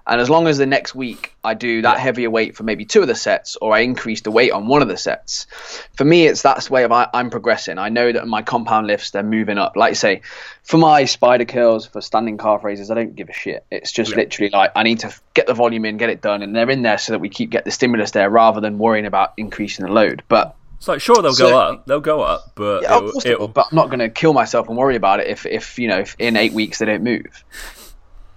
and 0.09 0.19
as 0.19 0.29
long 0.29 0.47
as 0.47 0.57
the 0.57 0.65
next 0.65 0.93
week 0.95 1.33
I 1.43 1.53
do 1.53 1.83
that 1.83 1.99
heavier 1.99 2.29
weight 2.29 2.55
for 2.57 2.63
maybe 2.63 2.83
two 2.85 3.01
of 3.01 3.07
the 3.07 3.15
sets, 3.15 3.55
or 3.61 3.73
I 3.73 3.79
increase 3.79 4.21
the 4.21 4.31
weight 4.31 4.51
on 4.51 4.67
one 4.67 4.81
of 4.81 4.87
the 4.87 4.97
sets, 4.97 5.45
for 5.93 6.03
me 6.03 6.25
it's 6.27 6.41
that's 6.41 6.67
the 6.67 6.73
way 6.73 6.83
of 6.83 6.91
I, 6.91 7.07
I'm 7.13 7.29
progressing. 7.29 7.77
I 7.77 7.89
know 7.89 8.11
that 8.11 8.27
my 8.27 8.41
compound 8.41 8.87
lifts 8.87 9.11
they're 9.11 9.23
moving 9.23 9.57
up. 9.57 9.75
Like 9.77 9.91
I 9.91 9.93
say, 9.93 10.21
for 10.63 10.77
my 10.77 11.05
spider 11.05 11.45
curls, 11.45 11.85
for 11.85 12.01
standing 12.01 12.37
calf 12.37 12.63
raises, 12.63 12.91
I 12.91 12.95
don't 12.95 13.15
give 13.15 13.29
a 13.29 13.33
shit. 13.33 13.65
It's 13.71 13.91
just 13.91 14.11
Yeah. 14.11 14.17
literally 14.17 14.49
like 14.51 14.71
I 14.75 14.83
need 14.83 14.99
to 14.99 15.13
get 15.33 15.47
the 15.47 15.53
volume 15.53 15.85
in, 15.85 15.97
get 15.97 16.09
it 16.09 16.21
done, 16.21 16.41
and 16.41 16.55
they're 16.55 16.69
in 16.69 16.81
there 16.81 16.97
so 16.97 17.13
that 17.13 17.19
we 17.19 17.29
keep 17.29 17.49
get 17.51 17.63
the 17.65 17.71
stimulus 17.71 18.11
there 18.11 18.29
rather 18.29 18.59
than 18.59 18.77
worrying 18.79 19.05
about 19.05 19.33
increasing 19.37 19.85
the 19.85 19.91
load. 19.91 20.23
But 20.27 20.55
it's 20.77 20.87
like 20.87 21.01
sure 21.01 21.21
they'll 21.21 21.33
So- 21.33 21.49
go 21.49 21.57
up. 21.59 21.85
They'll 21.87 21.99
go 21.99 22.21
up, 22.21 22.51
but 22.55 22.83
yeah, 22.83 22.95
it'll, 22.97 23.11
course 23.11 23.23
they 23.25 23.29
will, 23.31 23.35
it'll 23.35 23.47
but 23.49 23.67
I'm 23.71 23.75
not 23.75 23.87
going 23.87 23.99
to 23.99 24.09
kill 24.09 24.33
myself 24.33 24.69
and 24.69 24.77
worry 24.77 24.95
about 24.95 25.19
it 25.19 25.27
if, 25.27 25.45
if 25.45 25.77
you 25.77 25.87
know, 25.89 25.99
if 25.99 26.15
in 26.19 26.35
eight 26.37 26.53
weeks 26.53 26.79
they 26.79 26.85
don't 26.85 27.03
move. 27.03 27.43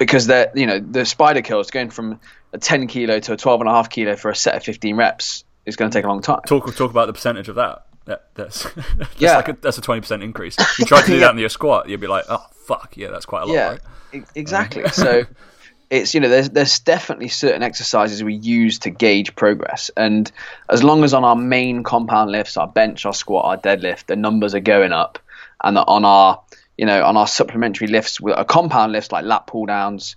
Because 0.02 0.26
they're, 0.26 0.50
you 0.54 0.66
know, 0.66 0.78
the 0.80 1.04
spider 1.04 1.42
curls 1.42 1.70
going 1.70 1.90
from 1.90 2.20
a 2.52 2.58
10 2.58 2.86
kilo 2.86 3.20
to 3.20 3.32
a 3.32 3.36
12 3.36 3.60
and 3.60 3.68
a 3.70 3.72
half 3.72 3.88
kilo 3.90 4.16
for 4.16 4.30
a 4.30 4.36
set 4.36 4.56
of 4.56 4.62
15 4.64 4.96
reps 4.96 5.44
is 5.64 5.76
going 5.76 5.90
to 5.90 5.96
take 5.96 6.04
a 6.04 6.08
long 6.08 6.20
time. 6.22 6.40
talk 6.46 6.74
talk 6.74 6.90
about 6.90 7.06
the 7.06 7.12
percentage 7.12 7.48
of 7.48 7.54
that. 7.56 7.86
That 8.06 8.24
that's, 8.34 8.64
that's 8.96 9.20
Yeah. 9.20 9.36
like 9.36 9.48
a, 9.48 9.56
that's 9.60 9.78
a 9.78 9.80
twenty 9.80 10.00
percent 10.00 10.22
increase. 10.24 10.56
You 10.78 10.86
try 10.86 11.00
to 11.02 11.06
do 11.06 11.12
Yeah. 11.18 11.20
that 11.26 11.30
in 11.32 11.38
your 11.38 11.48
squat, 11.48 11.88
you'd 11.88 12.00
be 12.00 12.08
like, 12.08 12.24
oh 12.28 12.44
fuck, 12.66 12.96
yeah, 12.96 13.08
that's 13.10 13.26
quite 13.26 13.42
a 13.42 13.46
lot. 13.46 13.54
yeah, 13.54 13.68
Right? 14.12 14.24
exactly. 14.34 14.88
so 14.88 15.22
it's 15.90 16.12
you 16.14 16.20
know 16.20 16.28
there's 16.28 16.50
there's 16.50 16.80
definitely 16.80 17.28
certain 17.28 17.62
exercises 17.62 18.24
we 18.24 18.34
use 18.34 18.80
to 18.80 18.90
gauge 18.90 19.36
progress, 19.36 19.90
and 19.96 20.30
as 20.68 20.82
long 20.82 21.04
as 21.04 21.14
on 21.14 21.22
our 21.22 21.36
main 21.36 21.84
compound 21.84 22.32
lifts, 22.32 22.56
our 22.56 22.66
bench, 22.66 23.06
our 23.06 23.14
squat, 23.14 23.44
our 23.44 23.56
deadlift, 23.56 24.06
the 24.06 24.16
numbers 24.16 24.54
are 24.54 24.60
going 24.60 24.90
up, 24.92 25.18
and 25.62 25.76
that 25.76 25.84
on 25.86 26.04
our 26.04 26.40
you 26.78 26.86
know 26.86 27.04
on 27.04 27.16
our 27.16 27.26
supplementary 27.26 27.86
lifts, 27.88 28.20
with 28.20 28.34
a 28.36 28.44
compound 28.44 28.92
lifts 28.92 29.12
like 29.12 29.24
lat 29.24 29.46
pull 29.46 29.66
downs, 29.66 30.16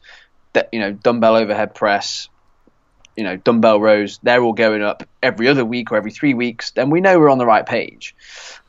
that 0.53 0.69
you 0.71 0.79
know 0.79 0.91
dumbbell 0.91 1.35
overhead 1.35 1.73
press. 1.75 2.29
You 3.17 3.23
know, 3.23 3.37
dumbbell 3.37 3.79
rows, 3.79 4.19
they're 4.23 4.43
all 4.43 4.51
going 4.51 4.81
up 4.83 5.03
every 5.23 5.47
other 5.47 5.63
week 5.63 5.89
or 5.89 5.95
every 5.95 6.11
three 6.11 6.33
weeks, 6.33 6.71
then 6.71 6.89
we 6.89 6.99
know 6.99 7.17
we're 7.17 7.29
on 7.29 7.37
the 7.37 7.45
right 7.45 7.65
page. 7.65 8.13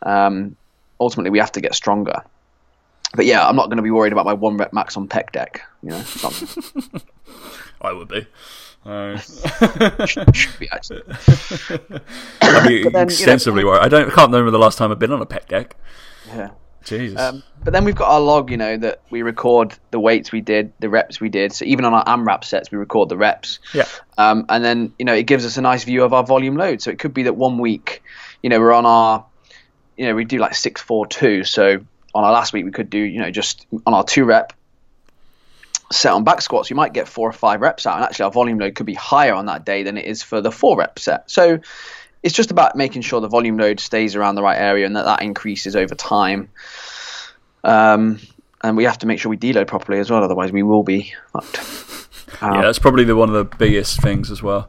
Um, 0.02 0.54
ultimately, 1.00 1.30
we 1.30 1.40
have 1.40 1.50
to 1.52 1.60
get 1.60 1.74
stronger 1.74 2.22
but 3.14 3.24
yeah, 3.24 3.46
I'm 3.46 3.56
not 3.56 3.66
going 3.66 3.78
to 3.78 3.82
be 3.82 3.90
worried 3.90 4.12
about 4.12 4.26
my 4.26 4.34
one 4.34 4.56
rep 4.58 4.72
max 4.72 4.96
on 4.96 5.08
pec 5.08 5.32
deck. 5.32 5.62
You 5.82 5.90
know, 5.90 6.04
I 7.80 7.92
would 7.92 8.08
be. 8.08 8.26
Uh, 8.84 9.16
should 10.06 10.58
be 10.58 10.68
actually. 10.70 11.02
I'd 12.42 12.68
be 12.68 12.82
But 12.84 12.92
then, 12.92 12.92
you 12.92 12.92
know- 12.92 13.02
extensively 13.02 13.64
worried. 13.64 13.80
I 13.82 13.88
don't. 13.88 14.10
I 14.10 14.14
can't 14.14 14.30
remember 14.30 14.50
the 14.50 14.58
last 14.58 14.76
time 14.76 14.90
I've 14.92 14.98
been 14.98 15.12
on 15.12 15.22
a 15.22 15.26
pec 15.26 15.48
deck. 15.48 15.76
Yeah. 16.28 16.50
Jesus. 16.86 17.20
Um, 17.20 17.42
but 17.62 17.72
then 17.72 17.84
we've 17.84 17.94
got 17.94 18.10
our 18.10 18.20
log, 18.20 18.50
you 18.50 18.56
know, 18.56 18.76
that 18.76 19.02
we 19.10 19.22
record 19.22 19.74
the 19.90 20.00
weights 20.00 20.32
we 20.32 20.40
did, 20.40 20.72
the 20.78 20.88
reps 20.88 21.20
we 21.20 21.28
did. 21.28 21.52
So 21.52 21.64
even 21.64 21.84
on 21.84 21.92
our 21.92 22.04
AMRAP 22.04 22.44
sets, 22.44 22.70
we 22.70 22.78
record 22.78 23.08
the 23.08 23.16
reps. 23.16 23.58
yeah. 23.74 23.86
Um, 24.16 24.46
and 24.48 24.64
then, 24.64 24.94
you 24.98 25.04
know, 25.04 25.14
it 25.14 25.24
gives 25.24 25.44
us 25.44 25.56
a 25.56 25.62
nice 25.62 25.84
view 25.84 26.04
of 26.04 26.12
our 26.12 26.24
volume 26.24 26.56
load. 26.56 26.80
So 26.80 26.90
it 26.90 26.98
could 26.98 27.12
be 27.12 27.24
that 27.24 27.36
one 27.36 27.58
week, 27.58 28.02
you 28.42 28.50
know, 28.50 28.60
we're 28.60 28.72
on 28.72 28.86
our, 28.86 29.26
you 29.96 30.06
know, 30.06 30.14
we 30.14 30.24
do 30.24 30.38
like 30.38 30.54
six, 30.54 30.80
four, 30.80 31.06
two. 31.06 31.44
So 31.44 31.84
on 32.14 32.24
our 32.24 32.32
last 32.32 32.52
week, 32.52 32.64
we 32.64 32.70
could 32.70 32.88
do, 32.88 32.98
you 32.98 33.20
know, 33.20 33.30
just 33.30 33.66
on 33.84 33.92
our 33.92 34.04
two 34.04 34.24
rep 34.24 34.52
set 35.92 36.12
on 36.12 36.24
back 36.24 36.40
squats, 36.40 36.70
you 36.70 36.76
might 36.76 36.92
get 36.92 37.06
four 37.06 37.28
or 37.28 37.32
five 37.32 37.60
reps 37.60 37.86
out. 37.86 37.96
And 37.96 38.04
actually, 38.04 38.24
our 38.24 38.30
volume 38.30 38.58
load 38.58 38.74
could 38.74 38.86
be 38.86 38.94
higher 38.94 39.34
on 39.34 39.46
that 39.46 39.64
day 39.64 39.82
than 39.82 39.96
it 39.96 40.04
is 40.04 40.22
for 40.22 40.40
the 40.40 40.50
four 40.50 40.76
rep 40.76 40.98
set. 40.98 41.30
So 41.30 41.60
it's 42.22 42.34
just 42.34 42.50
about 42.50 42.76
making 42.76 43.02
sure 43.02 43.20
the 43.20 43.28
volume 43.28 43.56
load 43.56 43.80
stays 43.80 44.16
around 44.16 44.34
the 44.34 44.42
right 44.42 44.58
area 44.58 44.86
and 44.86 44.96
that 44.96 45.04
that 45.04 45.22
increases 45.22 45.76
over 45.76 45.94
time. 45.94 46.48
Um, 47.64 48.20
and 48.62 48.76
we 48.76 48.84
have 48.84 48.98
to 48.98 49.06
make 49.06 49.20
sure 49.20 49.30
we 49.30 49.36
deload 49.36 49.66
properly 49.66 49.98
as 49.98 50.10
well, 50.10 50.24
otherwise 50.24 50.52
we 50.52 50.62
will 50.62 50.82
be 50.82 51.12
fucked. 51.32 51.58
Um, 52.40 52.54
yeah, 52.54 52.62
that's 52.62 52.78
probably 52.78 53.04
the 53.04 53.16
one 53.16 53.28
of 53.28 53.34
the 53.34 53.56
biggest 53.56 54.00
things 54.00 54.30
as 54.30 54.42
well. 54.42 54.68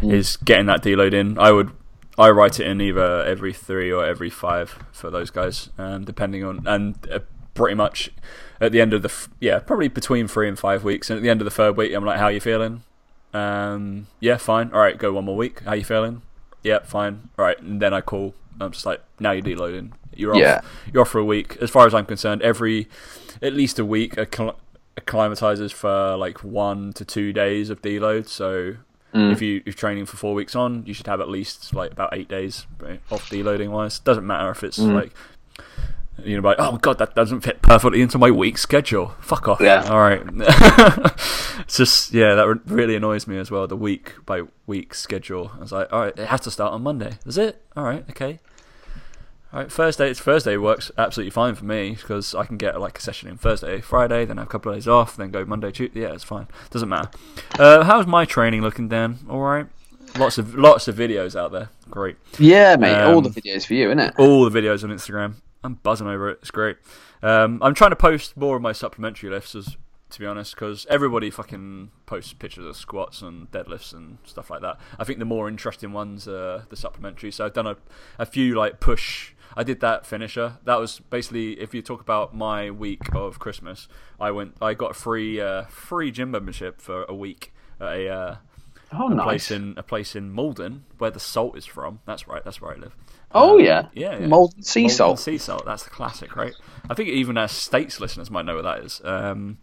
Mm. 0.00 0.12
Is 0.12 0.36
getting 0.38 0.66
that 0.66 0.82
deload 0.82 1.14
in. 1.14 1.38
I 1.38 1.52
would. 1.52 1.70
I 2.18 2.28
write 2.30 2.60
it 2.60 2.66
in 2.66 2.80
either 2.80 3.24
every 3.24 3.52
three 3.52 3.90
or 3.90 4.04
every 4.04 4.28
five 4.28 4.78
for 4.92 5.10
those 5.10 5.30
guys, 5.30 5.70
um, 5.78 6.04
depending 6.04 6.44
on 6.44 6.66
and 6.66 6.94
uh, 7.10 7.20
pretty 7.54 7.74
much 7.74 8.10
at 8.60 8.70
the 8.70 8.80
end 8.80 8.92
of 8.92 9.02
the 9.02 9.08
f- 9.08 9.28
yeah 9.40 9.58
probably 9.60 9.88
between 9.88 10.28
three 10.28 10.48
and 10.48 10.58
five 10.58 10.84
weeks. 10.84 11.08
And 11.08 11.16
at 11.16 11.22
the 11.22 11.30
end 11.30 11.40
of 11.40 11.46
the 11.46 11.50
third 11.50 11.76
week, 11.76 11.94
I'm 11.94 12.04
like, 12.04 12.18
"How 12.18 12.28
you 12.28 12.40
feeling?" 12.40 12.82
Um, 13.32 14.08
yeah, 14.20 14.36
fine. 14.36 14.70
All 14.72 14.80
right, 14.80 14.98
go 14.98 15.12
one 15.12 15.24
more 15.24 15.36
week. 15.36 15.60
How 15.60 15.72
you 15.72 15.84
feeling? 15.84 16.22
Yeah, 16.62 16.80
fine. 16.80 17.28
All 17.38 17.44
right, 17.44 17.60
and 17.60 17.80
then 17.80 17.92
I 17.94 18.00
call. 18.00 18.34
I'm 18.60 18.70
just 18.72 18.86
like, 18.86 19.00
now 19.18 19.32
you're 19.32 19.42
deloading. 19.42 19.92
You're 20.14 20.32
off. 20.32 20.38
Yeah. 20.40 20.60
You're 20.92 21.02
off 21.02 21.08
for 21.08 21.18
a 21.18 21.24
week. 21.24 21.56
As 21.60 21.70
far 21.70 21.86
as 21.86 21.94
I'm 21.94 22.06
concerned, 22.06 22.42
every 22.42 22.88
at 23.40 23.54
least 23.54 23.78
a 23.78 23.84
week 23.84 24.14
accl- 24.16 24.56
acclimatizes 24.96 25.72
for 25.72 26.16
like 26.16 26.44
one 26.44 26.92
to 26.94 27.04
two 27.04 27.32
days 27.32 27.70
of 27.70 27.80
deload. 27.82 28.28
So 28.28 28.74
Mm. 29.14 29.30
if 29.32 29.42
you 29.42 29.56
if 29.58 29.66
you're 29.66 29.72
training 29.74 30.06
for 30.06 30.16
four 30.16 30.32
weeks 30.34 30.54
on, 30.56 30.84
you 30.86 30.94
should 30.94 31.06
have 31.06 31.20
at 31.20 31.28
least 31.28 31.74
like 31.74 31.92
about 31.92 32.14
eight 32.14 32.28
days 32.28 32.66
right, 32.80 33.00
off 33.10 33.28
deloading 33.28 33.68
wise. 33.70 33.98
Doesn't 33.98 34.26
matter 34.26 34.50
if 34.50 34.62
it's 34.64 34.78
Mm. 34.78 34.94
like 34.94 35.12
you 36.24 36.40
know, 36.40 36.48
like 36.48 36.56
oh 36.58 36.76
god, 36.78 36.98
that 36.98 37.14
doesn't 37.14 37.40
fit 37.40 37.62
perfectly 37.62 38.02
into 38.02 38.18
my 38.18 38.30
week 38.30 38.58
schedule. 38.58 39.14
Fuck 39.20 39.48
off. 39.48 39.60
Yeah. 39.60 39.84
All 39.88 40.00
right. 40.00 40.22
it's 41.60 41.76
just 41.76 42.12
yeah, 42.12 42.34
that 42.34 42.60
really 42.66 42.96
annoys 42.96 43.26
me 43.26 43.38
as 43.38 43.50
well. 43.50 43.66
The 43.66 43.76
week 43.76 44.14
by 44.26 44.42
week 44.66 44.94
schedule. 44.94 45.52
I 45.56 45.60
was 45.60 45.72
like, 45.72 45.92
all 45.92 46.00
right, 46.00 46.18
it 46.18 46.26
has 46.26 46.40
to 46.42 46.50
start 46.50 46.72
on 46.72 46.82
Monday. 46.82 47.12
Is 47.26 47.38
it? 47.38 47.62
All 47.76 47.84
right. 47.84 48.04
Okay. 48.10 48.40
All 49.52 49.60
right, 49.60 49.70
Thursday. 49.70 50.08
It's 50.08 50.18
Thursday 50.20 50.56
works 50.56 50.90
absolutely 50.96 51.30
fine 51.30 51.54
for 51.54 51.66
me 51.66 51.90
because 51.90 52.34
I 52.34 52.46
can 52.46 52.56
get 52.56 52.80
like 52.80 52.98
a 52.98 53.02
session 53.02 53.28
in 53.28 53.36
Thursday, 53.36 53.82
Friday, 53.82 54.24
then 54.24 54.38
have 54.38 54.46
a 54.46 54.50
couple 54.50 54.72
of 54.72 54.78
days 54.78 54.88
off, 54.88 55.14
then 55.14 55.30
go 55.30 55.44
Monday, 55.44 55.70
Tuesday. 55.70 56.00
Yeah, 56.00 56.14
it's 56.14 56.24
fine. 56.24 56.48
Doesn't 56.70 56.88
matter. 56.88 57.10
Uh, 57.58 57.84
how's 57.84 58.06
my 58.06 58.24
training 58.24 58.62
looking, 58.62 58.88
Dan? 58.88 59.18
All 59.28 59.40
right. 59.40 59.66
Lots 60.18 60.38
of 60.38 60.54
lots 60.54 60.88
of 60.88 60.96
videos 60.96 61.38
out 61.38 61.52
there. 61.52 61.68
Great. 61.90 62.16
Yeah, 62.38 62.76
mate. 62.76 62.94
all 63.02 63.18
Um, 63.18 63.24
the 63.24 63.30
videos 63.30 63.66
for 63.66 63.74
you, 63.74 63.88
isn't 63.88 63.98
it? 63.98 64.14
All 64.18 64.48
the 64.48 64.60
videos 64.60 64.84
on 64.84 64.90
Instagram. 64.90 65.34
I'm 65.64 65.74
buzzing 65.74 66.06
over 66.06 66.28
it. 66.30 66.38
It's 66.42 66.50
great. 66.50 66.76
Um, 67.22 67.58
I'm 67.62 67.74
trying 67.74 67.90
to 67.90 67.96
post 67.96 68.36
more 68.36 68.56
of 68.56 68.62
my 68.62 68.72
supplementary 68.72 69.30
lifts, 69.30 69.54
as, 69.54 69.76
to 70.10 70.18
be 70.20 70.26
honest, 70.26 70.54
because 70.54 70.86
everybody 70.90 71.30
fucking 71.30 71.90
posts 72.06 72.32
pictures 72.32 72.64
of 72.66 72.76
squats 72.76 73.22
and 73.22 73.50
deadlifts 73.50 73.92
and 73.92 74.18
stuff 74.24 74.50
like 74.50 74.60
that. 74.62 74.78
I 74.98 75.04
think 75.04 75.18
the 75.20 75.24
more 75.24 75.48
interesting 75.48 75.92
ones 75.92 76.26
are 76.26 76.66
the 76.68 76.76
supplementary. 76.76 77.30
So 77.30 77.44
I've 77.46 77.52
done 77.52 77.66
a, 77.68 77.76
a 78.18 78.26
few 78.26 78.54
like 78.54 78.80
push. 78.80 79.32
I 79.56 79.62
did 79.62 79.80
that 79.80 80.04
finisher. 80.06 80.58
That 80.64 80.80
was 80.80 80.98
basically 80.98 81.60
if 81.60 81.74
you 81.74 81.82
talk 81.82 82.00
about 82.00 82.34
my 82.34 82.70
week 82.70 83.14
of 83.14 83.38
Christmas, 83.38 83.86
I 84.18 84.30
went. 84.30 84.56
I 84.60 84.74
got 84.74 84.92
a 84.92 84.94
free 84.94 85.40
uh, 85.40 85.64
free 85.64 86.10
gym 86.10 86.30
membership 86.30 86.80
for 86.80 87.04
a 87.04 87.14
week 87.14 87.52
at 87.80 87.86
a. 87.88 88.08
Uh, 88.08 88.36
Oh, 88.94 89.08
a 89.08 89.14
nice. 89.14 89.24
place 89.24 89.50
in 89.50 89.72
a 89.78 89.82
place 89.82 90.14
in 90.14 90.34
Maldon 90.34 90.84
where 90.98 91.10
the 91.10 91.18
salt 91.18 91.56
is 91.56 91.64
from. 91.64 92.00
That's 92.04 92.28
right. 92.28 92.44
That's 92.44 92.60
where 92.60 92.72
I 92.72 92.76
live. 92.76 92.94
Oh, 93.34 93.58
Um, 93.58 93.64
yeah. 93.64 93.86
yeah, 93.94 94.18
yeah. 94.18 94.26
Maldon 94.26 94.62
sea 94.62 94.82
Maldon 94.82 94.96
salt. 94.96 95.18
Sea 95.20 95.38
salt. 95.38 95.64
That's 95.64 95.84
the 95.84 95.90
classic, 95.90 96.36
right? 96.36 96.54
I 96.90 96.94
think 96.94 97.08
even 97.08 97.38
our 97.38 97.48
states 97.48 98.00
listeners 98.00 98.30
might 98.30 98.44
know 98.44 98.56
what 98.56 98.64
that 98.64 98.80
is. 98.84 99.00
Um, 99.04 99.58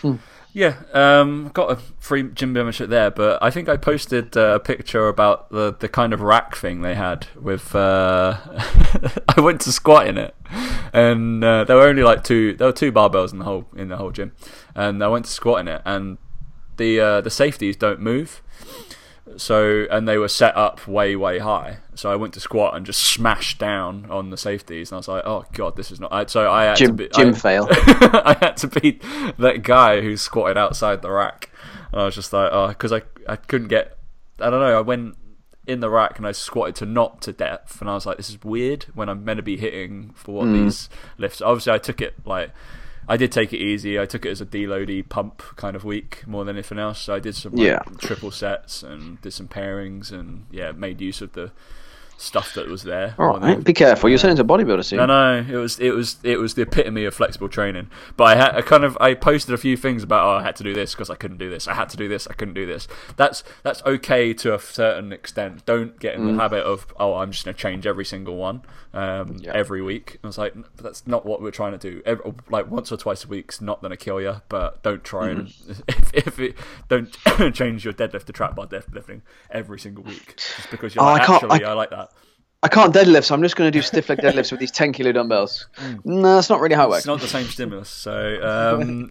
Hmm. 0.00 0.16
Yeah, 0.52 0.76
um, 0.92 1.50
got 1.52 1.72
a 1.72 1.76
free 1.98 2.22
gym 2.32 2.52
membership 2.52 2.88
there, 2.88 3.10
but 3.10 3.42
I 3.42 3.50
think 3.50 3.68
I 3.68 3.76
posted 3.76 4.36
uh, 4.36 4.54
a 4.54 4.60
picture 4.60 5.08
about 5.08 5.50
the, 5.50 5.74
the 5.76 5.88
kind 5.88 6.12
of 6.12 6.20
rack 6.20 6.54
thing 6.54 6.82
they 6.82 6.94
had 6.94 7.26
with. 7.40 7.74
Uh, 7.74 8.36
I 9.36 9.40
went 9.40 9.62
to 9.62 9.72
squat 9.72 10.06
in 10.06 10.16
it, 10.16 10.32
and 10.92 11.42
uh, 11.42 11.64
there 11.64 11.74
were 11.76 11.88
only 11.88 12.04
like 12.04 12.22
two. 12.22 12.52
There 12.54 12.68
were 12.68 12.72
two 12.72 12.92
barbells 12.92 13.32
in 13.32 13.40
the 13.40 13.44
whole 13.46 13.66
in 13.74 13.88
the 13.88 13.96
whole 13.96 14.12
gym, 14.12 14.30
and 14.76 15.02
I 15.02 15.08
went 15.08 15.24
to 15.24 15.30
squat 15.32 15.58
in 15.60 15.66
it, 15.68 15.82
and 15.84 16.18
the 16.76 17.00
uh, 17.00 17.20
the 17.20 17.30
safeties 17.30 17.74
don't 17.76 17.98
move. 18.00 18.40
So 19.36 19.86
and 19.90 20.06
they 20.08 20.18
were 20.18 20.28
set 20.28 20.56
up 20.56 20.86
way 20.86 21.16
way 21.16 21.38
high. 21.38 21.78
So 21.94 22.10
I 22.10 22.16
went 22.16 22.34
to 22.34 22.40
squat 22.40 22.76
and 22.76 22.84
just 22.84 23.02
smashed 23.02 23.58
down 23.58 24.06
on 24.10 24.30
the 24.30 24.36
safeties, 24.36 24.90
and 24.90 24.96
I 24.96 24.98
was 24.98 25.08
like, 25.08 25.22
"Oh 25.24 25.44
god, 25.52 25.76
this 25.76 25.90
is 25.90 26.00
not." 26.00 26.12
I, 26.12 26.26
so 26.26 26.50
I 26.50 26.64
had 26.64 26.76
Gym, 26.76 26.88
to 26.88 26.92
be, 26.94 27.08
gym 27.08 27.28
I, 27.28 27.32
fail. 27.32 27.68
I 27.70 28.36
had 28.40 28.56
to 28.58 28.68
beat 28.68 29.02
that 29.38 29.62
guy 29.62 30.00
who 30.00 30.16
squatted 30.16 30.56
outside 30.58 31.02
the 31.02 31.10
rack, 31.10 31.50
and 31.92 32.00
I 32.00 32.04
was 32.04 32.14
just 32.14 32.32
like, 32.32 32.50
"Oh," 32.52 32.68
because 32.68 32.92
I 32.92 33.02
I 33.28 33.36
couldn't 33.36 33.68
get. 33.68 33.96
I 34.40 34.50
don't 34.50 34.60
know. 34.60 34.76
I 34.76 34.80
went 34.80 35.16
in 35.66 35.80
the 35.80 35.88
rack 35.88 36.18
and 36.18 36.26
I 36.26 36.32
squatted 36.32 36.74
to 36.76 36.86
not 36.86 37.22
to 37.22 37.32
depth, 37.32 37.80
and 37.80 37.88
I 37.88 37.94
was 37.94 38.06
like, 38.06 38.16
"This 38.16 38.28
is 38.30 38.42
weird." 38.42 38.86
When 38.94 39.08
I'm 39.08 39.24
meant 39.24 39.38
to 39.38 39.42
be 39.42 39.56
hitting 39.56 40.10
for 40.14 40.34
what 40.34 40.46
Mm. 40.46 40.64
these 40.64 40.88
lifts. 41.18 41.40
Obviously, 41.40 41.72
I 41.72 41.78
took 41.78 42.00
it 42.00 42.14
like 42.26 42.50
I 43.08 43.16
did 43.16 43.32
take 43.32 43.52
it 43.52 43.58
easy. 43.58 43.98
I 43.98 44.06
took 44.06 44.24
it 44.24 44.30
as 44.30 44.40
a 44.40 44.46
deloady 44.46 45.06
pump 45.08 45.42
kind 45.56 45.76
of 45.76 45.84
week 45.84 46.26
more 46.26 46.44
than 46.44 46.56
anything 46.56 46.78
else. 46.78 47.00
So 47.00 47.14
I 47.14 47.20
did 47.20 47.34
some 47.34 47.52
like, 47.52 47.66
Yeah. 47.66 47.80
triple 47.98 48.30
sets 48.30 48.82
and 48.82 49.20
did 49.20 49.32
some 49.32 49.48
pairings 49.48 50.12
and 50.12 50.46
yeah, 50.50 50.72
made 50.72 51.00
use 51.00 51.20
of 51.20 51.32
the 51.32 51.52
stuff 52.16 52.54
that 52.54 52.68
was 52.68 52.82
there. 52.84 53.14
All 53.18 53.38
right, 53.38 53.62
be 53.62 53.72
careful. 53.72 54.08
You're 54.08 54.18
into 54.28 54.42
a 54.42 54.44
bodybuilder 54.44 54.84
soon. 54.84 55.00
I 55.00 55.06
know 55.06 55.46
it 55.48 55.56
was 55.56 55.78
it 55.78 55.90
was 55.90 56.16
it 56.22 56.38
was 56.38 56.54
the 56.54 56.62
epitome 56.62 57.04
of 57.04 57.14
flexible 57.14 57.48
training. 57.48 57.90
But 58.16 58.24
I 58.24 58.34
had 58.36 58.54
I 58.56 58.62
kind 58.62 58.84
of 58.84 58.96
I 59.00 59.14
posted 59.14 59.54
a 59.54 59.58
few 59.58 59.76
things 59.76 60.02
about 60.02 60.24
oh 60.24 60.38
I 60.38 60.42
had 60.42 60.56
to 60.56 60.64
do 60.64 60.74
this 60.74 60.94
because 60.94 61.10
I 61.10 61.16
couldn't 61.16 61.38
do 61.38 61.50
this. 61.50 61.68
I 61.68 61.74
had 61.74 61.88
to 61.90 61.96
do 61.96 62.08
this. 62.08 62.26
I 62.28 62.34
couldn't 62.34 62.54
do 62.54 62.66
this. 62.66 62.88
That's 63.16 63.44
that's 63.62 63.82
okay 63.84 64.32
to 64.34 64.54
a 64.54 64.58
certain 64.58 65.12
extent. 65.12 65.64
Don't 65.66 65.98
get 65.98 66.14
in 66.14 66.26
the 66.26 66.32
mm. 66.32 66.40
habit 66.40 66.64
of 66.64 66.86
oh 66.98 67.14
I'm 67.14 67.32
just 67.32 67.44
going 67.44 67.54
to 67.54 67.60
change 67.60 67.86
every 67.86 68.04
single 68.04 68.36
one 68.36 68.62
um, 68.94 69.36
Yeah. 69.40 69.52
every 69.54 69.82
week. 69.82 70.18
I 70.22 70.26
was 70.26 70.38
like 70.38 70.54
"N- 70.56 70.64
that's 70.76 71.06
not 71.06 71.26
what 71.26 71.42
we're 71.42 71.50
trying 71.50 71.72
to 71.72 71.78
do. 71.78 72.02
Every, 72.06 72.32
like 72.48 72.70
once 72.70 72.90
or 72.92 72.96
twice 72.96 73.24
a 73.24 73.28
week's 73.28 73.60
not 73.60 73.80
going 73.80 73.90
to 73.90 73.96
kill 73.96 74.20
you, 74.20 74.36
but 74.48 74.82
don't 74.82 75.04
try 75.04 75.30
and 75.30 75.48
if, 75.88 76.14
if 76.14 76.38
it 76.38 76.56
don't 76.88 77.14
change 77.54 77.84
your 77.84 77.92
deadlift 77.94 78.24
to 78.24 78.32
trap 78.32 78.54
bar 78.56 78.66
deadlifting 78.66 79.22
every 79.50 79.78
single 79.78 80.04
week 80.04 80.36
just 80.36 80.70
because 80.70 80.94
you're 80.94 81.04
Oh, 81.04 81.08
like 81.08 81.22
I 81.22 81.26
can't- 81.26 81.42
actually 81.44 81.64
I- 81.64 81.70
I 81.70 81.74
like 81.74 81.90
that. 81.90 82.10
I 82.62 82.68
can't 82.68 82.94
deadlift, 82.94 83.24
so 83.24 83.34
I'm 83.34 83.42
just 83.42 83.56
going 83.56 83.70
to 83.70 83.78
do 83.78 83.82
stiff 83.82 84.08
leg 84.08 84.20
deadlifts 84.20 84.50
with 84.50 84.58
these 84.58 84.70
10 84.70 84.92
kilo 84.94 85.12
dumbbells. 85.12 85.66
No, 86.06 86.36
that's 86.36 86.48
not 86.48 86.60
really 86.60 86.74
how 86.74 86.84
it 86.86 86.88
works. 86.88 87.00
It's 87.00 87.06
not 87.06 87.20
the 87.20 87.28
same 87.28 87.44
stimulus. 87.44 87.90
So, 87.90 88.40
um, 88.80 89.10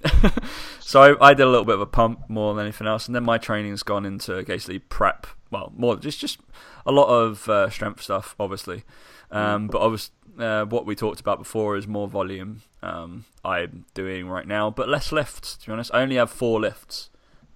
so 0.79 1.15
I, 1.21 1.29
I 1.29 1.33
did 1.35 1.43
a 1.43 1.49
little 1.49 1.63
bit 1.65 1.75
of 1.75 1.81
a 1.81 1.85
pump 1.85 2.27
more 2.29 2.55
than 2.55 2.63
anything 2.65 2.87
else, 2.87 3.05
and 3.05 3.13
then 3.15 3.23
my 3.23 3.37
training's 3.37 3.83
gone 3.83 4.05
into 4.07 4.41
basically 4.43 4.79
prep. 4.79 5.27
Well, 5.51 5.71
more 5.77 5.97
just 5.97 6.19
just 6.19 6.39
a 6.87 6.91
lot 6.91 7.09
of 7.09 7.47
uh, 7.47 7.69
strength 7.69 8.01
stuff, 8.01 8.35
obviously. 8.39 8.85
Um, 9.33 9.67
but 9.67 9.81
obviously, 9.81 10.13
uh, 10.39 10.65
what 10.65 10.85
we 10.85 10.95
talked 10.95 11.19
about 11.19 11.39
before 11.39 11.75
is 11.75 11.87
more 11.87 12.07
volume. 12.07 12.61
Um, 12.81 13.25
I'm 13.43 13.85
doing 13.93 14.27
right 14.27 14.47
now, 14.47 14.69
but 14.69 14.87
less 14.87 15.11
lifts. 15.11 15.57
To 15.57 15.67
be 15.67 15.73
honest, 15.73 15.91
I 15.93 16.01
only 16.01 16.15
have 16.15 16.29
four 16.29 16.59
lifts 16.59 17.09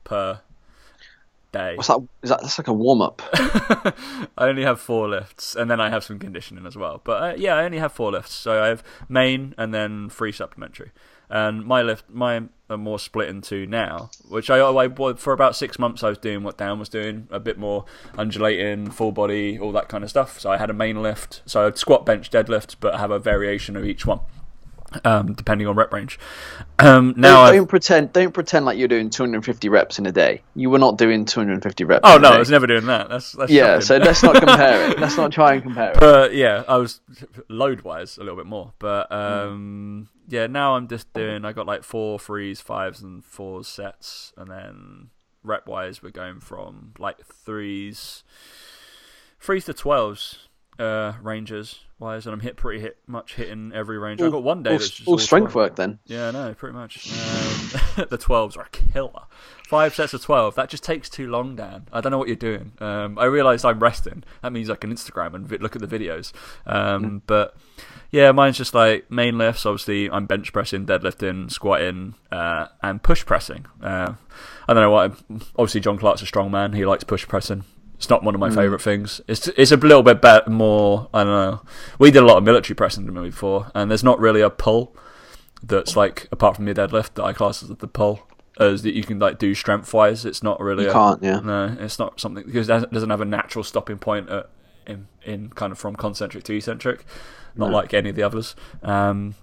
per 0.04 0.42
day. 1.52 1.76
What's 1.76 1.88
that? 1.88 2.00
Is 2.24 2.30
that 2.30 2.42
that's 2.42 2.58
like 2.58 2.68
a 2.68 2.74
warm 2.74 3.02
up? 3.02 3.22
I 3.34 4.48
only 4.48 4.64
have 4.64 4.80
four 4.80 5.08
lifts, 5.08 5.56
and 5.56 5.70
then 5.70 5.80
I 5.80 5.90
have 5.90 6.04
some 6.04 6.20
conditioning 6.20 6.66
as 6.66 6.76
well. 6.76 7.02
But 7.04 7.24
uh, 7.24 7.36
yeah, 7.38 7.56
I 7.56 7.64
only 7.64 7.80
have 7.80 7.94
four 7.94 8.12
lifts. 8.12 8.34
So 8.34 8.64
I 8.64 8.68
have 8.68 8.84
main 9.08 9.54
and 9.58 9.74
then 9.74 10.10
free 10.10 10.32
supplementary. 10.32 10.92
And 11.30 11.66
my 11.66 11.82
lift, 11.82 12.10
mine 12.10 12.50
are 12.70 12.78
more 12.78 13.00
split 13.00 13.30
into 13.30 13.66
now, 13.66 14.10
which 14.28 14.50
I, 14.50 14.60
I 14.60 14.88
for 14.90 15.34
about 15.34 15.56
six 15.56 15.80
months 15.80 16.04
I 16.04 16.10
was 16.10 16.18
doing 16.18 16.44
what 16.44 16.58
Dan 16.58 16.80
was 16.80 16.90
doing, 16.90 17.28
a 17.32 17.40
bit 17.40 17.58
more 17.58 17.86
undulating, 18.18 18.92
full 18.92 19.12
body, 19.12 19.58
all 19.58 19.72
that 19.72 19.88
kind 19.88 20.04
of 20.04 20.10
stuff. 20.10 20.40
So 20.40 20.52
I 20.52 20.58
had 20.58 20.70
a 20.70 20.74
main 20.74 21.02
lift, 21.02 21.42
so 21.46 21.66
I'd 21.66 21.78
squat, 21.78 22.06
bench, 22.06 22.30
deadlift, 22.30 22.76
but 22.80 23.00
have 23.00 23.12
a 23.12 23.20
variation 23.20 23.76
of 23.78 23.86
each 23.86 24.06
one, 24.06 24.20
um, 25.04 25.34
depending 25.34 25.68
on 25.68 25.76
rep 25.76 25.92
range. 25.92 26.20
Um, 26.80 27.14
now 27.18 27.48
don't, 27.48 27.56
don't 27.56 27.68
pretend. 27.68 28.14
Don't 28.14 28.34
pretend 28.34 28.66
like 28.66 28.78
you're 28.78 28.88
doing 28.88 29.10
250 29.10 29.70
reps 29.70 30.00
in 30.00 30.06
a 30.06 30.12
day. 30.12 30.42
You 30.56 30.70
were 30.70 30.80
not 30.80 30.98
doing 30.98 31.26
250 31.26 31.84
reps. 31.84 32.02
oh 32.04 32.18
no. 32.18 32.30
I 32.30 32.38
was 32.40 32.50
never 32.50 32.68
doing 32.68 32.86
that. 32.86 33.10
That's, 33.10 33.34
that's 33.34 33.52
Yeah, 33.52 33.80
so 33.80 33.98
let's 33.98 34.24
not 34.24 34.36
compare 34.36 34.92
it. 34.92 35.00
Let's 35.08 35.18
not 35.18 35.32
try 35.32 35.54
and 35.54 35.64
compare 35.64 35.92
it. 35.92 36.00
but 36.00 36.34
yeah, 36.34 36.64
I 36.68 36.78
was 36.78 37.02
load 37.50 37.82
wise 37.82 38.18
a 38.18 38.22
little 38.22 38.36
bit 38.36 38.46
more. 38.46 38.74
But 38.80 39.12
um, 39.12 40.10
yeah, 40.28 40.48
now 40.48 40.76
I'm 40.76 40.88
just 40.88 41.12
doing. 41.14 41.46
I 41.46 41.54
got 41.54 41.66
like 41.66 41.84
four 41.84 42.20
threes, 42.20 42.62
fives, 42.62 43.02
and 43.02 43.24
fours 43.24 43.68
sets, 43.68 44.34
and 44.38 44.50
then 44.50 45.10
rep 45.44 45.68
wise, 45.68 46.02
we're 46.02 46.10
going 46.10 46.40
from 46.40 46.94
like 46.98 47.26
threes, 47.26 48.24
threes 49.40 49.66
to 49.66 49.74
twelves. 49.74 50.40
Uh, 50.80 51.14
ranges 51.24 51.87
wise, 52.00 52.26
and 52.26 52.34
I'm 52.34 52.40
hit 52.40 52.56
pretty 52.58 52.80
hit 52.80 52.98
much 53.08 53.36
hitting 53.36 53.72
every 53.74 53.98
range. 53.98 54.22
I've 54.22 54.32
got 54.32 54.44
one 54.44 54.64
day 54.64 54.72
all, 54.72 54.78
that's 54.78 54.90
just 54.90 55.08
all 55.08 55.14
all 55.16 55.18
strength 55.20 55.52
12. 55.54 55.56
work 55.56 55.76
then. 55.76 56.00
Yeah, 56.06 56.32
no, 56.32 56.54
pretty 56.54 56.76
much. 56.76 57.10
Um, 57.12 58.06
the 58.10 58.18
12s 58.18 58.58
are 58.58 58.64
a 58.64 58.70
killer. 58.70 59.24
Five 59.68 59.96
sets 59.96 60.14
of 60.14 60.22
12. 60.22 60.56
That 60.56 60.70
just 60.70 60.84
takes 60.84 61.10
too 61.10 61.28
long, 61.28 61.56
Dan. 61.56 61.88
I 61.92 62.00
don't 62.02 62.12
know 62.12 62.18
what 62.18 62.28
you're 62.28 62.36
doing. 62.38 62.72
Um, 62.80 63.18
I 63.20 63.26
realise 63.26 63.66
I'm 63.66 63.80
resting. 63.80 64.24
That 64.42 64.54
means 64.54 64.70
I 64.70 64.76
can 64.76 64.94
Instagram 64.94 65.34
and 65.34 65.46
vi- 65.48 65.58
look 65.58 65.76
at 65.76 65.82
the 65.82 65.88
videos. 66.00 66.32
Um, 66.66 67.22
But 67.28 67.56
yeah, 68.12 68.32
mine's 68.32 68.58
just 68.58 68.74
like 68.74 69.12
main 69.12 69.38
lifts. 69.38 69.66
Obviously, 69.66 70.10
I'm 70.10 70.26
bench 70.26 70.54
pressing, 70.54 70.86
deadlifting, 70.86 71.52
squatting, 71.52 72.16
uh, 72.32 72.68
and 72.82 73.04
push 73.04 73.26
pressing. 73.26 73.66
Uh, 73.82 74.14
I 74.70 74.74
don't 74.74 74.84
know 74.84 74.92
why. 74.92 75.10
Obviously, 75.58 75.82
John 75.82 75.98
Clark's 75.98 76.22
a 76.22 76.26
strong 76.26 76.50
man. 76.52 76.72
He 76.74 76.86
likes 76.86 77.04
push 77.04 77.28
pressing. 77.28 77.66
It's 77.98 78.10
not 78.10 78.24
one 78.24 78.36
of 78.36 78.40
my 78.40 78.50
favourite 78.52 78.82
things. 78.82 79.22
It's 79.28 79.48
it's 79.50 79.72
a 79.72 79.78
little 79.78 80.04
bit 80.04 80.22
better, 80.22 80.50
more. 80.50 81.10
I 81.14 81.24
don't 81.24 81.34
know. 81.52 81.62
We 82.00 82.12
did 82.12 82.22
a 82.22 82.26
lot 82.26 82.38
of 82.38 82.44
military 82.44 82.76
pressing 82.76 83.06
than 83.06 83.16
me 83.16 83.30
before, 83.30 83.72
and 83.74 83.90
there's 83.90 84.04
not 84.04 84.20
really 84.20 84.42
a 84.42 84.50
pull 84.52 84.96
that's 85.64 85.96
like 85.96 86.28
apart 86.32 86.56
from 86.56 86.68
your 86.68 86.76
deadlift 86.76 87.16
that 87.16 87.24
I 87.24 87.34
class 87.34 87.64
as 87.64 87.70
the 87.70 87.88
pull 87.88 88.22
as 88.60 88.84
that 88.84 88.94
you 88.96 89.04
can 89.04 89.18
like 89.18 89.40
do 89.40 89.56
strength 89.56 89.92
wise. 89.94 90.26
It's 90.26 90.44
not 90.44 90.60
really. 90.60 90.84
You 90.84 90.92
a- 90.92 90.94
can't, 90.94 91.24
yeah. 91.24 91.40
No, 91.40 91.76
it's 91.80 91.98
not 91.98 92.20
something 92.20 92.44
because 92.46 92.70
it 92.70 92.74
doesn't- 92.74 92.94
doesn't 92.94 93.10
have 93.10 93.22
a 93.22 93.26
natural 93.26 93.64
stopping 93.64 93.98
point 93.98 94.30
at, 94.30 94.50
in 94.86 95.08
in 95.24 95.50
kind 95.50 95.72
of 95.72 95.80
from 95.80 95.96
concentric 95.96 96.44
to 96.46 96.56
eccentric, 96.56 97.04
not 97.56 97.72
No. 97.72 97.76
like 97.78 97.96
any 97.96 98.12
of 98.12 98.16
the 98.16 98.22
others. 98.24 98.56
Um, 98.84 99.34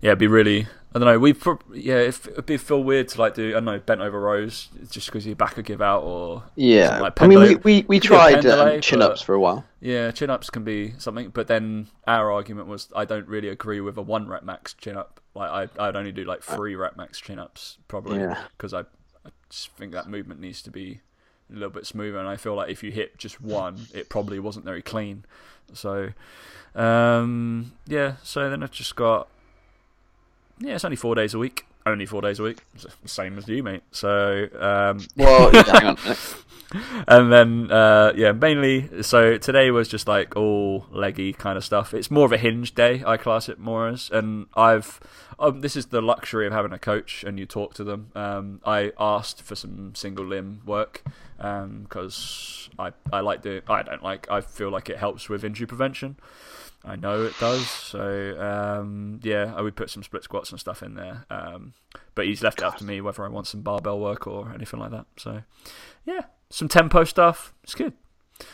yeah, 0.00 0.10
it'd 0.10 0.18
be 0.18 0.26
really. 0.26 0.68
I 0.94 0.98
don't 0.98 1.06
know. 1.06 1.18
We 1.18 1.34
pro- 1.34 1.58
yeah, 1.74 1.96
if, 1.98 2.26
it'd 2.28 2.46
be 2.46 2.56
feel 2.56 2.82
weird 2.82 3.08
to 3.08 3.20
like 3.20 3.34
do 3.34 3.50
I 3.50 3.52
don't 3.54 3.66
know 3.66 3.78
bent 3.78 4.00
over 4.00 4.18
rows 4.18 4.68
just 4.90 5.06
because 5.06 5.26
your 5.26 5.36
back 5.36 5.56
would 5.56 5.66
give 5.66 5.82
out 5.82 6.02
or 6.02 6.44
Yeah, 6.56 7.00
like 7.00 7.20
I 7.20 7.26
mean, 7.26 7.40
we 7.40 7.56
we, 7.56 7.84
we 7.86 8.00
Could 8.00 8.08
do 8.08 8.14
a 8.14 8.18
tried 8.18 8.46
um, 8.46 8.80
chin 8.80 9.02
ups 9.02 9.20
for 9.20 9.34
a 9.34 9.40
while. 9.40 9.64
Yeah, 9.80 10.10
chin 10.12 10.30
ups 10.30 10.48
can 10.48 10.64
be 10.64 10.94
something, 10.96 11.28
but 11.28 11.46
then 11.46 11.88
our 12.06 12.32
argument 12.32 12.68
was 12.68 12.88
I 12.96 13.04
don't 13.04 13.28
really 13.28 13.48
agree 13.48 13.80
with 13.82 13.98
a 13.98 14.02
one 14.02 14.28
rep 14.28 14.44
max 14.44 14.72
chin 14.74 14.96
up. 14.96 15.20
Like 15.34 15.70
I, 15.78 15.88
I'd 15.88 15.94
only 15.96 16.10
do 16.12 16.24
like 16.24 16.42
three 16.42 16.74
rep 16.74 16.96
max 16.96 17.20
chin 17.20 17.38
ups 17.38 17.76
probably 17.86 18.20
Yeah. 18.20 18.42
because 18.56 18.72
I, 18.72 18.80
I 18.80 19.30
just 19.50 19.70
think 19.72 19.92
that 19.92 20.08
movement 20.08 20.40
needs 20.40 20.62
to 20.62 20.70
be 20.70 21.00
a 21.50 21.54
little 21.54 21.70
bit 21.70 21.86
smoother, 21.86 22.18
and 22.18 22.28
I 22.28 22.36
feel 22.36 22.54
like 22.54 22.70
if 22.70 22.82
you 22.82 22.90
hit 22.92 23.18
just 23.18 23.40
one, 23.42 23.86
it 23.92 24.08
probably 24.08 24.38
wasn't 24.38 24.64
very 24.64 24.82
clean. 24.82 25.24
So, 25.74 26.10
um, 26.74 27.72
yeah. 27.86 28.14
So 28.22 28.48
then 28.48 28.62
I've 28.62 28.70
just 28.70 28.96
got 28.96 29.28
yeah, 30.60 30.74
it's 30.74 30.84
only 30.84 30.96
four 30.96 31.14
days 31.14 31.34
a 31.34 31.38
week. 31.38 31.66
Only 31.86 32.06
four 32.06 32.20
days 32.20 32.38
a 32.38 32.42
week, 32.42 32.58
same 33.06 33.38
as 33.38 33.48
you, 33.48 33.62
mate. 33.62 33.82
So, 33.92 34.48
um, 34.60 35.06
Well, 35.16 35.50
hang 35.52 35.86
on. 35.86 35.98
and 37.08 37.32
then 37.32 37.70
uh, 37.70 38.12
yeah, 38.14 38.32
mainly. 38.32 39.02
So 39.02 39.38
today 39.38 39.70
was 39.70 39.88
just 39.88 40.06
like 40.06 40.36
all 40.36 40.86
leggy 40.90 41.32
kind 41.32 41.56
of 41.56 41.64
stuff. 41.64 41.94
It's 41.94 42.10
more 42.10 42.26
of 42.26 42.32
a 42.32 42.36
hinge 42.36 42.74
day. 42.74 43.02
I 43.06 43.16
class 43.16 43.48
it 43.48 43.58
more 43.58 43.88
as, 43.88 44.10
and 44.10 44.46
I've. 44.54 45.00
Um, 45.40 45.60
this 45.60 45.76
is 45.76 45.86
the 45.86 46.02
luxury 46.02 46.46
of 46.46 46.52
having 46.52 46.72
a 46.72 46.78
coach, 46.78 47.22
and 47.24 47.38
you 47.38 47.46
talk 47.46 47.72
to 47.74 47.84
them. 47.84 48.10
Um, 48.14 48.60
I 48.66 48.92
asked 48.98 49.40
for 49.40 49.54
some 49.54 49.94
single 49.94 50.26
limb 50.26 50.62
work 50.66 51.04
because 51.38 52.68
I 52.78 52.92
I 53.12 53.20
like 53.20 53.42
doing. 53.42 53.62
I 53.68 53.82
don't 53.82 54.02
like. 54.02 54.30
I 54.30 54.40
feel 54.40 54.70
like 54.70 54.90
it 54.90 54.98
helps 54.98 55.28
with 55.28 55.44
injury 55.44 55.66
prevention. 55.66 56.16
I 56.84 56.96
know 56.96 57.24
it 57.24 57.34
does. 57.40 57.66
So 57.68 58.38
um, 58.40 59.20
yeah, 59.22 59.52
I 59.56 59.60
would 59.60 59.76
put 59.76 59.90
some 59.90 60.02
split 60.02 60.22
squats 60.24 60.50
and 60.50 60.60
stuff 60.60 60.82
in 60.82 60.94
there. 60.94 61.26
Um, 61.30 61.74
but 62.14 62.26
he's 62.26 62.42
left 62.42 62.58
it 62.58 62.64
up 62.64 62.76
to 62.78 62.84
me 62.84 63.00
whether 63.00 63.24
I 63.24 63.28
want 63.28 63.46
some 63.46 63.62
barbell 63.62 63.98
work 63.98 64.26
or 64.26 64.52
anything 64.54 64.80
like 64.80 64.90
that. 64.92 65.06
So 65.16 65.42
yeah, 66.06 66.22
some 66.50 66.68
tempo 66.68 67.04
stuff. 67.04 67.52
It's 67.64 67.74
good. 67.74 67.92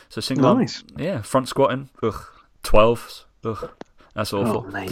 So 0.09 0.19
single, 0.21 0.47
arm- 0.47 0.59
Nice. 0.59 0.83
yeah, 0.97 1.21
front 1.21 1.47
squatting. 1.47 1.89
Ugh, 2.01 2.25
twelves. 2.63 3.25
Ugh, 3.43 3.69
that's 4.15 4.33
awful. 4.33 4.65
Oh. 4.73 4.87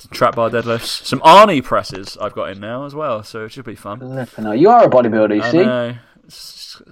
Some 0.00 0.10
trap 0.12 0.36
bar 0.36 0.48
deadlifts. 0.48 1.04
Some 1.04 1.18
Arnie 1.20 1.62
presses 1.62 2.16
I've 2.18 2.32
got 2.32 2.50
in 2.50 2.60
now 2.60 2.84
as 2.86 2.94
well. 2.94 3.24
So 3.24 3.44
it 3.44 3.50
should 3.50 3.64
be 3.64 3.74
fun. 3.74 3.98
You 4.00 4.70
are 4.70 4.84
a 4.84 4.88
bodybuilder, 4.88 5.34
you 5.36 5.42
I 5.42 5.50
see. 5.50 5.56
know. 5.58 5.96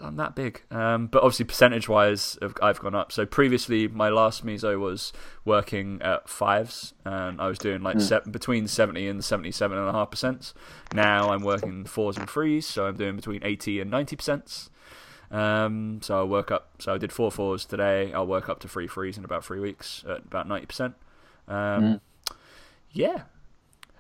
I'm 0.02 0.16
that 0.16 0.34
big, 0.34 0.62
um, 0.70 1.08
but 1.08 1.22
obviously 1.22 1.44
percentage 1.44 1.88
wise, 1.88 2.38
I've 2.62 2.80
gone 2.80 2.94
up. 2.94 3.12
So 3.12 3.26
previously, 3.26 3.86
my 3.88 4.08
last 4.08 4.44
meso 4.46 4.78
was 4.80 5.12
working 5.44 6.00
at 6.02 6.28
fives, 6.28 6.94
and 7.04 7.40
I 7.40 7.46
was 7.48 7.58
doing 7.58 7.82
like 7.82 8.00
se- 8.00 8.20
between 8.30 8.66
seventy 8.66 9.06
and 9.08 9.22
seventy-seven 9.24 9.76
and 9.76 9.88
a 9.88 9.92
half 9.92 10.10
percent. 10.10 10.54
Now 10.94 11.30
I'm 11.32 11.42
working 11.42 11.84
fours 11.84 12.16
and 12.16 12.28
threes, 12.30 12.66
so 12.66 12.86
I'm 12.86 12.96
doing 12.96 13.16
between 13.16 13.44
eighty 13.44 13.80
and 13.80 13.90
ninety 13.90 14.16
percent. 14.16 14.68
Um, 15.30 16.00
so 16.02 16.18
I'll 16.18 16.28
work 16.28 16.50
up. 16.50 16.70
So 16.80 16.94
I 16.94 16.98
did 16.98 17.12
four 17.12 17.30
fours 17.30 17.64
today. 17.66 18.12
I'll 18.12 18.26
work 18.26 18.48
up 18.48 18.60
to 18.60 18.68
three 18.68 18.88
threes 18.88 19.18
in 19.18 19.24
about 19.24 19.44
three 19.44 19.60
weeks 19.60 20.04
at 20.08 20.18
about 20.18 20.48
ninety 20.48 20.66
percent. 20.66 20.94
Um, 21.48 22.00
Yeah, 22.92 23.22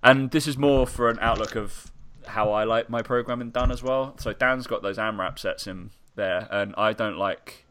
and 0.02 0.30
this 0.30 0.46
is 0.46 0.56
more 0.56 0.86
for 0.86 1.10
an 1.10 1.18
outlook 1.20 1.54
of 1.56 1.92
how 2.28 2.52
I 2.52 2.64
like 2.64 2.88
my 2.90 3.02
programming 3.02 3.50
done 3.50 3.70
as 3.70 3.82
well. 3.82 4.14
So 4.18 4.32
Dan's 4.32 4.66
got 4.66 4.82
those 4.82 4.98
AMRAP 4.98 5.38
sets 5.38 5.66
in 5.66 5.90
there, 6.14 6.48
and 6.50 6.74
I 6.76 6.92
don't 6.92 7.16
like 7.18 7.64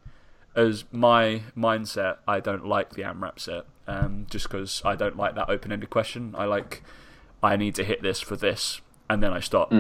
as 0.56 0.86
my 0.92 1.42
mindset. 1.58 2.18
I 2.28 2.40
don't 2.40 2.66
like 2.66 2.92
the 2.92 3.04
AMRAP 3.04 3.40
set, 3.40 3.66
um, 3.88 4.26
just 4.30 4.48
because 4.50 4.82
I 4.86 4.96
don't 4.96 5.18
like 5.18 5.36
that 5.36 5.50
open-ended 5.50 5.90
question. 5.90 6.36
I 6.38 6.46
like 6.46 6.84
I 7.44 7.56
need 7.58 7.76
to 7.76 7.84
hit 7.84 8.02
this 8.02 8.22
for 8.22 8.36
this, 8.36 8.82
and 9.10 9.22
then 9.22 9.32
I 9.34 9.40
stop. 9.40 9.72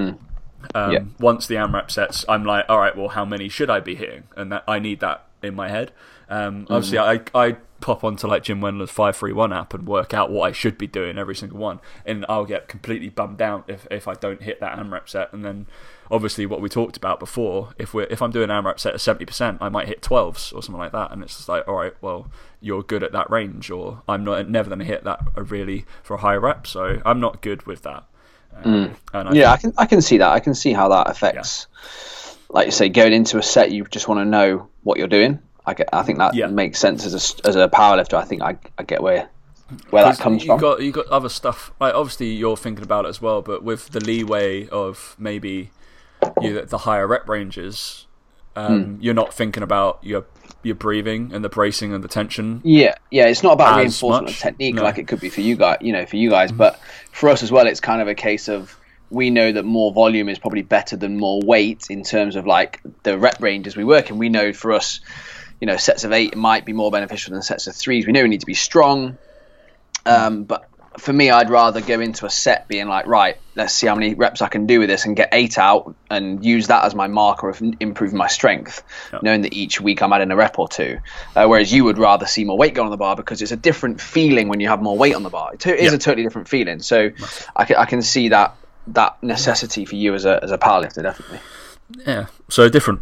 Um, 0.73 0.91
Yeah. 0.91 0.99
Once 1.19 1.47
the 1.47 1.55
AMRAP 1.55 1.91
sets, 1.91 2.25
I'm 2.27 2.43
like, 2.43 2.65
all 2.69 2.79
right, 2.79 2.95
well, 2.95 3.09
how 3.09 3.25
many 3.25 3.49
should 3.49 3.69
I 3.69 3.79
be 3.79 3.95
hitting? 3.95 4.23
And 4.35 4.51
that 4.51 4.63
I 4.67 4.79
need 4.79 4.99
that 4.99 5.25
in 5.43 5.55
my 5.55 5.69
head. 5.69 5.91
Um, 6.29 6.65
obviously, 6.69 6.97
I 6.99 7.21
I 7.35 7.55
pop 7.81 8.03
onto 8.03 8.27
like 8.27 8.43
Jim 8.43 8.61
Wendler's 8.61 8.89
five 8.89 9.15
three 9.15 9.33
one 9.33 9.53
app 9.53 9.73
and 9.73 9.87
work 9.87 10.13
out 10.13 10.31
what 10.31 10.47
I 10.47 10.51
should 10.51 10.77
be 10.77 10.87
doing 10.87 11.17
every 11.17 11.35
single 11.35 11.59
one, 11.59 11.79
and 12.05 12.25
I'll 12.29 12.45
get 12.45 12.67
completely 12.67 13.09
bummed 13.09 13.41
out 13.41 13.65
if 13.67 13.87
if 13.91 14.07
I 14.07 14.13
don't 14.13 14.41
hit 14.41 14.59
that 14.59 14.77
AMRAP 14.77 15.09
set, 15.09 15.33
and 15.33 15.43
then 15.43 15.67
obviously 16.09 16.45
what 16.45 16.61
we 16.61 16.69
talked 16.69 16.97
about 16.97 17.19
before, 17.19 17.73
if 17.77 17.93
we 17.93 18.03
if 18.03 18.21
I'm 18.21 18.31
doing 18.31 18.49
an 18.49 18.63
AMRAP 18.63 18.79
set 18.79 18.93
at 18.93 19.01
seventy 19.01 19.25
percent, 19.25 19.57
I 19.61 19.69
might 19.69 19.87
hit 19.87 20.01
twelves 20.01 20.51
or 20.51 20.63
something 20.63 20.79
like 20.79 20.93
that, 20.93 21.11
and 21.11 21.21
it's 21.21 21.35
just 21.35 21.49
like, 21.49 21.67
all 21.67 21.75
right, 21.75 21.93
well, 22.01 22.31
you're 22.61 22.83
good 22.83 23.03
at 23.03 23.11
that 23.11 23.29
range, 23.29 23.69
or 23.69 24.01
I'm 24.07 24.23
not 24.23 24.49
never 24.49 24.69
going 24.69 24.79
to 24.79 24.85
hit 24.85 25.03
that 25.03 25.21
really 25.35 25.85
for 26.03 26.15
a 26.15 26.19
high 26.19 26.35
rep, 26.35 26.67
so 26.67 27.01
I'm 27.05 27.19
not 27.19 27.41
good 27.41 27.65
with 27.65 27.83
that. 27.83 28.05
Um, 28.63 28.95
mm. 29.13 29.27
I 29.27 29.33
yeah, 29.33 29.51
I 29.51 29.57
can 29.57 29.73
I 29.77 29.85
can 29.85 30.01
see 30.01 30.17
that. 30.19 30.29
I 30.29 30.39
can 30.39 30.55
see 30.55 30.73
how 30.73 30.89
that 30.89 31.09
affects. 31.09 31.67
Yeah. 31.69 32.35
Like 32.49 32.65
you 32.67 32.71
say, 32.71 32.89
going 32.89 33.11
into 33.11 33.37
a 33.37 33.43
set, 33.43 33.71
you 33.71 33.83
just 33.85 34.07
want 34.07 34.19
to 34.19 34.25
know 34.25 34.69
what 34.83 34.97
you're 34.97 35.07
doing. 35.07 35.39
I 35.65 35.73
get. 35.73 35.89
I 35.93 36.03
think 36.03 36.19
that 36.19 36.35
yeah. 36.35 36.47
makes 36.47 36.79
sense 36.79 37.05
as 37.05 37.13
a 37.13 37.47
as 37.47 37.55
a 37.55 37.67
powerlifter. 37.67 38.15
I 38.15 38.25
think 38.25 38.41
I 38.41 38.57
I 38.77 38.83
get 38.83 39.01
where 39.01 39.29
where 39.89 40.03
that 40.03 40.19
comes 40.19 40.43
from. 40.43 40.55
you 40.55 40.59
from. 40.59 40.59
Got 40.59 40.81
you 40.81 40.91
got 40.91 41.07
other 41.07 41.29
stuff. 41.29 41.71
Like 41.79 41.93
obviously 41.93 42.27
you're 42.27 42.57
thinking 42.57 42.83
about 42.83 43.05
it 43.05 43.09
as 43.09 43.21
well, 43.21 43.41
but 43.41 43.63
with 43.63 43.89
the 43.89 43.99
leeway 43.99 44.67
of 44.67 45.15
maybe 45.17 45.71
you 46.41 46.61
the 46.61 46.79
higher 46.79 47.07
rep 47.07 47.27
ranges, 47.27 48.05
um, 48.55 48.85
mm. 48.85 48.97
you're 49.01 49.13
not 49.13 49.33
thinking 49.33 49.63
about 49.63 49.99
your 50.03 50.25
your 50.63 50.75
breathing 50.75 51.31
and 51.33 51.43
the 51.43 51.49
bracing 51.49 51.93
and 51.93 52.03
the 52.03 52.07
tension. 52.07 52.61
Yeah, 52.63 52.95
yeah. 53.11 53.27
It's 53.27 53.43
not 53.43 53.53
about 53.53 53.77
reinforcement 53.77 54.25
much. 54.25 54.33
of 54.35 54.39
technique 54.39 54.75
no. 54.75 54.83
like 54.83 54.97
it 54.97 55.07
could 55.07 55.19
be 55.19 55.29
for 55.29 55.41
you 55.41 55.55
guys, 55.55 55.77
you 55.81 55.93
know, 55.93 56.05
for 56.05 56.15
you 56.15 56.29
guys. 56.29 56.51
Mm. 56.51 56.57
But 56.57 56.79
for 57.11 57.29
us 57.29 57.43
as 57.43 57.51
well, 57.51 57.67
it's 57.67 57.79
kind 57.79 58.01
of 58.01 58.07
a 58.07 58.15
case 58.15 58.47
of 58.47 58.77
we 59.09 59.29
know 59.29 59.51
that 59.51 59.63
more 59.63 59.91
volume 59.93 60.29
is 60.29 60.39
probably 60.39 60.63
better 60.63 60.97
than 60.97 61.17
more 61.17 61.39
weight 61.41 61.87
in 61.89 62.03
terms 62.03 62.35
of 62.35 62.45
like 62.45 62.81
the 63.03 63.17
rep 63.17 63.41
ranges 63.41 63.75
we 63.75 63.83
work 63.83 64.09
in. 64.09 64.17
We 64.17 64.29
know 64.29 64.53
for 64.53 64.71
us, 64.71 64.99
you 65.59 65.67
know, 65.67 65.77
sets 65.77 66.03
of 66.03 66.11
eight 66.11 66.35
might 66.35 66.65
be 66.65 66.73
more 66.73 66.91
beneficial 66.91 67.33
than 67.33 67.41
sets 67.41 67.67
of 67.67 67.75
threes. 67.75 68.05
We 68.05 68.13
know 68.13 68.23
we 68.23 68.29
need 68.29 68.41
to 68.41 68.45
be 68.45 68.53
strong, 68.53 69.17
um, 70.05 70.43
but 70.43 70.69
for 70.97 71.11
me, 71.11 71.29
I'd 71.29 71.49
rather 71.49 71.81
go 71.81 71.99
into 71.99 72.25
a 72.25 72.29
set 72.29 72.67
being 72.67 72.87
like, 72.87 73.05
right, 73.05 73.37
let's 73.55 73.73
see 73.73 73.87
how 73.87 73.95
many 73.95 74.13
reps 74.13 74.41
I 74.41 74.47
can 74.47 74.65
do 74.65 74.79
with 74.79 74.89
this 74.89 75.05
and 75.05 75.15
get 75.15 75.29
eight 75.31 75.57
out 75.57 75.95
and 76.09 76.45
use 76.45 76.67
that 76.67 76.85
as 76.85 76.95
my 76.95 77.07
marker 77.07 77.49
of 77.49 77.61
improving 77.79 78.17
my 78.17 78.27
strength, 78.27 78.83
yep. 79.11 79.23
knowing 79.23 79.41
that 79.41 79.53
each 79.53 79.81
week 79.81 80.01
I'm 80.01 80.13
adding 80.13 80.31
a 80.31 80.35
rep 80.35 80.57
or 80.59 80.67
two. 80.67 80.99
Uh, 81.35 81.47
whereas 81.47 81.71
you 81.71 81.83
would 81.83 81.97
rather 81.97 82.25
see 82.25 82.43
more 82.43 82.57
weight 82.57 82.73
go 82.73 82.83
on 82.83 82.91
the 82.91 82.97
bar 82.97 83.15
because 83.15 83.41
it's 83.41 83.51
a 83.51 83.57
different 83.57 83.99
feeling 83.99 84.47
when 84.47 84.59
you 84.59 84.69
have 84.69 84.81
more 84.81 84.97
weight 84.97 85.15
on 85.15 85.23
the 85.23 85.29
bar. 85.29 85.53
It 85.53 85.65
is 85.65 85.91
yep. 85.91 85.93
a 85.93 85.97
totally 85.97 86.23
different 86.23 86.47
feeling. 86.47 86.79
So 86.81 87.11
I 87.55 87.65
can, 87.65 87.75
I 87.77 87.85
can 87.85 88.01
see 88.01 88.29
that 88.29 88.55
that 88.87 89.21
necessity 89.23 89.83
for 89.85 89.95
you 89.95 90.13
as 90.13 90.25
a 90.25 90.43
as 90.43 90.51
a 90.51 90.57
powerlifter, 90.57 91.01
definitely. 91.01 91.39
Yeah, 92.05 92.27
so 92.49 92.69
different. 92.69 93.01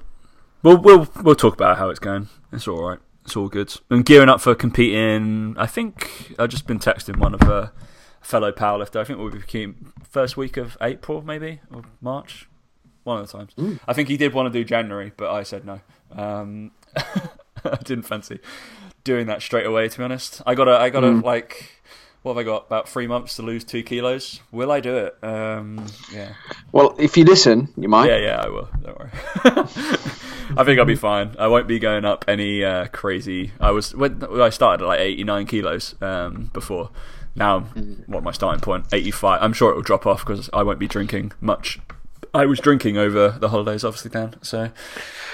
We'll 0.63 0.77
we'll 0.77 1.09
we'll 1.21 1.35
talk 1.35 1.53
about 1.53 1.77
how 1.77 1.89
it's 1.89 1.99
going. 1.99 2.29
It's 2.53 2.67
all 2.67 2.87
right. 2.87 2.99
It's 3.25 3.35
all 3.35 3.49
good. 3.49 3.73
And 3.89 4.05
gearing 4.05 4.29
up 4.29 4.41
for 4.41 4.55
competing. 4.55 5.55
I 5.57 5.65
think 5.65 6.33
I've 6.39 6.49
just 6.49 6.67
been 6.67 6.79
texting 6.79 7.17
one 7.17 7.33
of 7.33 7.41
a 7.43 7.73
fellow 8.21 8.51
powerlifter. 8.51 8.99
I 8.99 9.03
think 9.03 9.19
we'll 9.19 9.29
be 9.29 9.39
competing 9.39 9.91
first 10.09 10.37
week 10.37 10.55
of 10.55 10.77
April, 10.81 11.21
maybe 11.21 11.59
or 11.71 11.83
March. 12.01 12.47
One 13.03 13.19
of 13.19 13.29
the 13.29 13.37
times. 13.37 13.51
Ooh. 13.59 13.79
I 13.85 13.91
think 13.91 14.07
he 14.07 14.15
did 14.15 14.33
want 14.33 14.51
to 14.51 14.57
do 14.57 14.63
January, 14.63 15.11
but 15.17 15.29
I 15.29 15.43
said 15.43 15.65
no. 15.65 15.81
Um, 16.11 16.71
I 16.95 17.77
didn't 17.83 18.03
fancy 18.03 18.39
doing 19.03 19.27
that 19.27 19.41
straight 19.41 19.65
away. 19.65 19.89
To 19.89 19.97
be 19.97 20.03
honest, 20.05 20.41
I 20.45 20.55
gotta, 20.55 20.77
I 20.77 20.89
gotta 20.89 21.07
mm. 21.07 21.23
like 21.23 21.82
what 22.23 22.31
have 22.31 22.37
I 22.37 22.43
got? 22.43 22.67
About 22.67 22.87
three 22.87 23.05
months 23.05 23.35
to 23.35 23.41
lose 23.41 23.65
two 23.65 23.83
kilos. 23.83 24.39
Will 24.51 24.71
I 24.71 24.79
do 24.79 24.95
it? 24.95 25.17
Um, 25.21 25.85
yeah. 26.11 26.33
Well, 26.71 26.95
if 26.97 27.17
you 27.17 27.25
listen, 27.25 27.67
you 27.75 27.89
might. 27.89 28.09
Yeah, 28.09 28.17
yeah, 28.17 28.41
I 28.41 28.47
will. 28.47 28.69
Don't 28.81 28.97
worry. 28.97 29.11
I 30.55 30.63
think 30.63 30.79
I'll 30.79 30.85
be 30.85 30.95
fine. 30.95 31.35
I 31.37 31.47
won't 31.47 31.67
be 31.67 31.79
going 31.79 32.05
up 32.05 32.23
any 32.27 32.63
uh, 32.63 32.87
crazy. 32.87 33.51
I 33.59 33.71
was 33.71 33.93
when 33.93 34.23
I 34.41 34.49
started 34.49 34.83
at 34.83 34.87
like 34.87 35.01
89 35.01 35.45
kilos 35.47 35.95
um, 36.01 36.49
before. 36.53 36.91
Now, 37.35 37.61
what 38.05 38.23
my 38.23 38.31
starting 38.31 38.61
point? 38.61 38.85
85. 38.93 39.41
I'm 39.41 39.53
sure 39.53 39.71
it 39.71 39.75
will 39.75 39.81
drop 39.81 40.05
off 40.05 40.25
because 40.25 40.49
I 40.53 40.63
won't 40.63 40.79
be 40.79 40.87
drinking 40.87 41.33
much. 41.41 41.79
I 42.33 42.45
was 42.45 42.59
drinking 42.59 42.97
over 42.97 43.31
the 43.31 43.49
holidays, 43.49 43.83
obviously, 43.83 44.11
Dan. 44.11 44.35
So, 44.41 44.71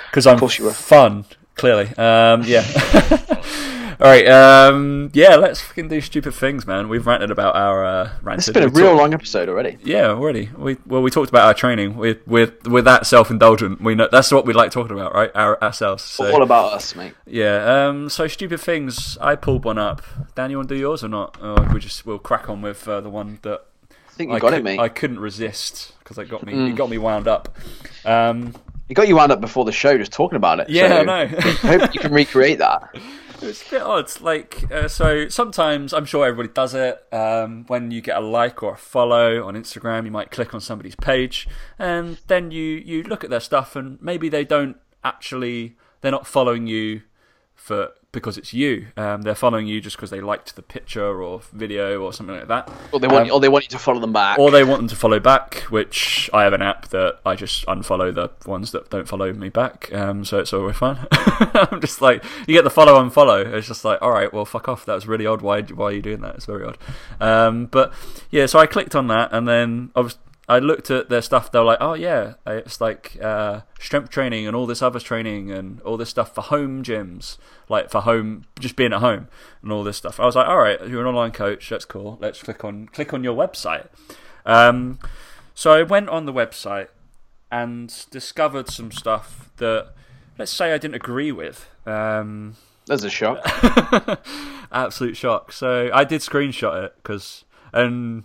because 0.09 0.25
I'm 0.25 0.39
fun, 0.39 1.25
clearly. 1.55 1.87
Um, 1.97 2.43
yeah. 2.45 2.65
All 4.01 4.07
right, 4.07 4.25
um, 4.29 5.09
yeah, 5.13 5.35
let's 5.35 5.59
fucking 5.59 5.89
do 5.89 5.99
stupid 5.99 6.33
things, 6.33 6.65
man. 6.65 6.87
We've 6.87 7.05
ranted 7.05 7.31
about 7.31 7.57
our 7.57 7.83
uh, 7.83 8.09
ranted. 8.21 8.47
It's 8.47 8.53
been 8.53 8.63
a 8.63 8.67
we 8.69 8.81
real 8.81 8.91
talk- 8.91 8.99
long 9.01 9.13
episode 9.13 9.49
already. 9.49 9.77
Yeah, 9.83 10.11
already. 10.11 10.49
We 10.57 10.77
well, 10.85 11.01
we 11.01 11.11
talked 11.11 11.27
about 11.27 11.45
our 11.47 11.53
training. 11.53 11.97
With 11.97 12.25
with 12.25 12.65
with 12.65 12.85
that 12.85 13.05
self 13.05 13.29
indulgent, 13.29 13.81
we 13.81 13.95
know 13.95 14.07
that's 14.09 14.31
what 14.31 14.45
we 14.45 14.53
like 14.53 14.71
talking 14.71 14.93
about, 14.93 15.13
right? 15.13 15.31
Our 15.35 15.61
ourselves. 15.61 16.03
So, 16.03 16.31
All 16.33 16.43
about 16.43 16.71
us, 16.71 16.95
mate. 16.95 17.13
Yeah. 17.25 17.87
Um. 17.87 18.07
So 18.07 18.27
stupid 18.29 18.61
things. 18.61 19.17
I 19.19 19.35
pulled 19.35 19.65
one 19.65 19.77
up. 19.77 20.01
Dan, 20.33 20.49
you 20.49 20.55
want 20.55 20.69
to 20.69 20.75
do 20.75 20.79
yours 20.79 21.03
or 21.03 21.09
not? 21.09 21.37
Or 21.41 21.61
we 21.73 21.81
just 21.81 22.05
we'll 22.05 22.19
crack 22.19 22.49
on 22.49 22.61
with 22.61 22.87
uh, 22.87 23.01
the 23.01 23.09
one 23.09 23.39
that. 23.41 23.65
I 23.91 24.11
think 24.13 24.29
you 24.29 24.35
I 24.37 24.39
got 24.39 24.51
could, 24.51 24.59
it, 24.59 24.63
mate. 24.63 24.79
I 24.79 24.87
couldn't 24.87 25.19
resist 25.19 25.91
because 25.99 26.17
it 26.17 26.29
got 26.29 26.45
me. 26.45 26.53
Mm. 26.53 26.69
It 26.69 26.75
got 26.77 26.89
me 26.89 26.97
wound 26.97 27.27
up. 27.27 27.53
Um. 28.05 28.53
It 28.87 28.93
got 28.93 29.09
you 29.09 29.17
wound 29.17 29.33
up 29.33 29.41
before 29.41 29.65
the 29.65 29.71
show, 29.73 29.97
just 29.97 30.13
talking 30.13 30.37
about 30.37 30.61
it. 30.61 30.69
Yeah, 30.69 30.87
so 30.87 30.97
I 30.99 31.03
know. 31.03 31.27
hope 31.41 31.93
you 31.93 31.99
can 31.99 32.13
recreate 32.13 32.59
that. 32.59 32.95
It's 33.41 33.65
a 33.67 33.69
bit 33.69 33.81
odd. 33.81 34.21
Like, 34.21 34.71
uh, 34.71 34.87
so 34.87 35.27
sometimes 35.29 35.93
I'm 35.93 36.05
sure 36.05 36.25
everybody 36.25 36.53
does 36.53 36.73
it. 36.73 37.01
Um, 37.11 37.65
when 37.67 37.91
you 37.91 38.01
get 38.01 38.17
a 38.17 38.21
like 38.21 38.61
or 38.63 38.73
a 38.73 38.77
follow 38.77 39.45
on 39.45 39.55
Instagram, 39.55 40.05
you 40.05 40.11
might 40.11 40.31
click 40.31 40.53
on 40.53 40.61
somebody's 40.61 40.95
page, 40.95 41.47
and 41.77 42.19
then 42.27 42.51
you 42.51 42.63
you 42.63 43.03
look 43.03 43.23
at 43.23 43.29
their 43.29 43.39
stuff, 43.39 43.75
and 43.75 44.01
maybe 44.01 44.29
they 44.29 44.43
don't 44.43 44.77
actually 45.03 45.77
they're 46.01 46.11
not 46.11 46.27
following 46.27 46.67
you 46.67 47.01
for 47.55 47.91
because 48.11 48.37
it's 48.37 48.53
you. 48.53 48.87
Um, 48.97 49.21
they're 49.21 49.35
following 49.35 49.67
you 49.67 49.81
just 49.81 49.95
because 49.95 50.09
they 50.09 50.21
liked 50.21 50.55
the 50.55 50.63
picture 50.63 51.21
or 51.21 51.41
video 51.53 52.01
or 52.01 52.11
something 52.11 52.35
like 52.35 52.47
that. 52.47 52.69
Or 52.91 52.99
they 52.99 53.07
want, 53.07 53.29
um, 53.29 53.35
or 53.35 53.39
they 53.39 53.49
want 53.49 53.65
you 53.65 53.69
to 53.69 53.79
follow 53.79 53.99
them 53.99 54.13
back. 54.13 54.39
Or 54.39 54.49
they 54.49 54.63
want 54.63 54.79
them 54.79 54.87
to 54.87 54.95
follow 54.95 55.19
back, 55.19 55.59
which 55.69 56.29
I 56.33 56.43
have 56.43 56.53
an 56.53 56.61
app 56.61 56.87
that 56.89 57.19
I 57.25 57.35
just 57.35 57.65
unfollow 57.67 58.13
the 58.13 58.31
ones 58.49 58.71
that 58.71 58.89
don't 58.89 59.07
follow 59.07 59.31
me 59.31 59.49
back. 59.49 59.93
Um, 59.93 60.25
so 60.25 60.39
it's 60.39 60.53
always 60.53 60.75
fun. 60.77 61.07
I'm 61.11 61.81
just 61.81 62.01
like, 62.01 62.23
you 62.47 62.55
get 62.55 62.63
the 62.63 62.71
follow 62.71 62.95
unfollow. 62.99 63.45
It's 63.53 63.67
just 63.67 63.85
like, 63.85 64.01
all 64.01 64.11
right, 64.11 64.33
well, 64.33 64.45
fuck 64.45 64.67
off. 64.67 64.85
That 64.85 64.95
was 64.95 65.07
really 65.07 65.27
odd. 65.27 65.41
Why, 65.41 65.61
why 65.61 65.85
are 65.85 65.91
you 65.91 66.01
doing 66.01 66.21
that? 66.21 66.35
It's 66.35 66.45
very 66.45 66.65
odd. 66.65 66.77
Um, 67.19 67.67
but 67.67 67.93
yeah, 68.31 68.47
so 68.47 68.57
I 68.57 68.65
clicked 68.65 68.95
on 68.95 69.07
that, 69.07 69.31
and 69.31 69.47
then 69.47 69.91
I 69.95 69.99
was 69.99 70.17
I 70.49 70.57
looked 70.57 70.89
at 70.89 71.09
their 71.09 71.21
stuff. 71.21 71.51
They 71.51 71.59
were 71.59 71.65
like, 71.65 71.77
"Oh 71.79 71.93
yeah, 71.93 72.33
it's 72.47 72.81
like 72.81 73.17
uh, 73.21 73.61
strength 73.79 74.09
training 74.09 74.47
and 74.47 74.55
all 74.55 74.65
this 74.65 74.81
other 74.81 74.99
training 74.99 75.51
and 75.51 75.79
all 75.81 75.95
this 75.95 76.09
stuff 76.09 76.33
for 76.33 76.41
home 76.41 76.81
gyms, 76.83 77.37
like 77.69 77.91
for 77.91 78.01
home, 78.01 78.45
just 78.59 78.75
being 78.75 78.91
at 78.91 78.99
home 78.99 79.27
and 79.61 79.71
all 79.71 79.83
this 79.83 79.97
stuff." 79.97 80.19
I 80.19 80.25
was 80.25 80.35
like, 80.35 80.47
"All 80.47 80.57
right, 80.57 80.79
you're 80.87 81.01
an 81.01 81.07
online 81.07 81.31
coach. 81.31 81.69
That's 81.69 81.85
cool. 81.85 82.17
Let's 82.19 82.41
click 82.41 82.63
on 82.65 82.87
click 82.87 83.13
on 83.13 83.23
your 83.23 83.35
website." 83.35 83.89
Um, 84.43 84.97
so 85.53 85.71
I 85.71 85.83
went 85.83 86.09
on 86.09 86.25
the 86.25 86.33
website 86.33 86.87
and 87.51 87.93
discovered 88.09 88.69
some 88.69 88.91
stuff 88.91 89.51
that, 89.57 89.93
let's 90.39 90.51
say, 90.51 90.73
I 90.73 90.77
didn't 90.79 90.95
agree 90.95 91.31
with. 91.31 91.69
Um, 91.85 92.55
That's 92.87 93.03
a 93.03 93.09
shock. 93.09 93.39
absolute 94.71 95.15
shock. 95.15 95.51
So 95.51 95.91
I 95.93 96.03
did 96.03 96.21
screenshot 96.21 96.85
it 96.85 96.95
because 96.97 97.45
and 97.71 98.23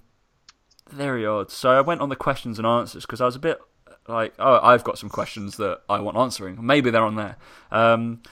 very 0.91 1.27
odd. 1.27 1.51
So 1.51 1.71
I 1.71 1.81
went 1.81 2.01
on 2.01 2.09
the 2.09 2.17
questions 2.17 2.59
and 2.59 2.67
answers 2.67 3.05
because 3.05 3.21
I 3.21 3.27
was 3.27 3.37
a 3.37 3.41
bit 3.41 3.61
like, 4.09 4.35
oh, 4.39 4.61
I've 4.63 4.85
got 4.85 4.99
some 4.99 5.09
questions 5.09 5.57
that 5.57 5.81
I 5.89 6.01
want 6.01 6.17
answering. 6.17 6.65
Maybe 6.65 6.91
they're 6.91 7.05
on 7.05 7.17
there. 7.17 7.37
Um, 7.71 8.23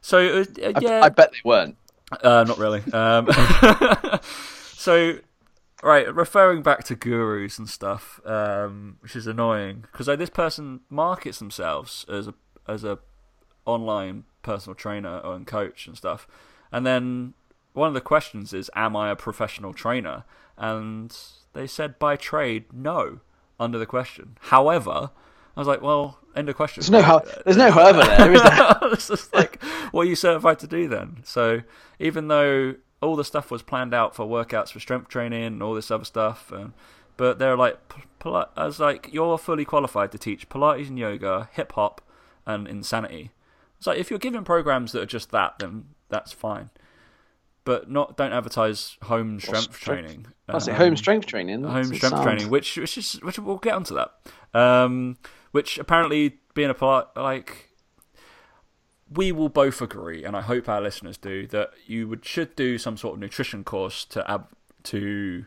so 0.00 0.18
uh, 0.18 0.44
yeah, 0.80 1.00
I, 1.00 1.06
I, 1.06 1.08
bet 1.08 1.32
they 1.32 1.38
weren't. 1.44 1.76
Uh, 2.22 2.44
not 2.44 2.58
really. 2.58 2.82
Um, 2.92 3.28
so 4.22 5.18
right, 5.82 6.14
referring 6.14 6.62
back 6.62 6.84
to 6.84 6.94
gurus 6.94 7.58
and 7.58 7.68
stuff, 7.68 8.20
um, 8.26 8.98
which 9.00 9.16
is 9.16 9.26
annoying 9.26 9.84
because 9.90 10.08
like, 10.08 10.18
this 10.18 10.30
person 10.30 10.80
markets 10.90 11.38
themselves 11.38 12.04
as 12.08 12.28
a 12.28 12.34
as 12.68 12.84
a 12.84 12.98
online 13.64 14.24
personal 14.42 14.74
trainer 14.74 15.20
and 15.24 15.46
coach 15.46 15.86
and 15.86 15.96
stuff, 15.96 16.26
and 16.70 16.86
then 16.86 17.32
one 17.72 17.88
of 17.88 17.94
the 17.94 18.02
questions 18.02 18.52
is, 18.52 18.70
"Am 18.74 18.94
I 18.94 19.10
a 19.10 19.16
professional 19.16 19.72
trainer?" 19.72 20.24
And 20.58 21.16
they 21.54 21.66
said 21.66 21.98
by 21.98 22.16
trade, 22.16 22.66
no, 22.72 23.20
under 23.58 23.78
the 23.78 23.86
question. 23.86 24.36
However, 24.40 25.10
I 25.56 25.60
was 25.60 25.68
like, 25.68 25.82
well, 25.82 26.18
end 26.36 26.48
of 26.48 26.56
question. 26.56 26.80
There's 26.82 26.90
no, 26.90 27.02
ho- 27.02 27.22
there's 27.44 27.56
no 27.56 27.70
however 27.70 28.02
there, 28.04 28.32
is 28.32 28.42
there? 28.42 28.78
it's 28.92 29.08
just 29.08 29.34
like, 29.34 29.62
what 29.92 30.02
are 30.02 30.08
you 30.08 30.16
certified 30.16 30.58
to 30.60 30.66
do 30.66 30.88
then? 30.88 31.18
So 31.24 31.62
even 31.98 32.28
though 32.28 32.74
all 33.00 33.16
the 33.16 33.24
stuff 33.24 33.50
was 33.50 33.62
planned 33.62 33.94
out 33.94 34.14
for 34.14 34.26
workouts 34.26 34.70
for 34.70 34.80
strength 34.80 35.08
training 35.08 35.44
and 35.44 35.62
all 35.62 35.74
this 35.74 35.90
other 35.90 36.04
stuff, 36.04 36.52
um, 36.52 36.74
but 37.16 37.38
they're 37.38 37.56
like, 37.56 37.78
I 38.24 38.66
was 38.66 38.80
like, 38.80 39.10
you're 39.12 39.38
fully 39.38 39.64
qualified 39.64 40.10
to 40.12 40.18
teach 40.18 40.48
Pilates 40.48 40.88
and 40.88 40.98
yoga, 40.98 41.48
hip 41.52 41.72
hop, 41.72 42.00
and 42.46 42.66
insanity. 42.66 43.30
It's 43.78 43.86
like 43.86 43.98
if 43.98 44.10
you're 44.10 44.18
giving 44.18 44.44
programs 44.44 44.92
that 44.92 45.02
are 45.02 45.06
just 45.06 45.30
that, 45.30 45.58
then 45.58 45.84
that's 46.08 46.32
fine 46.32 46.70
but 47.64 47.90
not 47.90 48.16
don't 48.16 48.32
advertise 48.32 48.96
home 49.02 49.40
strength, 49.40 49.78
training. 49.80 50.26
I 50.48 50.58
say 50.58 50.72
home 50.72 50.96
strength 50.96 51.26
training. 51.26 51.64
Home 51.64 51.84
strength 51.84 52.02
sound. 52.02 52.22
training, 52.22 52.50
which 52.50 52.76
which 52.76 52.98
is 52.98 53.14
which 53.22 53.38
we'll 53.38 53.56
get 53.56 53.74
onto 53.74 53.94
that. 53.94 54.12
Um, 54.52 55.16
which 55.52 55.78
apparently 55.78 56.38
being 56.54 56.70
a 56.70 56.74
part 56.74 57.08
like 57.16 57.70
we 59.10 59.32
will 59.32 59.48
both 59.48 59.80
agree, 59.80 60.24
and 60.24 60.36
I 60.36 60.40
hope 60.40 60.68
our 60.68 60.80
listeners 60.80 61.16
do, 61.16 61.46
that 61.48 61.70
you 61.86 62.08
would 62.08 62.24
should 62.24 62.56
do 62.56 62.78
some 62.78 62.96
sort 62.96 63.14
of 63.14 63.20
nutrition 63.20 63.64
course 63.64 64.04
to 64.06 64.30
ab, 64.30 64.48
to 64.84 65.46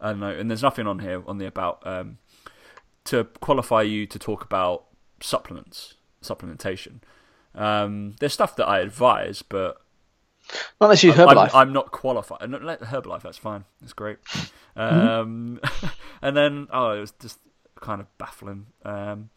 I 0.00 0.10
don't 0.10 0.20
know, 0.20 0.30
and 0.30 0.50
there's 0.50 0.62
nothing 0.62 0.86
on 0.86 0.98
here 0.98 1.22
on 1.26 1.38
the 1.38 1.46
about 1.46 1.86
um, 1.86 2.18
to 3.04 3.24
qualify 3.40 3.82
you 3.82 4.06
to 4.06 4.18
talk 4.18 4.44
about 4.44 4.84
supplements, 5.20 5.94
supplementation. 6.22 7.00
Um, 7.54 8.16
there's 8.20 8.32
stuff 8.32 8.56
that 8.56 8.66
I 8.66 8.80
advise, 8.80 9.42
but 9.42 9.80
Not 10.80 10.86
unless 10.86 11.02
you 11.02 11.12
I'm, 11.12 11.18
Herbalife. 11.18 11.50
I'm 11.54 11.72
not 11.72 11.90
qualified. 11.90 12.48
No, 12.50 12.58
let 12.58 12.80
Herbalife, 12.80 13.22
that's 13.22 13.38
fine. 13.38 13.64
That's 13.80 13.92
great. 13.92 14.18
Um, 14.76 15.60
and 16.22 16.36
then, 16.36 16.68
oh, 16.72 16.92
it 16.92 17.00
was 17.00 17.12
just 17.12 17.38
kind 17.76 18.00
of 18.00 18.06
baffling. 18.18 18.66
Um, 18.84 19.30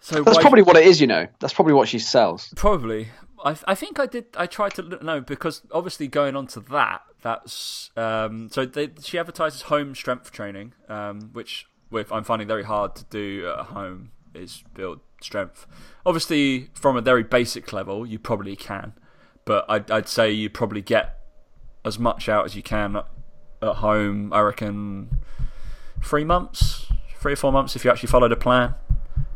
so 0.00 0.22
That's 0.22 0.36
why- 0.36 0.42
probably 0.42 0.62
what 0.62 0.76
it 0.76 0.86
is, 0.86 1.00
you 1.00 1.06
know. 1.06 1.26
That's 1.40 1.54
probably 1.54 1.72
what 1.74 1.88
she 1.88 1.98
sells. 1.98 2.52
Probably. 2.56 3.08
I 3.44 3.56
I 3.66 3.74
think 3.74 3.98
I 3.98 4.06
did. 4.06 4.26
I 4.36 4.46
tried 4.46 4.74
to 4.74 4.82
look- 4.82 5.02
no 5.02 5.20
because 5.20 5.62
obviously 5.72 6.08
going 6.08 6.36
on 6.36 6.46
to 6.48 6.60
that. 6.60 7.02
That's 7.22 7.90
um. 7.96 8.48
So 8.50 8.66
they, 8.66 8.90
she 9.02 9.18
advertises 9.18 9.62
home 9.62 9.94
strength 9.94 10.30
training, 10.30 10.74
um, 10.88 11.30
which 11.32 11.66
with 11.90 12.12
I'm 12.12 12.24
finding 12.24 12.46
very 12.48 12.64
hard 12.64 12.94
to 12.96 13.04
do 13.04 13.48
at 13.58 13.66
home 13.66 14.10
is 14.34 14.62
build 14.74 15.00
strength. 15.22 15.66
Obviously, 16.04 16.68
from 16.74 16.96
a 16.96 17.00
very 17.00 17.22
basic 17.22 17.72
level, 17.72 18.04
you 18.04 18.18
probably 18.18 18.56
can, 18.56 18.92
but 19.44 19.64
I'd 19.68 19.90
I'd 19.90 20.08
say 20.08 20.30
you 20.30 20.48
probably 20.50 20.80
get 20.82 21.18
as 21.84 21.98
much 21.98 22.28
out 22.28 22.44
as 22.44 22.54
you 22.56 22.62
can 22.62 22.96
at, 22.96 23.06
at 23.62 23.76
home. 23.76 24.32
I 24.32 24.40
reckon 24.40 25.18
three 26.02 26.24
months, 26.24 26.86
three 27.18 27.32
or 27.34 27.36
four 27.36 27.52
months 27.52 27.76
if 27.76 27.84
you 27.84 27.90
actually 27.90 28.08
followed 28.08 28.32
a 28.32 28.36
plan. 28.36 28.74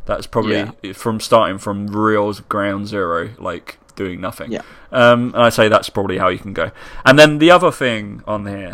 That's 0.05 0.25
probably 0.25 0.71
Yeah. 0.81 0.93
from 0.93 1.19
starting 1.19 1.59
from 1.59 1.87
real 1.87 2.33
ground 2.33 2.87
zero, 2.87 3.29
like 3.37 3.77
doing 3.95 4.19
nothing. 4.19 4.51
Yeah. 4.51 4.61
Um, 4.91 5.33
and 5.35 5.43
I 5.43 5.49
say 5.49 5.67
that's 5.69 5.89
probably 5.89 6.17
how 6.17 6.29
you 6.29 6.39
can 6.39 6.53
go. 6.53 6.71
And 7.05 7.19
then 7.19 7.37
the 7.37 7.51
other 7.51 7.71
thing 7.71 8.23
on 8.25 8.47
here, 8.47 8.73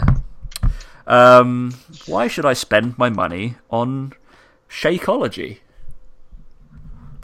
um, 1.07 1.73
why 2.05 2.27
should 2.27 2.45
I 2.45 2.53
spend 2.53 2.97
my 2.97 3.09
money 3.09 3.55
on 3.69 4.13
Shakeology? 4.69 5.59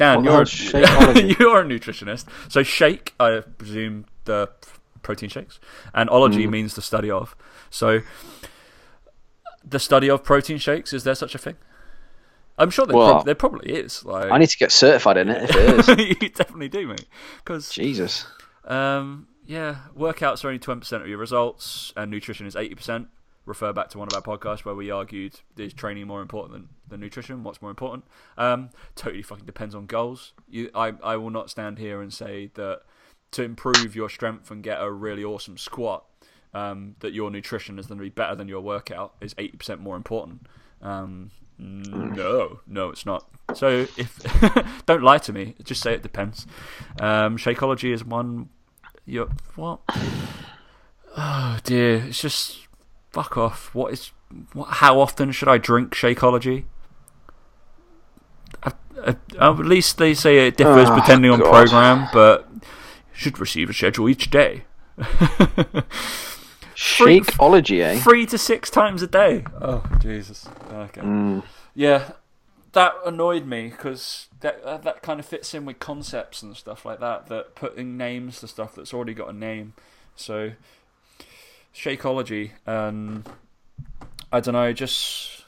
Dan, 0.02 0.24
the 0.24 0.30
you're 0.30 0.38
hell's 0.38 1.39
you're 1.39 1.62
a 1.62 1.64
nutritionist, 1.64 2.26
so 2.49 2.64
shake, 2.64 3.14
I 3.20 3.41
presume 3.58 4.06
the 4.26 4.49
protein 5.04 5.30
shakes, 5.30 5.60
and 5.93 6.10
ology 6.10 6.45
Mm. 6.45 6.52
means 6.52 6.76
the 6.76 6.82
study 6.82 7.10
of. 7.12 7.36
So, 7.70 8.02
the 9.64 9.80
study 9.80 10.10
of 10.10 10.24
protein 10.24 10.58
shakes 10.58 10.93
is 10.93 11.04
there 11.04 11.16
such 11.16 11.36
a 11.36 11.38
thing? 11.38 11.56
I'm 12.58 12.70
sure 12.70 12.86
there, 12.86 12.95
Well, 12.97 13.12
prob- 13.12 13.26
there 13.26 13.36
probably 13.36 13.74
is. 13.74 14.04
Like, 14.06 14.30
I 14.32 14.38
need 14.38 14.49
to 14.49 14.58
get 14.58 14.72
certified 14.72 15.18
in 15.18 15.30
it 15.30 15.49
if 15.49 15.56
it 15.56 15.99
is. 15.99 16.16
you 16.22 16.30
definitely 16.30 16.68
do, 16.70 16.88
mate. 16.88 17.06
Because 17.38 17.70
Jesus. 17.72 18.26
um, 18.66 19.28
yeah, 19.45 19.78
workouts 19.97 20.43
are 20.43 20.47
only 20.49 20.60
twenty 20.60 20.80
percent 20.82 21.02
of 21.04 21.10
your 21.10 21.18
results, 21.18 21.93
and 21.97 22.12
nutrition 22.12 22.45
is 22.47 22.56
eighty 22.56 22.76
percent. 22.76 23.08
Refer 23.45 23.73
back 23.73 23.89
to 23.89 23.97
one 23.97 24.07
of 24.07 24.13
our 24.13 24.21
podcasts 24.21 24.65
where 24.65 24.75
we 24.75 24.91
argued 24.91 25.39
is 25.57 25.73
training 25.73 26.07
more 26.07 26.21
important 26.21 26.53
than, 26.53 26.69
than 26.87 26.99
nutrition? 26.99 27.43
What's 27.43 27.61
more 27.61 27.71
important? 27.71 28.05
Um, 28.37 28.69
totally 28.95 29.23
fucking 29.23 29.45
depends 29.45 29.73
on 29.73 29.87
goals. 29.87 30.33
You, 30.47 30.69
I, 30.75 30.93
I 31.03 31.17
will 31.17 31.31
not 31.31 31.49
stand 31.49 31.79
here 31.79 32.01
and 32.01 32.13
say 32.13 32.51
that 32.53 32.81
to 33.31 33.43
improve 33.43 33.95
your 33.95 34.09
strength 34.09 34.51
and 34.51 34.61
get 34.61 34.81
a 34.81 34.91
really 34.91 35.23
awesome 35.23 35.57
squat, 35.57 36.05
um, 36.53 36.95
that 36.99 37.13
your 37.13 37.31
nutrition 37.31 37.79
is 37.79 37.87
going 37.87 37.97
to 37.97 38.03
be 38.03 38.09
better 38.09 38.35
than 38.35 38.47
your 38.47 38.61
workout 38.61 39.15
is 39.21 39.33
eighty 39.37 39.57
percent 39.57 39.79
more 39.79 39.95
important. 39.95 40.47
Um, 40.81 41.31
no, 41.57 42.59
no, 42.67 42.89
it's 42.89 43.05
not. 43.05 43.27
So 43.55 43.87
if 43.97 44.19
don't 44.85 45.03
lie 45.03 45.19
to 45.19 45.33
me, 45.33 45.55
just 45.63 45.81
say 45.81 45.93
it 45.93 46.03
depends. 46.03 46.45
Um, 46.99 47.37
Shakeology 47.37 47.93
is 47.93 48.03
one. 48.03 48.49
You 49.05 49.29
what? 49.55 49.81
Oh 51.13 51.59
dear, 51.65 52.05
it's 52.07 52.21
just 52.21 52.69
fuck 53.12 53.38
off. 53.38 53.74
What 53.76 53.93
is? 53.93 54.12
What, 54.53 54.70
how 54.70 54.99
often 54.99 55.32
should 55.32 55.47
I 55.49 55.57
drink 55.57 55.93
Shakeology? 55.93 56.66
Uh, 58.64 58.72
uh, 59.39 59.51
at 59.59 59.66
least 59.66 59.97
they 59.97 60.14
say 60.14 60.47
it 60.47 60.57
differs 60.57 60.89
Oh, 60.89 60.95
depending 60.95 61.32
on 61.32 61.39
program, 61.39 62.07
but 62.14 62.47
you 62.53 62.62
should 63.14 63.39
receive 63.39 63.70
a 63.70 63.74
schedule 63.74 64.07
each 64.09 64.30
day. 64.30 64.64
Freak- 66.76 67.26
Shakeology, 67.26 67.82
eh? 67.82 67.99
Three 67.99 68.26
to 68.28 68.38
six 68.38 68.70
times 68.70 69.01
a 69.01 69.07
day. 69.07 69.43
Oh 69.59 69.84
Jesus. 69.99 70.47
Okay. 70.72 71.01
Mm. 71.01 71.43
Yeah, 71.76 72.12
that 72.74 72.93
annoyed 73.05 73.45
me 73.45 73.70
because 73.70 74.28
that 74.41 74.62
uh, 74.64 74.78
that 74.78 75.01
kind 75.01 75.20
of 75.20 75.26
fits 75.26 75.53
in 75.53 75.66
with 75.66 75.80
concepts 75.80 76.41
and 76.41 76.55
stuff 76.55 76.86
like 76.86 76.99
that. 76.99 77.28
That 77.28 77.55
putting 77.55 77.97
names 77.97 78.39
to 78.41 78.47
stuff 78.47 78.76
that's 78.76 78.93
already 78.93 79.14
got 79.14 79.30
a 79.30 79.34
name. 79.34 79.74
So, 80.16 80.51
Shakeology, 81.76 82.51
um, 82.67 83.24
I 84.32 84.39
don't 84.39 84.53
know, 84.53 84.72
just 84.74 85.43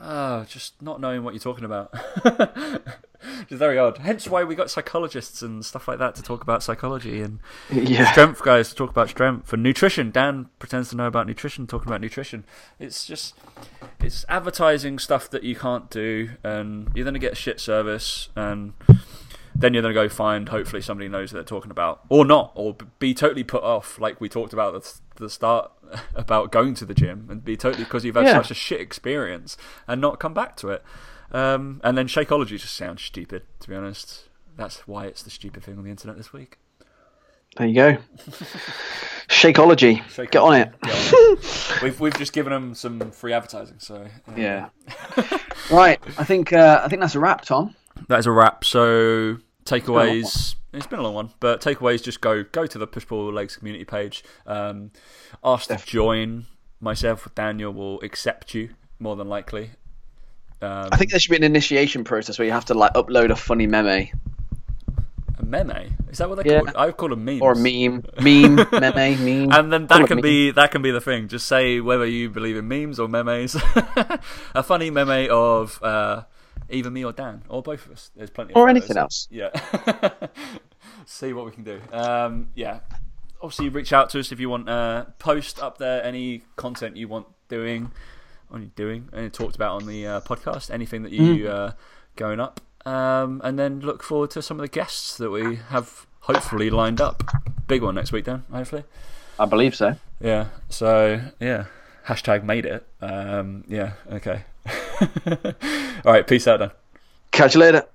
uh, 0.00 0.44
just 0.44 0.80
not 0.80 1.00
knowing 1.00 1.24
what 1.24 1.34
you're 1.34 1.40
talking 1.40 1.64
about. 1.64 1.92
It's 3.50 3.58
very 3.58 3.76
odd. 3.78 3.98
Hence 3.98 4.28
why 4.28 4.44
we 4.44 4.54
got 4.54 4.70
psychologists 4.70 5.42
and 5.42 5.64
stuff 5.64 5.88
like 5.88 5.98
that 5.98 6.14
to 6.14 6.22
talk 6.22 6.40
about 6.40 6.62
psychology 6.62 7.20
and 7.20 7.40
Yeah. 7.72 8.12
strength 8.12 8.42
guys 8.42 8.68
to 8.68 8.76
talk 8.76 8.90
about 8.90 9.08
strength 9.08 9.52
and 9.52 9.60
nutrition. 9.60 10.12
Dan 10.12 10.48
pretends 10.60 10.90
to 10.90 10.96
know 10.96 11.08
about 11.08 11.26
nutrition, 11.26 11.66
talking 11.66 11.88
about 11.88 12.00
nutrition. 12.00 12.44
It's 12.78 13.04
just 13.04 13.34
it's 14.00 14.24
advertising 14.28 15.00
stuff 15.00 15.28
that 15.30 15.42
you 15.42 15.56
can't 15.56 15.90
do, 15.90 16.30
and 16.44 16.90
you're 16.94 17.04
gonna 17.04 17.18
get 17.18 17.36
shit 17.36 17.58
service, 17.58 18.28
and 18.36 18.72
then 19.58 19.74
you're 19.74 19.82
gonna 19.82 19.92
go 19.94 20.08
find 20.08 20.48
hopefully 20.48 20.80
somebody 20.80 21.08
knows 21.08 21.32
what 21.32 21.38
they're 21.38 21.44
talking 21.58 21.70
about, 21.70 22.00
or 22.08 22.24
not, 22.24 22.52
or 22.54 22.76
be 22.98 23.12
totally 23.12 23.44
put 23.44 23.62
off, 23.62 23.98
like 24.00 24.20
we 24.20 24.28
talked 24.28 24.52
about 24.52 24.74
at 24.74 24.94
the 25.16 25.28
start 25.28 25.70
about 26.14 26.50
going 26.52 26.74
to 26.74 26.84
the 26.86 26.94
gym, 26.94 27.26
and 27.30 27.44
be 27.44 27.56
totally 27.56 27.84
because 27.84 28.04
you've 28.04 28.14
had 28.16 28.24
Yeah. 28.26 28.34
such 28.34 28.50
a 28.50 28.54
shit 28.54 28.80
experience 28.80 29.56
and 29.86 30.00
not 30.00 30.18
come 30.20 30.32
back 30.32 30.56
to 30.58 30.68
it. 30.70 30.82
Um, 31.32 31.80
and 31.84 31.98
then 31.98 32.06
Shakeology 32.08 32.58
just 32.58 32.74
sounds 32.74 33.02
stupid, 33.02 33.42
to 33.60 33.68
be 33.68 33.74
honest. 33.74 34.28
That's 34.56 34.86
why 34.88 35.06
it's 35.06 35.22
the 35.22 35.30
stupid 35.30 35.62
thing 35.62 35.76
on 35.76 35.84
the 35.84 35.90
internet 35.90 36.16
this 36.16 36.32
week. 36.32 36.58
There 37.56 37.66
you 37.66 37.74
go. 37.74 37.96
Shakeology. 39.28 40.02
Shakeology. 40.04 40.30
Get 40.30 40.42
on 40.42 40.54
it. 40.54 40.80
Get 40.82 40.92
on 40.92 41.38
it. 41.38 41.82
we've 41.82 42.00
we've 42.00 42.16
just 42.16 42.32
given 42.32 42.52
them 42.52 42.74
some 42.74 43.10
free 43.10 43.32
advertising, 43.32 43.76
so 43.78 43.96
uh, 44.28 44.32
Yeah. 44.36 44.68
right. 45.70 45.98
I 46.18 46.24
think 46.24 46.52
uh, 46.52 46.80
I 46.84 46.88
think 46.88 47.00
that's 47.00 47.14
a 47.14 47.20
wrap, 47.20 47.42
Tom. 47.42 47.74
that 48.08 48.18
is 48.18 48.26
a 48.26 48.30
wrap. 48.30 48.64
So 48.64 49.38
takeaways. 49.68 50.54
It's 50.72 50.86
been 50.86 50.98
a 50.98 51.02
long 51.02 51.14
one, 51.14 51.30
but 51.40 51.60
takeaways. 51.60 52.02
Just 52.02 52.20
go 52.20 52.44
go 52.44 52.66
to 52.66 52.78
the 52.78 52.86
Push 52.86 53.06
Pull 53.06 53.32
Legs 53.32 53.56
community 53.56 53.84
page. 53.84 54.24
Um, 54.46 54.90
ask 55.44 55.68
to 55.68 55.76
join. 55.84 56.46
Myself, 56.80 57.28
Daniel 57.34 57.72
will 57.72 58.00
accept 58.02 58.54
you 58.54 58.70
more 59.00 59.16
than 59.16 59.28
likely. 59.28 59.70
Um, 60.62 60.88
I 60.92 60.96
think 60.96 61.10
there 61.10 61.18
should 61.18 61.30
be 61.30 61.36
an 61.36 61.44
initiation 61.44 62.04
process 62.04 62.38
where 62.38 62.46
you 62.46 62.52
have 62.52 62.64
to 62.66 62.74
like 62.74 62.92
upload 62.94 63.30
a 63.30 63.36
funny 63.36 63.66
meme 63.66 64.10
a 65.38 65.44
meme. 65.44 65.70
Is 66.10 66.18
that 66.18 66.28
what 66.28 66.42
they 66.42 66.50
Yeah. 66.50 66.60
call 66.60 66.68
it? 66.68 66.76
I 66.76 66.92
call 66.92 67.08
them 67.10 67.24
meme. 67.24 67.42
or 67.42 67.52
a 67.52 67.56
meme, 67.56 68.04
meme, 68.20 68.56
meme, 68.56 68.70
meme. 69.24 69.52
And 69.52 69.72
then 69.72 69.86
that 69.86 70.06
can 70.06 70.20
be 70.20 70.50
that 70.52 70.70
can 70.70 70.82
be 70.82 70.90
the 70.90 71.00
thing. 71.00 71.28
Just 71.28 71.46
say 71.46 71.80
whether 71.80 72.06
you 72.06 72.30
believe 72.30 72.56
in 72.56 72.68
memes 72.68 72.98
or 72.98 73.08
memes. 73.08 73.56
a 74.54 74.62
funny 74.62 74.90
meme 74.90 75.28
of 75.30 75.82
uh, 75.82 76.22
either 76.70 76.90
me 76.90 77.04
or 77.04 77.12
Dan 77.12 77.42
or 77.48 77.62
both 77.62 77.86
of 77.86 77.92
us. 77.92 78.10
There's 78.16 78.30
plenty. 78.30 78.52
Of 78.52 78.56
Or 78.58 78.66
photos. 78.68 78.82
anything 78.82 78.96
else. 78.96 79.28
Yeah. 79.30 79.50
See 81.06 81.32
what 81.32 81.44
we 81.46 81.52
can 81.52 81.64
do. 81.64 81.80
Um, 81.92 82.48
yeah. 82.54 82.80
Obviously, 83.40 83.68
reach 83.68 83.92
out 83.92 84.10
to 84.10 84.20
us 84.20 84.32
if 84.32 84.40
you 84.40 84.48
want. 84.50 84.68
Uh, 84.68 85.06
post 85.18 85.60
up 85.62 85.78
there 85.78 86.02
any 86.04 86.42
content 86.56 86.96
you 86.96 87.08
want 87.08 87.26
doing, 87.48 87.90
on 88.50 88.72
doing, 88.76 89.08
and 89.12 89.32
talked 89.32 89.54
about 89.54 89.80
on 89.80 89.86
the 89.86 90.06
uh, 90.06 90.20
podcast. 90.22 90.70
Anything 90.70 91.02
that 91.04 91.12
you 91.12 91.44
Mm. 91.46 91.48
uh, 91.50 91.72
going 92.16 92.40
up, 92.40 92.60
um, 92.84 93.40
and 93.44 93.58
then 93.58 93.80
look 93.80 94.02
forward 94.02 94.30
to 94.32 94.42
some 94.42 94.58
of 94.58 94.62
the 94.62 94.68
guests 94.68 95.16
that 95.18 95.30
we 95.30 95.56
have 95.68 96.06
hopefully 96.20 96.68
lined 96.68 97.00
up. 97.00 97.22
Big 97.68 97.82
one 97.82 97.94
next 97.94 98.10
week, 98.12 98.24
Dan. 98.24 98.44
Hopefully. 98.52 98.84
I 99.38 99.44
believe 99.46 99.74
so. 99.76 99.94
Yeah. 100.20 100.46
So 100.68 101.20
yeah. 101.40 101.66
Hashtag 102.06 102.42
made 102.42 102.64
it. 102.66 102.86
Um, 103.00 103.64
yeah. 103.68 103.92
Okay. 104.10 104.42
All 106.04 106.12
right. 106.12 106.26
Peace 106.26 106.46
out, 106.46 106.58
Dan. 106.58 106.70
Catch 107.30 107.54
you 107.54 107.60
later. 107.60 107.86